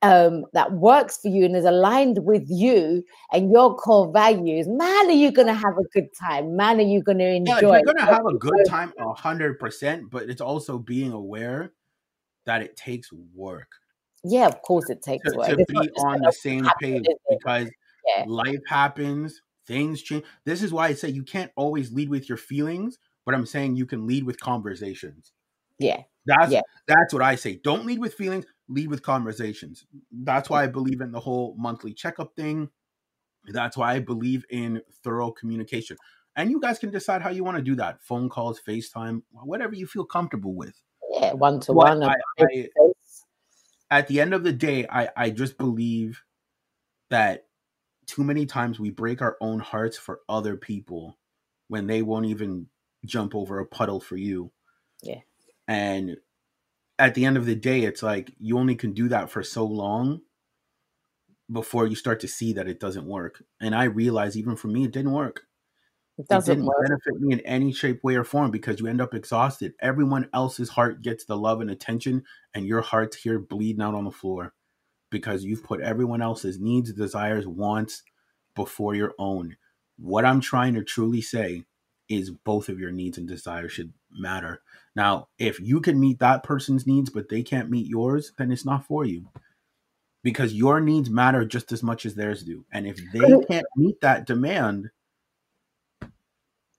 um, 0.04 0.46
that 0.54 0.72
works 0.74 1.18
for 1.22 1.30
you 1.30 1.46
and 1.46 1.56
is 1.56 1.66
aligned 1.66 2.20
with 2.24 2.44
you 2.48 3.04
and 3.32 3.52
your 3.52 3.76
core 3.76 4.12
values, 4.12 4.68
man, 4.68 5.08
are 5.08 5.12
you 5.12 5.32
going 5.32 5.48
to 5.48 5.54
have 5.54 5.78
a 5.80 5.88
good 5.94 6.10
time? 6.20 6.56
Man, 6.56 6.80
are 6.80 6.84
you 6.84 7.02
going 7.02 7.20
to 7.20 7.28
enjoy? 7.28 7.54
Yeah, 7.54 7.62
you're 7.62 7.82
going 7.84 7.98
to 7.98 8.06
have 8.06 8.26
a 8.26 8.38
good 8.38 8.66
time, 8.68 8.94
a 9.00 9.14
hundred 9.14 9.60
percent. 9.60 10.12
But 10.12 10.30
it's 10.30 10.42
also 10.42 10.78
being 10.78 11.12
aware 11.12 11.74
that 12.46 12.62
it 12.62 12.76
takes 12.76 13.10
work. 13.34 13.70
Yeah, 14.24 14.48
of 14.48 14.62
course 14.62 14.90
it 14.90 15.02
takes 15.02 15.32
to, 15.32 15.38
work. 15.38 15.50
to 15.50 15.56
be 15.58 15.76
on 15.76 16.22
the 16.22 16.28
oh, 16.28 16.32
same 16.32 16.68
page 16.80 17.06
because 17.30 17.70
yeah. 18.08 18.26
life 18.28 18.62
happens, 18.68 19.42
things 19.66 20.02
change. 20.02 20.26
This 20.46 20.62
is 20.62 20.72
why 20.72 20.88
I 20.88 20.94
say 20.94 21.10
you 21.10 21.24
can't 21.24 21.52
always 21.56 21.92
lead 21.92 22.10
with 22.10 22.30
your 22.30 22.38
feelings, 22.38 23.00
but 23.26 23.34
I'm 23.34 23.46
saying 23.46 23.76
you 23.76 23.86
can 23.86 24.06
lead 24.06 24.24
with 24.24 24.40
conversations. 24.40 25.32
Yeah. 25.80 26.02
That's 26.26 26.52
yeah. 26.52 26.62
that's 26.88 27.14
what 27.14 27.24
I 27.24 27.36
say. 27.36 27.60
Don't 27.64 27.86
lead 27.86 28.00
with 28.00 28.14
feelings, 28.14 28.46
lead 28.68 28.90
with 28.90 29.02
conversations. 29.02 29.86
That's 30.12 30.50
why 30.50 30.64
I 30.64 30.68
believe 30.68 31.02
in 31.02 31.12
the 31.12 31.20
whole 31.20 31.56
monthly 31.58 31.94
checkup 31.94 32.36
thing. 32.36 32.70
That's 33.48 33.76
why 33.76 33.94
I 33.94 34.00
believe 34.00 34.46
in 34.52 34.82
thorough 35.04 35.32
communication. 35.32 35.98
And 36.36 36.52
you 36.52 36.60
guys 36.60 36.78
can 36.80 36.92
decide 36.92 37.22
how 37.22 37.30
you 37.30 37.44
want 37.44 37.58
to 37.58 37.64
do 37.64 37.76
that. 37.76 38.02
Phone 38.04 38.30
calls, 38.30 38.62
FaceTime, 38.66 39.24
whatever 39.32 39.74
you 39.74 39.88
feel 39.88 40.06
comfortable 40.06 40.54
with. 40.54 40.80
Yeah, 41.12 41.34
one 41.34 41.60
to 41.62 41.74
one. 41.74 42.02
At 43.92 44.08
the 44.08 44.22
end 44.22 44.34
of 44.34 44.44
the 44.44 44.54
day, 44.54 44.88
I, 44.90 45.10
I 45.16 45.30
just 45.30 45.58
believe 45.58 46.24
that 47.10 47.46
too 48.08 48.24
many 48.24 48.46
times 48.46 48.80
we 48.80 48.90
break 48.90 49.22
our 49.22 49.38
own 49.42 49.60
hearts 49.60 49.98
for 49.98 50.22
other 50.28 50.56
people 50.56 51.20
when 51.68 51.88
they 51.88 52.02
won't 52.02 52.26
even 52.26 52.68
jump 53.06 53.36
over 53.36 53.60
a 53.60 53.66
puddle 53.66 54.00
for 54.00 54.16
you. 54.16 54.52
Yeah. 55.04 55.20
And 55.68 56.18
at 56.98 57.16
the 57.16 57.26
end 57.26 57.38
of 57.38 57.46
the 57.46 57.56
day, 57.56 57.82
it's 57.82 58.02
like 58.02 58.34
you 58.40 58.58
only 58.58 58.76
can 58.76 58.94
do 58.94 59.10
that 59.10 59.30
for 59.30 59.44
so 59.44 59.66
long 59.66 60.22
before 61.52 61.86
you 61.86 61.96
start 61.96 62.20
to 62.22 62.28
see 62.28 62.54
that 62.54 62.68
it 62.68 62.80
doesn't 62.80 63.06
work. 63.06 63.44
And 63.60 63.76
I 63.76 63.86
realized 63.86 64.38
even 64.38 64.56
for 64.56 64.68
me, 64.68 64.86
it 64.86 64.92
didn't 64.92 65.12
work. 65.12 65.44
It 66.22 66.28
doesn't 66.28 66.52
it 66.52 66.56
didn't 66.58 66.68
work. 66.68 66.88
benefit 66.88 67.20
me 67.20 67.34
in 67.34 67.40
any 67.42 67.74
shape, 67.74 68.04
way, 68.04 68.16
or 68.16 68.24
form 68.24 68.52
because 68.52 68.80
you 68.80 68.86
end 68.86 69.02
up 69.02 69.16
exhausted. 69.16 69.74
Everyone 69.80 70.30
else's 70.34 70.70
heart 70.70 71.02
gets 71.02 71.26
the 71.26 71.36
love 71.36 71.62
and 71.62 71.72
attention, 71.72 72.24
and 72.54 72.66
your 72.66 72.82
heart's 72.82 73.18
here 73.18 73.40
bleeding 73.40 73.82
out 73.82 73.96
on 73.96 74.06
the 74.06 74.12
floor 74.12 74.54
because 75.10 75.44
you've 75.44 75.64
put 75.64 75.82
everyone 75.82 76.22
else's 76.22 76.60
needs, 76.60 76.94
desires, 76.94 77.48
wants 77.48 78.04
before 78.56 78.94
your 78.94 79.14
own. 79.18 79.58
What 79.98 80.24
I'm 80.24 80.42
trying 80.42 80.76
to 80.76 80.84
truly 80.84 81.22
say 81.22 81.64
is 82.08 82.30
both 82.30 82.70
of 82.70 82.80
your 82.80 82.92
needs 82.92 83.18
and 83.18 83.28
desires 83.28 83.72
should 83.72 83.92
matter. 84.12 84.62
Now, 84.96 85.30
if 85.40 85.60
you 85.60 85.82
can 85.82 86.00
meet 86.00 86.20
that 86.20 86.44
person's 86.44 86.86
needs, 86.86 87.10
but 87.10 87.30
they 87.30 87.42
can't 87.42 87.72
meet 87.72 87.88
yours, 87.88 88.32
then 88.38 88.52
it's 88.52 88.66
not 88.66 88.86
for 88.86 89.06
you. 89.06 89.28
Because 90.24 90.54
your 90.54 90.80
needs 90.80 91.10
matter 91.10 91.46
just 91.46 91.72
as 91.72 91.82
much 91.82 92.06
as 92.06 92.14
theirs 92.14 92.44
do. 92.44 92.64
And 92.72 92.86
if 92.86 93.00
they 93.12 93.40
can't 93.48 93.66
meet 93.76 94.02
that 94.02 94.28
demand, 94.28 94.92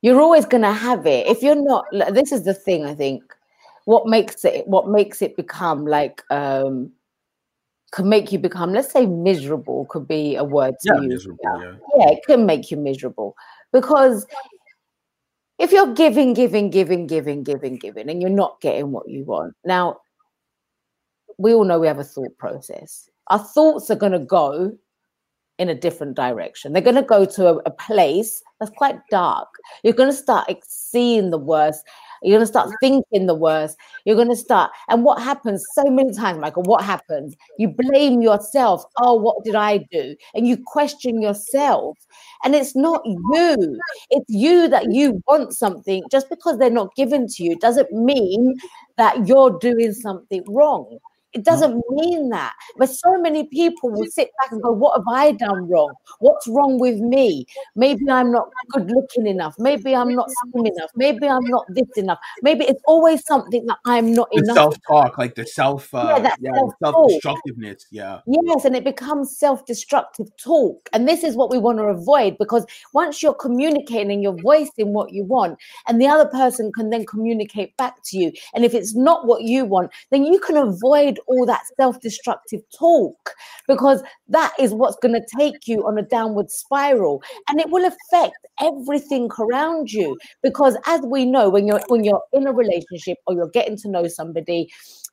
you're 0.02 0.20
always 0.20 0.44
going 0.44 0.62
to 0.62 0.72
have 0.72 1.06
it. 1.06 1.26
If 1.26 1.42
you're 1.42 1.54
not, 1.54 1.86
this 2.12 2.32
is 2.32 2.44
the 2.44 2.54
thing, 2.54 2.84
I 2.84 2.94
think. 2.94 3.22
What 3.84 4.06
makes 4.06 4.44
it, 4.44 4.66
what 4.68 4.88
makes 4.88 5.22
it 5.22 5.36
become 5.36 5.86
like, 5.86 6.22
um, 6.30 6.92
could 7.92 8.06
make 8.06 8.32
you 8.32 8.38
become, 8.38 8.72
let's 8.72 8.92
say, 8.92 9.06
miserable 9.06 9.86
could 9.86 10.08
be 10.08 10.34
a 10.36 10.44
word 10.44 10.74
to 10.80 10.92
yeah, 10.94 11.00
use. 11.02 11.12
Miserable, 11.12 11.38
yeah. 11.44 11.74
yeah, 11.98 12.10
it 12.10 12.20
can 12.26 12.46
make 12.46 12.70
you 12.70 12.76
miserable 12.76 13.36
because 13.72 14.26
if 15.58 15.72
you're 15.72 15.92
giving, 15.94 16.32
giving, 16.32 16.70
giving, 16.70 17.06
giving, 17.06 17.44
giving, 17.44 17.76
giving, 17.76 18.08
and 18.08 18.20
you're 18.20 18.30
not 18.30 18.60
getting 18.60 18.92
what 18.92 19.08
you 19.08 19.24
want, 19.24 19.54
now 19.64 19.98
we 21.38 21.52
all 21.52 21.64
know 21.64 21.78
we 21.78 21.86
have 21.86 21.98
a 21.98 22.04
thought 22.04 22.36
process. 22.38 23.10
Our 23.28 23.38
thoughts 23.38 23.90
are 23.90 23.96
going 23.96 24.12
to 24.12 24.18
go 24.18 24.76
in 25.58 25.68
a 25.68 25.74
different 25.74 26.16
direction. 26.16 26.72
They're 26.72 26.82
going 26.82 26.96
to 26.96 27.02
go 27.02 27.24
to 27.24 27.48
a, 27.48 27.56
a 27.66 27.70
place 27.70 28.42
that's 28.58 28.72
quite 28.76 28.98
dark. 29.10 29.48
You're 29.82 29.92
going 29.92 30.10
to 30.10 30.16
start 30.16 30.50
seeing 30.64 31.30
the 31.30 31.38
worst 31.38 31.84
you're 32.22 32.36
going 32.36 32.42
to 32.42 32.46
start 32.46 32.70
thinking 32.80 33.26
the 33.26 33.34
worst. 33.34 33.76
You're 34.04 34.16
going 34.16 34.28
to 34.28 34.36
start. 34.36 34.70
And 34.88 35.04
what 35.04 35.20
happens 35.20 35.64
so 35.74 35.84
many 35.84 36.12
times, 36.12 36.40
Michael? 36.40 36.62
What 36.62 36.84
happens? 36.84 37.34
You 37.58 37.68
blame 37.68 38.22
yourself. 38.22 38.84
Oh, 38.98 39.14
what 39.14 39.44
did 39.44 39.54
I 39.54 39.78
do? 39.90 40.14
And 40.34 40.46
you 40.46 40.56
question 40.64 41.20
yourself. 41.20 41.98
And 42.44 42.54
it's 42.54 42.76
not 42.76 43.02
you. 43.04 43.78
It's 44.10 44.28
you 44.28 44.68
that 44.68 44.92
you 44.92 45.22
want 45.26 45.52
something. 45.52 46.02
Just 46.10 46.28
because 46.30 46.58
they're 46.58 46.70
not 46.70 46.94
given 46.94 47.26
to 47.26 47.42
you 47.42 47.58
doesn't 47.58 47.92
mean 47.92 48.56
that 48.98 49.26
you're 49.26 49.58
doing 49.58 49.92
something 49.92 50.44
wrong. 50.48 50.98
It 51.32 51.44
doesn't 51.44 51.82
mean 51.90 52.28
that. 52.30 52.54
But 52.76 52.90
so 52.90 53.18
many 53.20 53.44
people 53.44 53.90
will 53.90 54.06
sit 54.06 54.30
back 54.40 54.52
and 54.52 54.62
go, 54.62 54.72
What 54.72 54.98
have 54.98 55.06
I 55.08 55.32
done 55.32 55.68
wrong? 55.68 55.94
What's 56.18 56.46
wrong 56.46 56.78
with 56.78 56.98
me? 56.98 57.46
Maybe 57.74 58.08
I'm 58.10 58.30
not 58.30 58.48
good 58.70 58.90
looking 58.90 59.26
enough. 59.26 59.54
Maybe 59.58 59.94
I'm 59.94 60.14
not 60.14 60.28
slim 60.30 60.66
enough. 60.66 60.90
Maybe 60.94 61.26
I'm 61.26 61.44
not 61.44 61.64
this 61.70 61.88
enough. 61.96 62.18
Maybe 62.42 62.64
it's 62.64 62.82
always 62.86 63.24
something 63.24 63.64
that 63.66 63.78
I'm 63.86 64.12
not 64.12 64.28
the 64.30 64.38
enough. 64.38 64.56
self 64.56 64.76
talk, 64.86 65.18
like 65.18 65.34
the 65.34 65.46
self, 65.46 65.92
uh, 65.94 66.20
yeah, 66.40 66.52
self-talk. 66.54 66.78
self 66.80 67.08
destructiveness. 67.08 67.86
Yeah. 67.90 68.20
Yes, 68.26 68.64
and 68.64 68.76
it 68.76 68.84
becomes 68.84 69.36
self 69.38 69.64
destructive 69.64 70.34
talk. 70.36 70.88
And 70.92 71.08
this 71.08 71.24
is 71.24 71.34
what 71.34 71.50
we 71.50 71.58
want 71.58 71.78
to 71.78 71.84
avoid 71.84 72.36
because 72.38 72.66
once 72.92 73.22
you're 73.22 73.34
communicating 73.34 74.12
and 74.12 74.22
you're 74.22 74.40
voicing 74.42 74.92
what 74.92 75.12
you 75.12 75.24
want, 75.24 75.58
and 75.88 76.00
the 76.00 76.06
other 76.06 76.26
person 76.26 76.72
can 76.72 76.90
then 76.90 77.06
communicate 77.06 77.76
back 77.76 78.02
to 78.04 78.18
you. 78.18 78.32
And 78.54 78.64
if 78.64 78.74
it's 78.74 78.94
not 78.94 79.26
what 79.26 79.42
you 79.42 79.64
want, 79.64 79.90
then 80.10 80.24
you 80.24 80.38
can 80.38 80.56
avoid 80.56 81.18
all 81.26 81.46
that 81.46 81.62
self 81.76 82.00
destructive 82.00 82.60
talk 82.76 83.34
because 83.68 84.02
that 84.28 84.52
is 84.58 84.72
what's 84.72 84.96
going 84.96 85.14
to 85.14 85.38
take 85.38 85.66
you 85.66 85.86
on 85.86 85.98
a 85.98 86.02
downward 86.02 86.50
spiral 86.50 87.22
and 87.48 87.60
it 87.60 87.70
will 87.70 87.84
affect 87.84 88.36
everything 88.60 89.30
around 89.38 89.90
you 89.92 90.16
because 90.42 90.76
as 90.86 91.00
we 91.02 91.24
know 91.24 91.48
when 91.48 91.66
you're 91.66 91.82
when 91.88 92.04
you're 92.04 92.22
in 92.32 92.46
a 92.46 92.52
relationship 92.52 93.18
or 93.26 93.34
you're 93.34 93.50
getting 93.50 93.76
to 93.76 93.88
know 93.88 94.06
somebody 94.06 94.68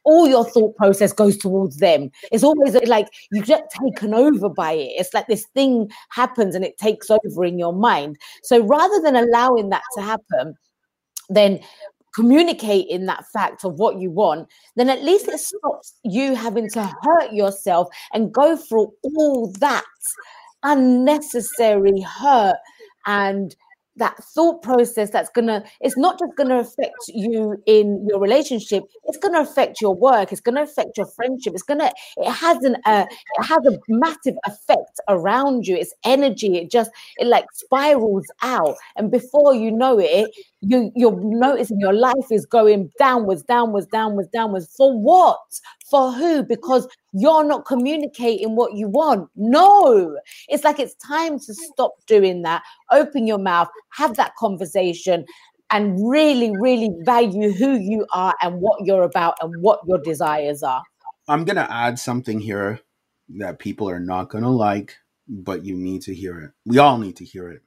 all 0.06 0.28
your 0.28 0.46
thought 0.46 0.76
process 0.76 1.14
goes 1.14 1.38
towards 1.38 1.78
them. 1.78 2.10
It's 2.32 2.44
always 2.44 2.74
like 2.88 3.08
you 3.32 3.44
get 3.44 3.70
taken 3.70 4.14
over 4.14 4.50
by 4.50 4.74
it. 4.74 4.94
It's 4.98 5.14
like 5.14 5.28
this 5.28 5.46
thing 5.54 5.90
happens 6.10 6.56
and 6.56 6.64
it 6.64 6.78
takes 6.78 7.10
over 7.10 7.44
in 7.44 7.60
your 7.60 7.74
mind. 7.74 8.18
So 8.44 8.66
rather 8.66 9.02
than 9.02 9.16
allowing 9.16 9.70
that 9.70 9.84
to 9.98 10.02
happen, 10.02 10.56
then 11.30 11.60
communicating 12.16 13.06
that 13.06 13.26
fact 13.34 13.64
of 13.64 13.80
what 13.80 14.00
you 14.00 14.12
want, 14.12 14.48
then 14.76 14.90
at 14.90 15.04
least 15.04 15.28
it 15.28 15.40
stops 15.40 15.94
you 16.04 16.36
having 16.36 16.70
to 16.70 16.92
hurt 17.04 17.34
yourself 17.34 17.88
and 18.14 18.34
go 18.34 18.56
through 18.56 18.92
all 19.04 19.52
that 19.60 19.84
unnecessary 20.64 22.02
hurt 22.02 22.58
and 23.06 23.56
that 24.00 24.16
thought 24.34 24.62
process 24.64 25.10
that's 25.12 25.30
gonna 25.30 25.64
it's 25.82 25.98
not 25.98 26.18
just 26.18 26.36
gonna 26.38 26.60
affect 26.60 26.96
you 27.10 27.62
in 27.66 28.06
your 28.10 28.20
relationship 28.20 28.84
it's 29.06 29.18
gonna 29.18 29.42
affect 29.42 29.82
your 29.82 29.94
work 29.94 30.32
it's 30.32 30.42
gonna 30.42 30.64
affect 30.64 30.98
your 30.98 31.06
friendship 31.06 31.54
it's 31.54 31.64
gonna 31.64 31.92
it 32.18 32.32
has 32.32 32.64
an 32.64 32.78
uh, 32.86 33.06
it 33.10 33.44
has 33.44 33.60
a 33.68 33.78
massive 33.90 34.36
effect 34.46 35.00
around 35.10 35.68
you 35.68 35.76
it's 35.76 35.94
energy 36.06 36.58
it 36.58 36.72
just 36.72 36.90
it 37.18 37.28
like 37.28 37.46
spirals 37.54 38.26
out 38.42 38.76
and 38.96 39.12
before 39.12 39.54
you 39.54 39.70
know 39.72 40.00
it 40.00 40.32
you 40.62 40.92
you're 40.96 41.18
noticing 41.22 41.80
your 41.80 41.94
life 41.94 42.32
is 42.32 42.46
going 42.46 42.92
downwards 43.00 43.44
downwards 43.44 43.88
downwards 43.88 44.28
downwards. 44.30 44.74
For 44.76 44.98
what? 44.98 45.40
For 45.90 46.12
who? 46.12 46.44
Because 46.44 46.88
you're 47.14 47.46
not 47.46 47.66
communicating 47.66 48.56
what 48.56 48.74
you 48.74 48.88
want. 48.90 49.30
No. 49.36 50.18
It's 50.50 50.64
like 50.64 50.80
it's 50.80 50.96
time 50.96 51.40
to 51.40 51.54
stop 51.54 51.94
doing 52.08 52.42
that. 52.44 52.62
Open 52.92 53.26
your 53.26 53.40
mouth 53.40 53.70
have 53.92 54.16
that 54.16 54.36
conversation 54.36 55.26
and 55.72 55.98
really 56.10 56.52
really 56.60 56.90
value 57.04 57.52
who 57.52 57.78
you 57.78 58.06
are 58.14 58.34
and 58.42 58.60
what 58.62 58.86
you're 58.86 59.04
about 59.04 59.36
and 59.42 59.62
what 59.62 59.80
your 59.88 60.00
desires 60.00 60.64
are. 60.64 60.84
I'm 61.28 61.46
gonna 61.46 61.68
add 61.70 62.00
something 62.00 62.40
here 62.40 62.80
that 63.38 63.60
people 63.60 63.90
are 63.90 64.00
not 64.00 64.30
gonna 64.30 64.50
like, 64.50 64.96
but 65.28 65.66
you 65.66 65.76
need 65.76 66.02
to 66.04 66.16
hear 66.16 66.40
it. 66.40 66.52
We 66.66 66.80
all 66.80 66.98
need 66.98 67.18
to 67.18 67.26
hear 67.26 67.50
it. 67.50 67.62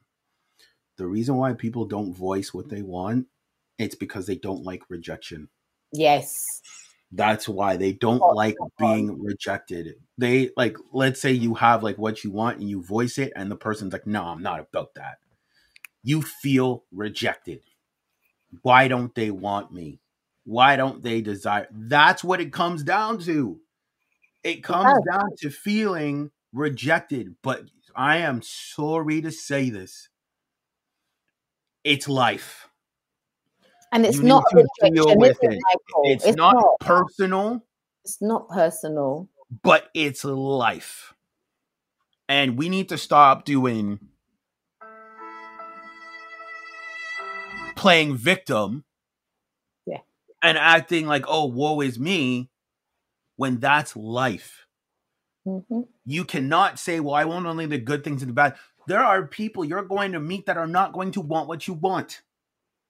The 1.03 1.09
reason 1.09 1.35
why 1.35 1.51
people 1.51 1.83
don't 1.83 2.13
voice 2.13 2.53
what 2.53 2.69
they 2.69 2.81
want, 2.81 3.27
it's 3.77 3.93
because 3.93 4.25
they 4.25 4.37
don't 4.37 4.63
like 4.63 4.89
rejection. 4.89 5.49
yes 5.91 6.61
That's 7.11 7.47
why 7.49 7.75
they 7.75 7.91
don't 7.91 8.21
Oh, 8.21 8.29
like 8.29 8.55
being 8.79 9.21
rejected. 9.21 9.95
They 10.17 10.51
like, 10.55 10.77
let's 10.93 11.19
say 11.19 11.33
you 11.33 11.55
have 11.55 11.83
like 11.83 11.97
what 11.97 12.23
you 12.23 12.31
want 12.31 12.59
and 12.59 12.69
you 12.69 12.81
voice 12.81 13.17
it, 13.17 13.33
and 13.35 13.51
the 13.51 13.57
person's 13.57 13.91
like, 13.91 14.07
no, 14.07 14.23
I'm 14.23 14.41
not 14.41 14.61
about 14.61 14.93
that. 14.95 15.17
You 16.03 16.21
feel 16.21 16.85
rejected. 16.93 17.63
Why 18.61 18.87
don't 18.87 19.13
they 19.13 19.29
want 19.29 19.73
me? 19.73 19.99
Why 20.45 20.77
don't 20.77 21.03
they 21.03 21.19
desire? 21.21 21.67
That's 21.69 22.23
what 22.23 22.39
it 22.39 22.53
comes 22.53 22.83
down 22.83 23.19
to. 23.19 23.59
It 24.43 24.63
comes 24.63 24.99
down 25.05 25.31
to 25.39 25.49
feeling 25.49 26.31
rejected. 26.53 27.35
But 27.43 27.65
I 27.95 28.17
am 28.19 28.41
sorry 28.41 29.21
to 29.21 29.31
say 29.31 29.69
this. 29.69 30.09
It's 31.83 32.07
life. 32.07 32.67
and 33.91 34.05
it's 34.05 34.17
You 34.17 34.23
not 34.23 34.43
a 34.51 34.55
need 34.55 34.65
to 34.81 34.89
deal 34.89 35.17
with 35.17 35.37
it, 35.41 35.53
it. 35.53 35.61
Michael? 35.61 36.03
It's, 36.05 36.35
not, 36.35 36.79
personal. 36.79 37.63
it's 38.03 38.21
not 38.21 38.49
personal 38.49 39.29
but 39.61 39.89
it's 39.93 40.23
life. 40.23 41.13
And 42.27 42.57
we 42.57 42.69
need 42.69 42.89
to 42.89 42.97
stop 42.97 43.45
doing 43.45 43.99
playing 47.75 48.15
victim 48.15 48.83
Yeah. 49.85 49.99
and 50.41 50.57
acting 50.57 51.05
like, 51.05 51.25
oh, 51.27 51.45
woe 51.45 51.81
is 51.81 51.99
me, 51.99 52.49
when 53.35 53.59
that's 53.59 53.95
life. 53.95 54.65
Mhm. 55.45 55.87
You 56.05 56.23
cannot 56.23 56.79
say, 56.79 56.99
well, 56.99 57.15
I 57.15 57.25
want 57.25 57.45
only 57.45 57.65
the 57.65 57.77
good 57.77 58.03
things 58.03 58.21
and 58.21 58.29
the 58.29 58.33
bad. 58.33 58.55
There 58.87 59.03
are 59.03 59.27
people 59.27 59.63
you're 59.65 59.83
going 59.83 60.11
to 60.13 60.19
meet 60.19 60.45
that 60.45 60.57
are 60.57 60.67
not 60.67 60.93
going 60.93 61.11
to 61.11 61.21
want 61.21 61.47
what 61.47 61.67
you 61.67 61.73
want. 61.73 62.21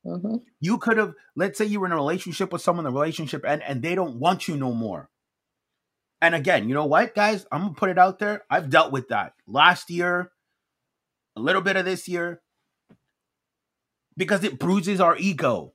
Mhm. 0.06 0.44
You 0.60 0.78
could 0.80 0.98
have, 0.98 1.14
let's 1.36 1.58
say 1.58 1.66
you 1.66 1.80
were 1.80 1.86
in 1.86 1.92
a 1.94 1.96
relationship 1.96 2.52
with 2.52 2.62
someone, 2.62 2.84
the 2.86 2.92
relationship 2.92 3.44
and 3.48 3.64
and 3.64 3.82
they 3.82 3.96
don't 3.96 4.16
want 4.20 4.48
you 4.48 4.58
no 4.58 4.74
more. 4.74 5.10
And 6.22 6.36
again, 6.36 6.68
you 6.68 6.74
know 6.76 6.86
what, 6.86 7.16
guys? 7.16 7.46
I'm 7.52 7.62
gonna 7.62 7.74
put 7.74 7.90
it 7.90 7.98
out 7.98 8.20
there. 8.20 8.44
I've 8.50 8.70
dealt 8.70 8.92
with 8.92 9.10
that 9.10 9.34
last 9.48 9.90
year, 9.90 10.32
a 11.36 11.40
little 11.42 11.62
bit 11.62 11.76
of 11.78 11.86
this 11.86 12.08
year, 12.08 12.42
because 14.18 14.44
it 14.44 14.60
bruises 14.60 15.00
our 15.00 15.18
ego 15.18 15.74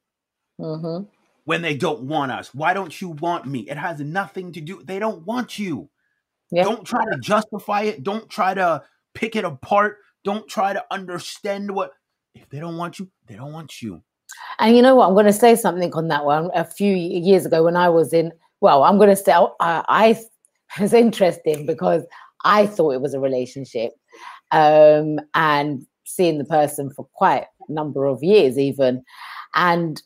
Mhm. 0.60 1.08
when 1.44 1.62
they 1.62 1.76
don't 1.76 2.02
want 2.02 2.32
us. 2.32 2.54
Why 2.54 2.74
don't 2.74 3.00
you 3.00 3.10
want 3.10 3.46
me? 3.46 3.60
It 3.60 3.76
has 3.78 4.00
nothing 4.00 4.52
to 4.52 4.60
do. 4.60 4.82
They 4.82 4.98
don't 4.98 5.24
want 5.26 5.58
you. 5.58 5.88
Yeah. 6.50 6.64
Don't 6.64 6.84
try 6.86 7.04
to 7.04 7.18
justify 7.18 7.82
it. 7.82 8.02
Don't 8.02 8.28
try 8.28 8.54
to 8.54 8.84
pick 9.14 9.36
it 9.36 9.44
apart. 9.44 9.98
Don't 10.29 10.47
try 10.47 10.74
to 10.74 10.85
understand 10.91 11.70
what. 11.70 11.93
If 12.35 12.51
they 12.51 12.61
don't 12.61 12.76
want 12.76 12.99
you, 12.99 13.09
they 13.26 13.35
don't 13.35 13.55
want 13.55 13.81
you. 13.81 14.03
And 14.59 14.76
you 14.76 14.83
know 14.83 14.95
what? 14.95 15.09
I'm 15.09 15.14
going 15.14 15.24
to 15.24 15.33
say 15.33 15.57
something 15.57 15.91
on 15.95 16.09
that 16.09 16.26
one. 16.26 16.51
A 16.55 16.66
few 16.66 16.95
years 16.95 17.47
ago, 17.47 17.64
when 17.64 17.76
I 17.76 17.89
was 17.89 18.12
in, 18.12 18.33
well, 18.61 18.85
I'm 18.85 18.99
going 18.99 19.09
to 19.09 19.16
say 19.16 19.33
I, 19.33 19.49
I 19.89 20.20
was 20.79 20.93
interesting 21.07 21.64
because 21.64 22.03
I 22.45 22.66
thought 22.66 22.91
it 22.91 23.01
was 23.01 23.14
a 23.14 23.20
relationship, 23.20 23.93
um, 24.51 25.18
and 25.33 25.87
seeing 26.05 26.37
the 26.37 26.45
person 26.45 26.91
for 26.91 27.09
quite 27.14 27.47
a 27.66 27.72
number 27.72 28.05
of 28.05 28.22
years, 28.22 28.59
even, 28.59 29.03
and 29.55 30.03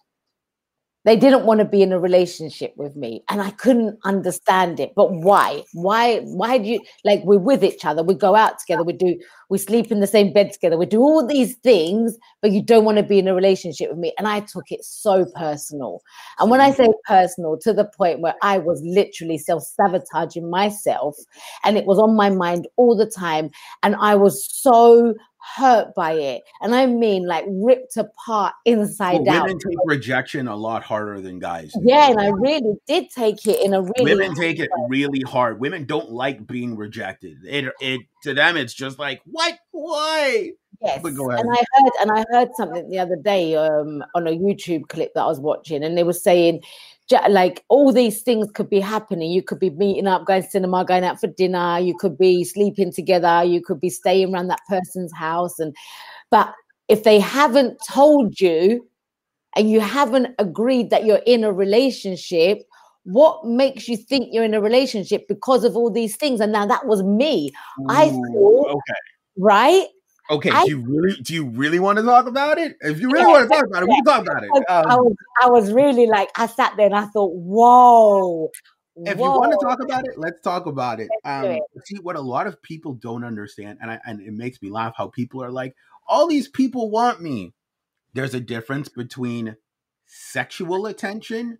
they 1.04 1.16
didn't 1.16 1.44
want 1.44 1.58
to 1.58 1.64
be 1.64 1.82
in 1.82 1.92
a 1.92 1.98
relationship 1.98 2.72
with 2.76 2.94
me 2.96 3.24
and 3.28 3.40
i 3.40 3.50
couldn't 3.50 3.98
understand 4.04 4.80
it. 4.80 4.92
But 4.94 5.12
why? 5.12 5.62
Why 5.72 6.20
why 6.20 6.58
do 6.58 6.68
you 6.68 6.80
like 7.04 7.22
we're 7.24 7.38
with 7.38 7.64
each 7.64 7.84
other 7.84 8.02
we 8.02 8.14
go 8.14 8.34
out 8.34 8.58
together 8.58 8.82
we 8.82 8.92
do 8.92 9.18
we 9.48 9.58
sleep 9.58 9.90
in 9.92 10.00
the 10.00 10.06
same 10.06 10.32
bed 10.32 10.52
together 10.52 10.78
we 10.78 10.86
do 10.86 11.00
all 11.00 11.26
these 11.26 11.56
things 11.56 12.16
but 12.40 12.52
you 12.52 12.62
don't 12.62 12.84
want 12.84 12.98
to 12.98 13.02
be 13.02 13.18
in 13.18 13.28
a 13.28 13.34
relationship 13.34 13.90
with 13.90 13.98
me. 13.98 14.12
And 14.18 14.28
i 14.28 14.40
took 14.40 14.70
it 14.70 14.84
so 14.84 15.26
personal. 15.36 16.02
And 16.38 16.50
when 16.50 16.60
i 16.60 16.70
mm. 16.70 16.76
say 16.76 16.88
personal 17.06 17.58
to 17.58 17.72
the 17.72 17.84
point 17.84 18.20
where 18.20 18.34
i 18.42 18.58
was 18.58 18.80
literally 18.84 19.38
self-sabotaging 19.38 20.48
myself 20.48 21.16
and 21.64 21.76
it 21.76 21.84
was 21.84 21.98
on 21.98 22.16
my 22.16 22.30
mind 22.30 22.68
all 22.76 22.96
the 22.96 23.06
time. 23.06 23.50
And 23.82 23.96
i 23.96 24.14
was 24.14 24.48
so 24.50 25.14
hurt 25.56 25.94
by 25.94 26.12
it 26.12 26.42
and 26.60 26.74
i 26.74 26.86
mean 26.86 27.26
like 27.26 27.44
ripped 27.48 27.96
apart 27.96 28.54
inside 28.64 29.20
Well, 29.22 29.36
out 29.36 29.46
women 29.46 29.58
take 29.58 29.78
rejection 29.84 30.48
a 30.48 30.56
lot 30.56 30.82
harder 30.82 31.20
than 31.20 31.38
guys. 31.38 31.72
yeah, 31.82 32.10
and 32.10 32.20
I 32.20 32.28
really 32.28 32.74
did 32.86 33.10
take 33.10 33.46
it 33.46 33.64
in 33.64 33.74
a 33.74 33.82
really 33.82 34.14
women 34.14 34.34
take 34.34 34.58
it 34.58 34.70
really 34.88 35.22
hard. 35.26 35.60
Women 35.60 35.84
don't 35.84 36.10
like 36.10 36.46
being 36.46 36.76
rejected. 36.76 37.38
It 37.44 37.72
it 37.80 38.00
to 38.22 38.34
them 38.34 38.56
it's 38.56 38.74
just 38.74 38.98
like 38.98 39.22
what 39.24 39.58
why. 39.70 40.52
Yes. 40.82 41.00
but 41.02 41.14
go 41.14 41.30
ahead. 41.30 41.44
And 41.44 41.50
I 41.52 41.56
heard 41.56 41.92
and 42.00 42.10
I 42.12 42.24
heard 42.30 42.48
something 42.56 42.88
the 42.88 42.98
other 42.98 43.16
day 43.16 43.54
um 43.56 44.04
on 44.14 44.26
a 44.26 44.30
YouTube 44.30 44.88
clip 44.88 45.14
that 45.14 45.22
I 45.22 45.26
was 45.26 45.40
watching, 45.40 45.82
and 45.82 45.96
they 45.96 46.04
were 46.04 46.12
saying 46.12 46.62
like 47.28 47.62
all 47.68 47.92
these 47.92 48.22
things 48.22 48.48
could 48.54 48.70
be 48.70 48.80
happening. 48.80 49.30
You 49.30 49.42
could 49.42 49.58
be 49.58 49.70
meeting 49.70 50.06
up, 50.06 50.24
going 50.24 50.42
to 50.42 50.50
cinema, 50.50 50.84
going 50.84 51.04
out 51.04 51.20
for 51.20 51.26
dinner. 51.26 51.78
You 51.78 51.94
could 51.98 52.16
be 52.16 52.44
sleeping 52.44 52.92
together. 52.92 53.44
You 53.44 53.60
could 53.60 53.80
be 53.80 53.90
staying 53.90 54.32
around 54.32 54.48
that 54.48 54.60
person's 54.68 55.12
house, 55.12 55.58
and 55.58 55.74
but 56.30 56.54
if 56.88 57.04
they 57.04 57.20
haven't 57.20 57.78
told 57.88 58.40
you 58.40 58.86
and 59.56 59.70
you 59.70 59.80
haven't 59.80 60.34
agreed 60.38 60.90
that 60.90 61.04
you're 61.04 61.22
in 61.26 61.44
a 61.44 61.52
relationship 61.52 62.62
what 63.04 63.44
makes 63.44 63.88
you 63.88 63.96
think 63.96 64.28
you're 64.30 64.44
in 64.44 64.54
a 64.54 64.60
relationship 64.60 65.26
because 65.26 65.64
of 65.64 65.76
all 65.76 65.90
these 65.90 66.16
things 66.16 66.40
and 66.40 66.52
now 66.52 66.64
that 66.64 66.86
was 66.86 67.02
me 67.02 67.50
I 67.88 68.10
thought- 68.10 68.70
okay. 68.70 69.00
right 69.36 69.86
Okay, 70.30 70.50
I- 70.50 70.64
do 70.64 70.70
you 70.70 70.80
really 70.80 71.16
do 71.20 71.34
you 71.34 71.48
really 71.48 71.78
want 71.78 71.98
to 71.98 72.04
talk 72.04 72.26
about 72.26 72.58
it? 72.58 72.76
If 72.80 73.00
you 73.00 73.10
really 73.10 73.24
Yeah, 73.24 73.32
want 73.32 73.50
to 73.50 73.54
talk 73.56 73.66
about 73.66 73.82
it, 73.82 73.88
we 73.88 73.94
can 73.96 74.04
talk 74.04 74.22
about 74.22 74.44
it. 74.44 74.50
I, 74.68 74.74
I 74.74 74.94
Um, 74.94 75.04
was 75.04 75.16
I 75.42 75.50
was 75.50 75.72
really 75.72 76.06
like 76.06 76.30
I 76.36 76.46
sat 76.46 76.76
there 76.76 76.86
and 76.86 76.94
I 76.94 77.06
thought, 77.06 77.32
whoa, 77.34 78.50
if 78.96 79.18
Whoa. 79.18 79.24
you 79.24 79.30
want 79.30 79.52
to 79.52 79.66
talk 79.66 79.80
about 79.82 80.04
it, 80.06 80.18
let's 80.18 80.40
talk 80.40 80.66
about 80.66 81.00
it. 81.00 81.08
Um, 81.24 81.46
it. 81.46 81.62
See 81.84 81.96
what 81.96 82.16
a 82.16 82.20
lot 82.20 82.46
of 82.46 82.62
people 82.62 82.94
don't 82.94 83.24
understand, 83.24 83.78
and 83.80 83.90
I, 83.90 84.00
and 84.04 84.20
it 84.20 84.32
makes 84.32 84.60
me 84.62 84.70
laugh 84.70 84.94
how 84.96 85.08
people 85.08 85.42
are 85.42 85.50
like, 85.50 85.74
all 86.06 86.28
these 86.28 86.48
people 86.48 86.90
want 86.90 87.20
me. 87.20 87.52
There's 88.14 88.34
a 88.34 88.40
difference 88.40 88.88
between 88.88 89.56
sexual 90.06 90.86
attention 90.86 91.58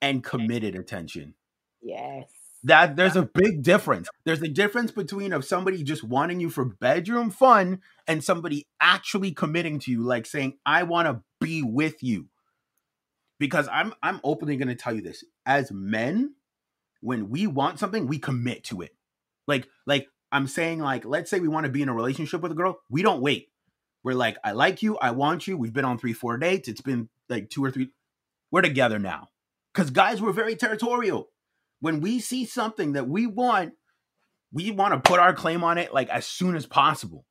and 0.00 0.22
committed 0.22 0.76
attention. 0.76 1.34
Yes. 1.82 2.30
That 2.64 2.94
there's 2.94 3.16
a 3.16 3.28
big 3.34 3.62
difference. 3.62 4.08
There's 4.24 4.40
a 4.40 4.48
difference 4.48 4.92
between 4.92 5.32
of 5.32 5.44
somebody 5.44 5.82
just 5.82 6.04
wanting 6.04 6.38
you 6.38 6.48
for 6.48 6.64
bedroom 6.64 7.30
fun 7.30 7.80
and 8.06 8.22
somebody 8.22 8.68
actually 8.80 9.32
committing 9.32 9.80
to 9.80 9.90
you, 9.90 10.02
like 10.02 10.26
saying, 10.26 10.58
I 10.64 10.84
want 10.84 11.08
to 11.08 11.22
be 11.40 11.62
with 11.62 12.02
you. 12.02 12.28
Because 13.40 13.68
I'm 13.72 13.94
I'm 14.00 14.20
openly 14.22 14.56
gonna 14.56 14.76
tell 14.76 14.94
you 14.94 15.02
this. 15.02 15.24
As 15.44 15.72
men, 15.72 16.34
when 17.00 17.30
we 17.30 17.48
want 17.48 17.80
something, 17.80 18.06
we 18.06 18.18
commit 18.18 18.62
to 18.64 18.82
it. 18.82 18.94
Like, 19.48 19.66
like 19.84 20.06
I'm 20.30 20.46
saying, 20.46 20.78
like, 20.78 21.04
let's 21.04 21.30
say 21.30 21.40
we 21.40 21.48
want 21.48 21.66
to 21.66 21.72
be 21.72 21.82
in 21.82 21.88
a 21.88 21.94
relationship 21.94 22.40
with 22.40 22.52
a 22.52 22.54
girl, 22.54 22.78
we 22.88 23.02
don't 23.02 23.20
wait. 23.20 23.48
We're 24.04 24.14
like, 24.14 24.36
I 24.44 24.52
like 24.52 24.82
you, 24.82 24.96
I 24.98 25.10
want 25.10 25.48
you. 25.48 25.56
We've 25.56 25.72
been 25.72 25.84
on 25.84 25.98
three, 25.98 26.12
four 26.12 26.36
dates. 26.38 26.68
It's 26.68 26.80
been 26.80 27.08
like 27.28 27.50
two 27.50 27.64
or 27.64 27.72
three. 27.72 27.90
We're 28.52 28.62
together 28.62 29.00
now. 29.00 29.30
Because 29.74 29.90
guys 29.90 30.20
were 30.20 30.32
very 30.32 30.54
territorial. 30.54 31.28
When 31.82 32.00
we 32.00 32.20
see 32.20 32.44
something 32.44 32.92
that 32.92 33.08
we 33.08 33.26
want, 33.26 33.72
we 34.52 34.70
want 34.70 34.94
to 34.94 35.00
put 35.00 35.18
our 35.18 35.34
claim 35.34 35.64
on 35.64 35.78
it 35.78 35.92
like 35.92 36.08
as 36.10 36.24
soon 36.24 36.54
as 36.54 36.64
possible. 36.64 37.24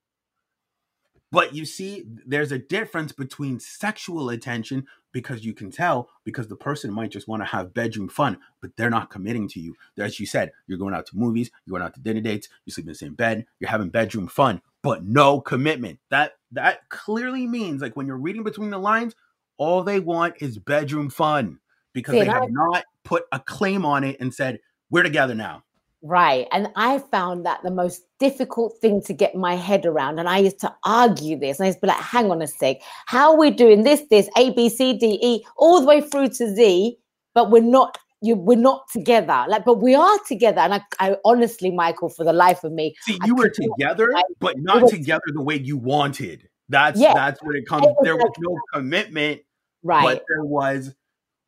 But 1.32 1.56
you 1.56 1.64
see, 1.64 2.04
there's 2.26 2.52
a 2.52 2.60
difference 2.60 3.14
between 3.14 3.62
sexual 3.62 4.30
attention 4.30 4.88
because 5.14 5.46
you 5.46 5.54
can 5.54 5.72
tell 5.72 6.10
because 6.26 6.50
the 6.50 6.58
person 6.58 6.92
might 6.92 7.12
just 7.12 7.30
want 7.30 7.42
to 7.42 7.46
have 7.46 7.74
bedroom 7.74 8.10
fun, 8.10 8.40
but 8.62 8.72
they're 8.76 8.90
not 8.90 9.10
committing 9.10 9.48
to 9.48 9.62
you. 9.62 9.78
As 9.98 10.20
you 10.20 10.26
said, 10.26 10.52
you're 10.68 10.78
going 10.78 10.94
out 10.94 11.06
to 11.06 11.18
movies, 11.18 11.50
you're 11.66 11.78
going 11.78 11.86
out 11.86 11.94
to 11.94 12.02
dinner 12.02 12.20
dates, 12.20 12.50
you 12.66 12.74
sleep 12.74 12.88
in 12.88 12.92
the 12.92 12.96
same 12.96 13.14
bed, 13.14 13.46
you're 13.58 13.70
having 13.70 13.88
bedroom 13.88 14.28
fun, 14.28 14.62
but 14.84 15.06
no 15.06 15.40
commitment. 15.40 16.00
That 16.10 16.34
that 16.52 16.90
clearly 16.90 17.48
means 17.48 17.82
like 17.82 17.96
when 17.96 18.06
you're 18.06 18.18
reading 18.18 18.44
between 18.44 18.72
the 18.72 18.80
lines, 18.80 19.16
all 19.56 19.84
they 19.84 20.02
want 20.02 20.42
is 20.42 20.58
bedroom 20.58 21.10
fun 21.10 21.60
because 21.94 22.14
See, 22.14 22.20
they 22.20 22.26
have 22.26 22.50
not 22.50 22.84
put 23.04 23.24
a 23.32 23.40
claim 23.40 23.86
on 23.86 24.04
it 24.04 24.18
and 24.20 24.34
said, 24.34 24.60
we're 24.90 25.04
together 25.04 25.36
now. 25.36 25.64
Right. 26.04 26.48
And 26.52 26.70
I 26.76 26.98
found 26.98 27.46
that 27.46 27.62
the 27.64 27.72
most 27.72 28.02
difficult 28.20 28.78
thing 28.82 29.02
to 29.04 29.14
get 29.14 29.36
my 29.36 29.56
head 29.56 29.86
around. 29.86 30.20
And 30.20 30.28
I 30.28 30.40
used 30.40 30.60
to 30.62 30.76
argue 30.84 31.38
this. 31.38 31.60
And 31.60 31.66
I 31.66 31.68
used 31.68 31.78
to 31.78 31.82
be 31.82 31.88
like, 31.88 32.02
hang 32.02 32.32
on 32.32 32.42
a 32.42 32.48
sec. 32.48 32.78
How 33.06 33.32
are 33.32 33.38
we 33.38 33.52
doing 33.52 33.84
this, 33.84 34.02
this, 34.10 34.28
A, 34.36 34.52
B, 34.52 34.68
C, 34.68 34.98
D, 34.98 35.20
E, 35.22 35.46
all 35.58 35.80
the 35.80 35.86
way 35.86 36.02
through 36.02 36.30
to 36.30 36.56
Z, 36.56 36.98
but 37.36 37.52
we're 37.52 37.62
not 37.62 37.98
you 38.22 38.36
we're 38.36 38.58
not 38.58 38.88
together. 38.92 39.46
Like, 39.48 39.66
but 39.66 39.82
we 39.82 39.96
are 39.96 40.18
together. 40.28 40.62
And 40.62 40.76
I, 40.76 40.82
I 41.00 41.18
honestly, 41.26 41.72
Michael, 41.72 42.10
for 42.10 42.24
the 42.24 42.34
life 42.34 42.64
of 42.64 42.72
me. 42.72 42.96
See, 43.02 43.18
you 43.26 43.36
I 43.36 43.40
were 43.40 43.50
together, 43.50 44.08
but 44.40 44.60
not 44.60 44.90
together 44.90 45.24
the 45.34 45.42
way 45.42 45.58
you 45.58 45.78
wanted. 45.78 46.48
That's 46.70 47.00
yeah, 47.00 47.14
that's 47.14 47.42
what 47.42 47.56
it 47.56 47.68
comes. 47.68 47.88
There 48.04 48.16
was 48.16 48.32
no 48.40 48.58
commitment. 48.74 49.42
Right. 49.84 50.04
But 50.04 50.26
there 50.30 50.46
was 50.46 50.94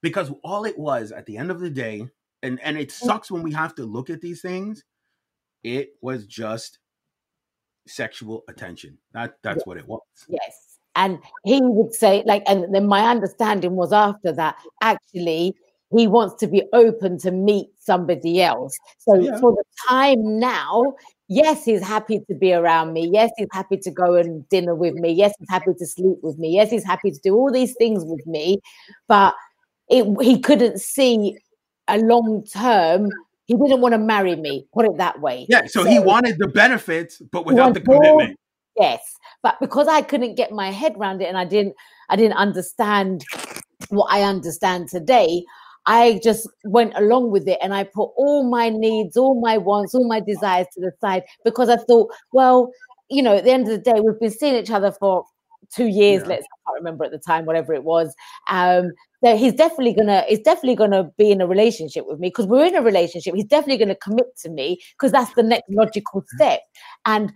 because 0.04 0.32
all 0.44 0.66
it 0.66 0.78
was 0.78 1.12
at 1.12 1.26
the 1.26 1.38
end 1.38 1.50
of 1.50 1.60
the 1.60 1.72
day, 1.72 2.08
and 2.44 2.60
and 2.62 2.78
it 2.78 2.92
sucks 2.92 3.32
when 3.32 3.42
we 3.42 3.54
have 3.54 3.74
to 3.76 3.86
look 3.86 4.12
at 4.12 4.22
these 4.22 4.42
things 4.42 4.84
it 5.64 5.96
was 6.02 6.26
just 6.26 6.80
sexual 7.88 8.44
attention. 8.50 8.98
That 9.14 9.38
that's 9.44 9.60
yes. 9.60 9.66
what 9.66 9.78
it 9.78 9.88
was. 9.88 10.02
Yes. 10.28 10.80
And 10.96 11.20
he 11.44 11.60
would 11.62 11.94
say 11.94 12.24
like 12.26 12.44
and 12.48 12.74
then 12.74 12.88
my 12.88 13.10
understanding 13.10 13.76
was 13.76 13.92
after 13.92 14.32
that 14.34 14.56
actually 14.82 15.56
he 15.96 16.08
wants 16.08 16.36
to 16.36 16.48
be 16.48 16.64
open 16.74 17.18
to 17.20 17.32
meet 17.32 17.68
somebody 17.80 18.42
else. 18.42 18.78
So 19.00 19.16
yeah. 19.16 19.40
for 19.40 19.52
the 19.52 19.64
time 19.88 20.40
now 20.40 20.94
yes 21.30 21.66
he's 21.66 21.82
happy 21.82 22.20
to 22.28 22.36
be 22.36 22.54
around 22.54 22.94
me. 22.94 23.10
Yes 23.12 23.32
he's 23.38 23.48
happy 23.52 23.78
to 23.78 23.92
go 23.92 24.16
and 24.16 24.48
dinner 24.50 24.76
with 24.76 24.94
me. 24.94 25.14
Yes 25.14 25.34
he's 25.40 25.50
happy 25.50 25.74
to 25.78 25.86
sleep 25.86 26.18
with 26.22 26.38
me. 26.38 26.54
Yes 26.54 26.70
he's 26.70 26.86
happy 26.86 27.10
to 27.10 27.20
do 27.24 27.36
all 27.36 27.52
these 27.52 27.74
things 27.76 28.04
with 28.06 28.26
me. 28.28 28.60
But 29.08 29.34
it, 29.90 30.06
he 30.22 30.40
couldn't 30.40 30.80
see 30.80 31.38
a 31.88 31.98
long 31.98 32.44
term. 32.52 33.10
He 33.46 33.56
didn't 33.56 33.82
want 33.82 33.94
to 33.94 34.00
marry 34.00 34.36
me. 34.36 34.66
Put 34.74 34.86
it 34.86 34.98
that 34.98 35.20
way. 35.20 35.46
Yeah. 35.50 35.66
So, 35.66 35.84
so 35.84 35.90
he 35.90 36.00
wanted 36.00 36.38
the 36.40 36.48
benefits, 36.48 37.22
but 37.32 37.46
without 37.46 37.74
the 37.74 37.82
commitment. 37.82 38.40
yes, 38.78 39.02
but 39.42 39.60
because 39.60 39.88
I 39.88 40.02
couldn't 40.02 40.36
get 40.36 40.52
my 40.52 40.72
head 40.72 40.96
around 40.98 41.22
it, 41.22 41.26
and 41.26 41.38
I 41.38 41.46
didn't, 41.46 41.76
I 42.10 42.16
didn't 42.16 42.38
understand 42.38 43.26
what 43.90 44.08
I 44.12 44.24
understand 44.24 44.90
today. 44.90 45.44
I 45.86 46.22
just 46.24 46.48
went 46.64 46.94
along 46.96 47.32
with 47.32 47.48
it 47.48 47.60
and 47.62 47.74
I 47.74 47.84
put 47.84 48.12
all 48.16 48.50
my 48.50 48.70
needs, 48.70 49.18
all 49.18 49.40
my 49.40 49.58
wants, 49.58 49.94
all 49.94 50.08
my 50.08 50.22
desires 50.22 50.68
to 50.74 50.82
the 50.82 50.94
side 51.02 51.24
because 51.44 51.68
I 51.68 51.76
thought, 51.76 52.10
well, 52.32 52.72
you 53.10 53.22
know, 53.22 53.36
at 53.36 53.44
the 53.44 53.52
end 53.52 53.64
of 53.64 53.70
the 53.70 53.78
day, 53.78 54.00
we've 54.00 54.20
been 54.20 54.32
seeing 54.32 54.56
each 54.56 54.72
other 54.72 54.94
for 54.94 55.26
two 55.76 55.88
years. 55.88 56.22
Yeah. 56.24 56.30
Let's 56.30 56.44
I 56.44 56.72
can't 56.72 56.84
remember 56.84 57.06
at 57.06 57.12
the 57.12 57.20
time, 57.20 57.46
whatever 57.46 57.74
it 57.74 57.84
was. 57.84 58.14
Um, 58.50 58.92
so 59.24 59.38
he's 59.38 59.54
definitely 59.54 59.94
gonna 59.94 60.24
he's 60.28 60.40
definitely 60.40 60.76
gonna 60.76 61.12
be 61.18 61.32
in 61.32 61.42
a 61.42 61.48
relationship 61.48 62.06
with 62.08 62.20
me 62.20 62.28
because 62.28 62.46
we're 62.46 62.66
in 62.66 62.76
a 62.76 62.82
relationship. 62.82 63.36
He's 63.36 63.46
definitely 63.46 63.78
gonna 63.78 63.96
commit 63.96 64.38
to 64.42 64.50
me 64.50 64.80
because 64.98 65.12
that's 65.12 65.34
the 65.34 65.44
next 65.44 65.70
logical 65.70 66.22
mm. 66.22 66.28
step. 66.36 66.62
And 67.06 67.32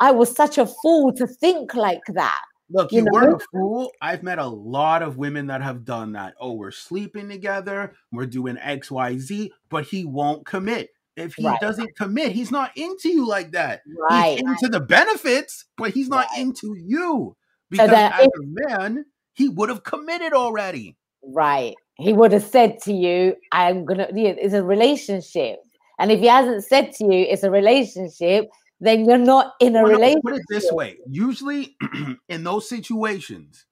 I 0.00 0.12
was 0.12 0.34
such 0.34 0.58
a 0.58 0.66
fool 0.66 1.12
to 1.14 1.26
think 1.26 1.74
like 1.74 2.02
that. 2.14 2.42
Look, 2.70 2.90
you, 2.90 2.98
you 2.98 3.04
know? 3.04 3.10
weren't 3.12 3.42
a 3.42 3.46
fool. 3.52 3.92
I've 4.00 4.22
met 4.22 4.38
a 4.38 4.46
lot 4.46 5.02
of 5.02 5.18
women 5.18 5.48
that 5.48 5.62
have 5.62 5.84
done 5.84 6.12
that. 6.12 6.34
Oh, 6.40 6.52
we're 6.52 6.70
sleeping 6.70 7.28
together, 7.28 7.94
we're 8.10 8.26
doing 8.26 8.56
X, 8.58 8.90
Y, 8.90 9.18
Z, 9.18 9.52
but 9.68 9.84
he 9.84 10.04
won't 10.04 10.46
commit. 10.46 10.90
If 11.16 11.34
he 11.34 11.46
right. 11.46 11.60
doesn't 11.60 11.94
commit, 11.96 12.32
he's 12.32 12.50
not 12.50 12.76
into 12.76 13.10
you 13.10 13.26
like 13.26 13.52
that. 13.52 13.82
Right. 14.10 14.38
He's 14.38 14.48
into 14.48 14.68
the 14.68 14.80
benefits, 14.80 15.66
but 15.76 15.90
he's 15.90 16.08
not 16.08 16.26
right. 16.30 16.40
into 16.40 16.74
you. 16.78 17.36
Because 17.72 17.88
so 17.88 17.94
as 17.96 18.26
a 18.26 18.68
man, 18.68 19.06
he 19.32 19.48
would 19.48 19.70
have 19.70 19.82
committed 19.82 20.34
already. 20.34 20.98
Right. 21.24 21.74
He 21.96 22.12
would 22.12 22.32
have 22.32 22.44
said 22.44 22.82
to 22.82 22.92
you, 22.92 23.34
I'm 23.50 23.86
gonna 23.86 24.08
it's 24.12 24.52
a 24.52 24.62
relationship. 24.62 25.58
And 25.98 26.12
if 26.12 26.20
he 26.20 26.26
hasn't 26.26 26.64
said 26.64 26.92
to 26.96 27.04
you 27.04 27.26
it's 27.28 27.42
a 27.42 27.50
relationship, 27.50 28.50
then 28.78 29.06
you're 29.06 29.16
not 29.16 29.54
in 29.58 29.74
a 29.74 29.82
well, 29.82 29.92
relationship. 29.92 30.22
Put 30.22 30.34
it 30.34 30.42
this 30.50 30.70
way. 30.70 30.98
Usually 31.08 31.74
in 32.28 32.44
those 32.44 32.68
situations, 32.68 33.64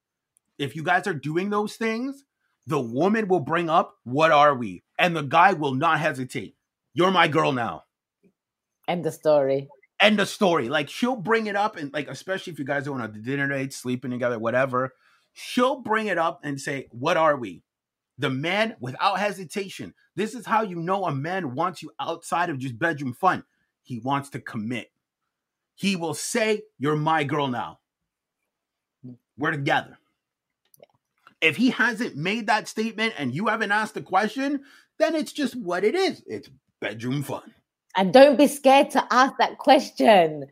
if 0.59 0.75
you 0.75 0.83
guys 0.83 1.07
are 1.07 1.15
doing 1.15 1.51
those 1.51 1.77
things, 1.77 2.25
the 2.67 2.81
woman 2.81 3.29
will 3.29 3.41
bring 3.41 3.69
up, 3.69 3.99
What 4.05 4.33
are 4.33 4.55
we? 4.55 4.83
And 4.99 5.15
the 5.15 5.23
guy 5.23 5.53
will 5.53 5.75
not 5.75 6.01
hesitate. 6.01 6.57
You're 6.95 7.11
my 7.11 7.29
girl 7.29 7.53
now. 7.53 7.85
End 8.89 9.05
the 9.05 9.13
story 9.13 9.69
end 10.01 10.21
of 10.21 10.29
story. 10.29 10.69
Like 10.69 10.89
she'll 10.89 11.17
bring 11.17 11.47
it 11.47 11.57
up 11.57 11.77
and 11.77 11.93
like 11.93 12.09
especially 12.09 12.53
if 12.53 12.59
you 12.59 12.65
guys 12.65 12.89
are 12.89 12.95
on 12.95 13.01
a 13.01 13.09
dinner 13.09 13.49
date, 13.49 13.73
sleeping 13.73 14.11
together, 14.11 14.39
whatever, 14.39 14.95
she'll 15.33 15.81
bring 15.81 16.07
it 16.07 16.19
up 16.19 16.41
and 16.43 16.61
say, 16.61 16.89
"What 16.91 17.17
are 17.17 17.37
we?" 17.37 17.63
The 18.19 18.31
man 18.31 18.77
without 18.81 19.19
hesitation. 19.19 19.95
This 20.15 20.35
is 20.35 20.47
how 20.47 20.63
you 20.63 20.77
know 20.77 21.05
a 21.05 21.15
man 21.15 21.55
wants 21.55 21.83
you 21.83 21.93
outside 22.01 22.51
of 22.51 22.59
just 22.59 22.79
bedroom 22.79 23.13
fun. 23.13 23.45
He 23.83 23.99
wants 23.99 24.31
to 24.31 24.41
commit. 24.41 24.91
He 25.75 25.97
will 25.97 26.15
say, 26.15 26.63
"You're 26.79 26.97
my 26.97 27.25
girl 27.25 27.49
now. 27.49 27.81
We're 29.37 29.53
together." 29.53 29.99
If 31.41 31.57
he 31.57 31.71
hasn't 31.71 32.17
made 32.17 32.47
that 32.49 32.69
statement 32.69 33.15
and 33.17 33.35
you 33.35 33.47
haven't 33.47 33.73
asked 33.73 33.95
the 33.95 34.03
question, 34.03 34.65
then 34.99 35.15
it's 35.15 35.33
just 35.33 35.57
what 35.57 35.85
it 35.85 35.95
is. 35.95 36.23
It's 36.27 36.51
bedroom 36.81 37.23
fun. 37.23 37.55
And 37.97 38.13
don't 38.13 38.39
be 38.39 38.47
scared 38.47 38.91
to 38.91 39.05
ask 39.11 39.35
that 39.39 39.59
question. 39.59 40.47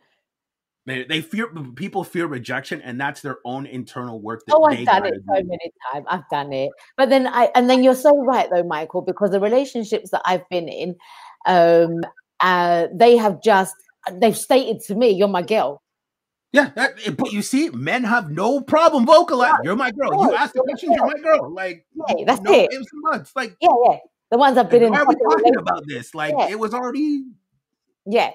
They, 0.86 1.05
they 1.05 1.20
fear 1.20 1.49
people 1.76 2.03
fear 2.03 2.26
rejection, 2.26 2.80
and 2.80 2.99
that's 2.99 3.20
their 3.20 3.39
own 3.45 3.66
internal 3.66 4.20
work. 4.20 4.43
oh, 4.51 4.64
I've 4.64 4.86
done 4.86 5.05
it 5.05 5.20
so 5.26 5.34
many 5.34 5.72
times. 5.93 6.07
I've 6.09 6.28
done 6.30 6.53
it, 6.53 6.70
but 6.97 7.11
then 7.11 7.26
I 7.26 7.51
and 7.55 7.68
then 7.68 7.84
you're 7.84 7.95
so 7.95 8.24
right 8.24 8.49
though, 8.51 8.62
Michael, 8.62 9.03
because 9.03 9.32
the 9.32 9.41
relationships 9.41 10.11
that 10.11 10.22
I've 10.24 10.49
been 10.49 10.66
in, 10.66 10.97
um, 11.45 12.01
uh, 12.41 12.86
they 12.91 13.18
have 13.18 13.43
just 13.43 13.74
they've 14.11 14.36
stated 14.36 14.80
to 14.84 14.95
me, 14.95 15.11
"You're 15.11 15.28
my 15.28 15.43
girl." 15.43 15.82
Yeah, 16.53 16.70
that, 16.76 17.16
but 17.18 17.32
you 17.32 17.43
see, 17.43 17.68
men 17.68 18.05
have 18.05 18.30
no 18.30 18.62
problem 18.62 19.05
vocalizing. 19.05 19.59
You're 19.64 19.76
my 19.76 19.91
girl. 19.91 20.11
You 20.12 20.34
ask 20.34 20.55
the 20.55 20.62
question, 20.62 20.93
you're 20.95 21.07
my 21.07 21.20
girl. 21.22 21.53
Like, 21.53 21.84
yeah, 22.09 22.24
that's 22.24 22.41
no 22.41 22.53
it. 22.55 22.70
It's 22.72 23.36
Like, 23.36 23.55
yeah, 23.61 23.68
yeah. 23.84 23.97
The 24.31 24.39
ones 24.39 24.59
I've 24.59 24.70
been 24.70 24.83
in. 24.83 24.93
Why 24.93 25.01
are 25.01 25.07
we 25.07 25.14
talking 25.16 25.57
about 25.57 25.87
this? 25.87 26.14
Like, 26.14 26.35
yeah. 26.39 26.49
it 26.49 26.59
was 26.59 26.74
already. 26.74 27.24
Yeah. 28.07 28.31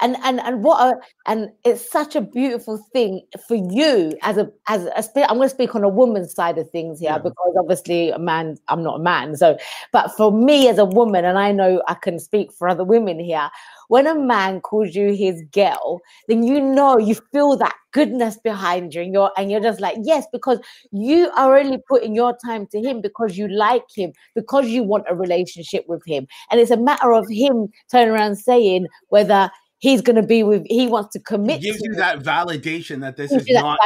And 0.00 0.16
and 0.24 0.40
and 0.40 0.64
what 0.64 0.80
a 0.80 0.98
and 1.26 1.50
it's 1.64 1.90
such 1.90 2.16
a 2.16 2.20
beautiful 2.20 2.78
thing 2.92 3.22
for 3.46 3.54
you 3.54 4.12
as 4.22 4.36
a 4.36 4.50
as 4.68 4.86
a 4.86 5.30
i'm 5.30 5.36
going 5.36 5.48
to 5.48 5.54
speak 5.54 5.74
on 5.74 5.84
a 5.84 5.88
woman's 5.88 6.34
side 6.34 6.58
of 6.58 6.68
things 6.70 6.98
here 6.98 7.10
yeah. 7.10 7.18
because 7.18 7.54
obviously 7.58 8.10
a 8.10 8.18
man 8.18 8.56
i'm 8.68 8.82
not 8.82 9.00
a 9.00 9.02
man 9.02 9.36
so 9.36 9.56
but 9.92 10.08
for 10.08 10.32
me 10.32 10.68
as 10.68 10.78
a 10.78 10.84
woman 10.84 11.24
and 11.24 11.38
i 11.38 11.52
know 11.52 11.82
i 11.86 11.94
can 11.94 12.18
speak 12.18 12.52
for 12.52 12.68
other 12.68 12.84
women 12.84 13.20
here 13.20 13.48
when 13.88 14.06
a 14.06 14.14
man 14.14 14.60
calls 14.60 14.94
you 14.94 15.14
his 15.14 15.42
girl 15.52 16.00
then 16.28 16.42
you 16.42 16.60
know 16.60 16.98
you 16.98 17.14
feel 17.32 17.56
that 17.56 17.74
goodness 17.92 18.36
behind 18.38 18.92
you 18.92 19.02
and 19.02 19.14
you're 19.14 19.30
and 19.36 19.50
you're 19.50 19.60
just 19.60 19.80
like 19.80 19.96
yes 20.02 20.26
because 20.32 20.58
you 20.90 21.30
are 21.36 21.56
only 21.56 21.78
putting 21.88 22.14
your 22.14 22.36
time 22.44 22.66
to 22.66 22.80
him 22.80 23.00
because 23.00 23.38
you 23.38 23.46
like 23.46 23.84
him 23.94 24.12
because 24.34 24.66
you 24.66 24.82
want 24.82 25.04
a 25.08 25.14
relationship 25.14 25.84
with 25.86 26.02
him 26.04 26.26
and 26.50 26.60
it's 26.60 26.72
a 26.72 26.76
matter 26.76 27.12
of 27.12 27.24
him 27.30 27.68
turning 27.88 28.12
around 28.12 28.34
saying 28.34 28.88
whether 29.08 29.48
he's 29.84 30.00
going 30.00 30.16
to 30.16 30.22
be 30.22 30.42
with 30.42 30.64
he 30.68 30.86
wants 30.86 31.12
to 31.12 31.20
commit 31.20 31.58
it 31.58 31.62
gives 31.62 31.78
to 31.78 31.88
you 31.88 31.94
that 31.94 32.20
validation 32.20 33.00
that 33.00 33.16
this 33.16 33.30
is 33.30 33.46
not 33.48 33.78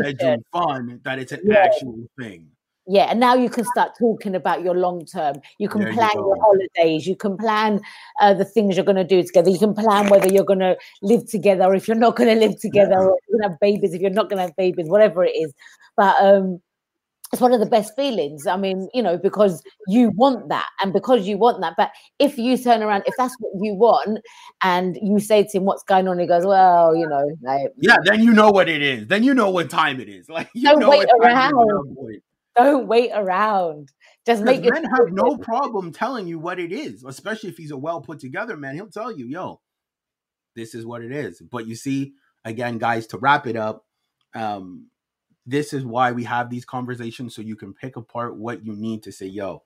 bedroom 0.00 0.42
fun 0.50 0.98
that 1.04 1.18
it's 1.18 1.32
an 1.32 1.40
yeah. 1.44 1.58
actual 1.58 1.94
thing. 2.18 2.48
Yeah 2.86 3.04
and 3.10 3.20
now 3.20 3.34
you 3.34 3.50
can 3.50 3.64
start 3.66 3.90
talking 3.98 4.34
about 4.34 4.62
your 4.62 4.74
long 4.74 5.04
term. 5.04 5.36
You 5.58 5.68
can 5.68 5.82
there 5.82 5.92
plan 5.92 6.10
you 6.14 6.26
your 6.26 6.38
holidays. 6.46 7.06
You 7.06 7.16
can 7.16 7.36
plan 7.36 7.80
uh, 8.20 8.32
the 8.32 8.46
things 8.46 8.76
you're 8.76 8.90
going 8.92 9.04
to 9.06 9.12
do 9.16 9.22
together. 9.22 9.50
You 9.50 9.58
can 9.58 9.74
plan 9.74 10.08
whether 10.08 10.28
you're 10.32 10.50
going 10.52 10.66
to 10.70 10.76
live 11.02 11.28
together 11.28 11.64
or 11.64 11.74
if 11.74 11.86
you're 11.86 12.04
not 12.06 12.16
going 12.16 12.30
to 12.34 12.40
live 12.46 12.58
together 12.58 12.98
yeah. 12.98 13.06
or 13.10 13.18
you're 13.28 13.38
going 13.38 13.42
to 13.42 13.48
have 13.50 13.60
babies 13.60 13.92
if 13.92 14.00
you're 14.00 14.18
not 14.20 14.30
going 14.30 14.38
to 14.38 14.46
have 14.46 14.56
babies 14.56 14.88
whatever 14.88 15.22
it 15.22 15.36
is. 15.44 15.52
But 15.96 16.16
um 16.24 16.62
it's 17.32 17.40
one 17.40 17.54
of 17.54 17.60
the 17.60 17.66
best 17.66 17.96
feelings. 17.96 18.46
I 18.46 18.58
mean, 18.58 18.88
you 18.92 19.02
know, 19.02 19.16
because 19.16 19.62
you 19.88 20.10
want 20.14 20.50
that 20.50 20.68
and 20.82 20.92
because 20.92 21.26
you 21.26 21.38
want 21.38 21.62
that. 21.62 21.74
But 21.78 21.90
if 22.18 22.36
you 22.36 22.58
turn 22.58 22.82
around, 22.82 23.04
if 23.06 23.14
that's 23.16 23.34
what 23.38 23.52
you 23.64 23.74
want, 23.74 24.20
and 24.62 24.98
you 25.00 25.18
say 25.18 25.44
to 25.44 25.56
him, 25.56 25.64
What's 25.64 25.82
going 25.82 26.06
on? 26.08 26.18
He 26.18 26.26
goes, 26.26 26.44
Well, 26.44 26.94
you 26.94 27.08
know, 27.08 27.34
like 27.42 27.68
Yeah, 27.78 27.96
then 28.04 28.22
you 28.22 28.32
know 28.32 28.50
what 28.50 28.68
it 28.68 28.82
is. 28.82 29.06
Then 29.06 29.24
you 29.24 29.32
know 29.32 29.50
what 29.50 29.70
time 29.70 29.98
it 30.00 30.08
is. 30.08 30.28
Like 30.32 30.48
you 30.54 30.64
don't 30.64 30.88
wait 30.88 31.08
around. 31.20 31.96
Don't 32.56 32.86
wait 32.86 33.10
around. 33.14 33.90
Just 34.26 34.42
make 34.42 34.62
men 34.62 34.84
have 34.84 35.10
no 35.10 35.36
problem 35.36 35.92
telling 35.92 36.26
you 36.26 36.38
what 36.38 36.58
it 36.58 36.72
is, 36.72 37.04
especially 37.04 37.50
if 37.50 37.56
he's 37.56 37.70
a 37.70 37.76
well 37.76 38.00
put 38.00 38.18
together 38.18 38.56
man. 38.56 38.74
He'll 38.74 38.88
tell 38.88 39.16
you, 39.16 39.26
yo, 39.26 39.60
this 40.54 40.74
is 40.74 40.86
what 40.86 41.02
it 41.02 41.12
is. 41.12 41.40
But 41.40 41.66
you 41.66 41.74
see, 41.74 42.12
again, 42.44 42.78
guys, 42.78 43.06
to 43.08 43.18
wrap 43.18 43.46
it 43.46 43.56
up, 43.56 43.84
um, 44.34 44.88
this 45.46 45.72
is 45.72 45.84
why 45.84 46.12
we 46.12 46.24
have 46.24 46.50
these 46.50 46.64
conversations 46.64 47.34
so 47.34 47.42
you 47.42 47.56
can 47.56 47.74
pick 47.74 47.96
apart 47.96 48.36
what 48.36 48.64
you 48.64 48.74
need 48.74 49.02
to 49.02 49.12
say, 49.12 49.26
yo, 49.26 49.62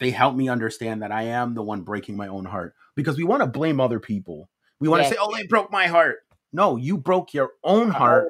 they 0.00 0.10
help 0.10 0.36
me 0.36 0.48
understand 0.48 1.02
that 1.02 1.12
I 1.12 1.24
am 1.24 1.54
the 1.54 1.62
one 1.62 1.82
breaking 1.82 2.16
my 2.16 2.28
own 2.28 2.44
heart 2.44 2.74
because 2.94 3.16
we 3.16 3.24
want 3.24 3.42
to 3.42 3.46
blame 3.46 3.80
other 3.80 4.00
people. 4.00 4.48
We 4.80 4.88
want 4.88 5.02
to 5.02 5.08
say, 5.08 5.16
oh, 5.20 5.34
they 5.36 5.46
broke 5.46 5.70
my 5.72 5.86
heart. 5.86 6.18
No, 6.52 6.76
you 6.76 6.96
broke 6.96 7.34
your 7.34 7.50
own 7.64 7.90
uh-huh. 7.90 7.98
heart 7.98 8.28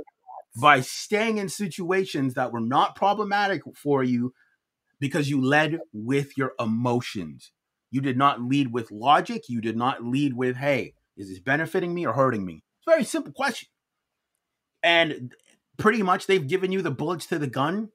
by 0.61 0.81
staying 0.81 1.39
in 1.39 1.49
situations 1.49 2.35
that 2.35 2.53
were 2.53 2.61
not 2.61 2.97
problematic 2.97 3.63
for 3.77 4.03
you 4.03 4.33
because 4.99 5.31
you 5.31 5.41
led 5.41 5.81
with 5.93 6.37
your 6.37 6.53
emotions. 6.59 7.53
You 7.91 8.01
did 8.01 8.17
not 8.17 8.43
lead 8.43 8.73
with 8.73 8.91
logic. 8.91 9.45
You 9.49 9.61
did 9.61 9.77
not 9.77 10.05
lead 10.05 10.35
with, 10.35 10.57
hey, 10.57 10.95
is 11.17 11.29
this 11.29 11.39
benefiting 11.39 11.95
me 11.95 12.07
or 12.07 12.13
hurting 12.13 12.45
me? 12.45 12.65
It's 12.79 12.87
a 12.87 12.91
very 12.91 13.05
simple 13.05 13.33
question. 13.33 13.69
And 14.83 15.35
pretty 15.79 16.03
much 16.03 16.27
they've 16.27 16.47
given 16.47 16.73
you 16.73 16.83
the 16.83 16.91
bullets 16.91 17.27
to 17.27 17.39
the 17.39 17.47
gun. 17.47 17.91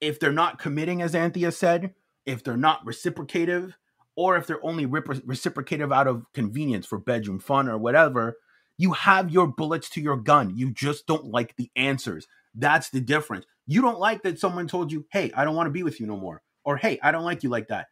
If 0.00 0.20
they're 0.20 0.32
not 0.32 0.58
committing, 0.58 1.00
as 1.00 1.14
Anthea 1.14 1.52
said, 1.52 1.94
if 2.26 2.42
they're 2.44 2.56
not 2.56 2.84
reciprocative, 2.84 3.76
or 4.16 4.36
if 4.36 4.46
they're 4.46 4.64
only 4.64 4.86
reciprocative 4.86 5.92
out 5.92 6.06
of 6.06 6.26
convenience 6.34 6.86
for 6.86 6.98
bedroom 6.98 7.38
fun 7.38 7.68
or 7.68 7.78
whatever, 7.78 8.36
you 8.76 8.92
have 8.92 9.30
your 9.30 9.46
bullets 9.46 9.88
to 9.90 10.00
your 10.00 10.16
gun. 10.16 10.56
You 10.56 10.70
just 10.70 11.06
don't 11.06 11.26
like 11.26 11.56
the 11.56 11.70
answers. 11.76 12.26
That's 12.54 12.90
the 12.90 13.00
difference. 13.00 13.46
You 13.66 13.80
don't 13.80 13.98
like 13.98 14.22
that 14.22 14.38
someone 14.38 14.66
told 14.66 14.92
you, 14.92 15.06
hey, 15.12 15.30
I 15.34 15.44
don't 15.44 15.54
want 15.54 15.68
to 15.68 15.72
be 15.72 15.82
with 15.82 16.00
you 16.00 16.06
no 16.06 16.16
more. 16.16 16.42
Or 16.64 16.76
hey, 16.76 16.98
I 17.02 17.12
don't 17.12 17.24
like 17.24 17.42
you 17.42 17.48
like 17.48 17.68
that. 17.68 17.86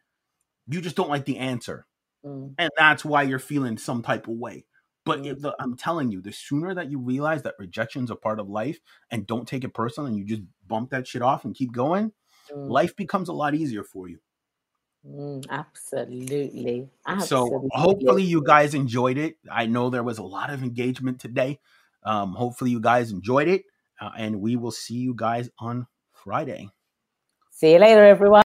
You 0.67 0.81
just 0.81 0.95
don't 0.95 1.09
like 1.09 1.25
the 1.25 1.37
answer. 1.37 1.85
Mm. 2.25 2.53
And 2.57 2.69
that's 2.77 3.03
why 3.03 3.23
you're 3.23 3.39
feeling 3.39 3.77
some 3.77 4.01
type 4.03 4.27
of 4.27 4.35
way. 4.35 4.65
But 5.03 5.25
if 5.25 5.41
the, 5.41 5.55
I'm 5.59 5.75
telling 5.75 6.11
you, 6.11 6.21
the 6.21 6.31
sooner 6.31 6.75
that 6.75 6.91
you 6.91 6.99
realize 6.99 7.41
that 7.43 7.55
rejection's 7.57 8.11
a 8.11 8.15
part 8.15 8.39
of 8.39 8.49
life 8.49 8.79
and 9.09 9.25
don't 9.25 9.47
take 9.47 9.63
it 9.63 9.73
personal 9.73 10.07
and 10.07 10.17
you 10.17 10.25
just 10.25 10.43
bump 10.67 10.91
that 10.91 11.07
shit 11.07 11.21
off 11.21 11.43
and 11.43 11.55
keep 11.55 11.71
going, 11.71 12.11
mm. 12.51 12.69
life 12.69 12.95
becomes 12.95 13.29
a 13.29 13.33
lot 13.33 13.55
easier 13.55 13.83
for 13.83 14.07
you. 14.07 14.19
Mm, 15.07 15.45
absolutely. 15.49 16.87
absolutely. 17.07 17.69
So 17.71 17.79
hopefully 17.79 18.23
you 18.23 18.43
guys 18.43 18.75
enjoyed 18.75 19.17
it. 19.17 19.37
I 19.51 19.65
know 19.65 19.89
there 19.89 20.03
was 20.03 20.19
a 20.19 20.23
lot 20.23 20.51
of 20.51 20.61
engagement 20.61 21.19
today. 21.19 21.59
Um, 22.03 22.33
hopefully 22.33 22.71
you 22.71 22.79
guys 22.79 23.11
enjoyed 23.11 23.47
it, 23.47 23.63
uh, 23.99 24.11
and 24.17 24.41
we 24.41 24.55
will 24.55 24.71
see 24.71 24.95
you 24.95 25.13
guys 25.15 25.49
on 25.59 25.87
Friday. 26.13 26.69
See 27.49 27.73
you 27.73 27.79
later, 27.79 28.03
everyone. 28.03 28.39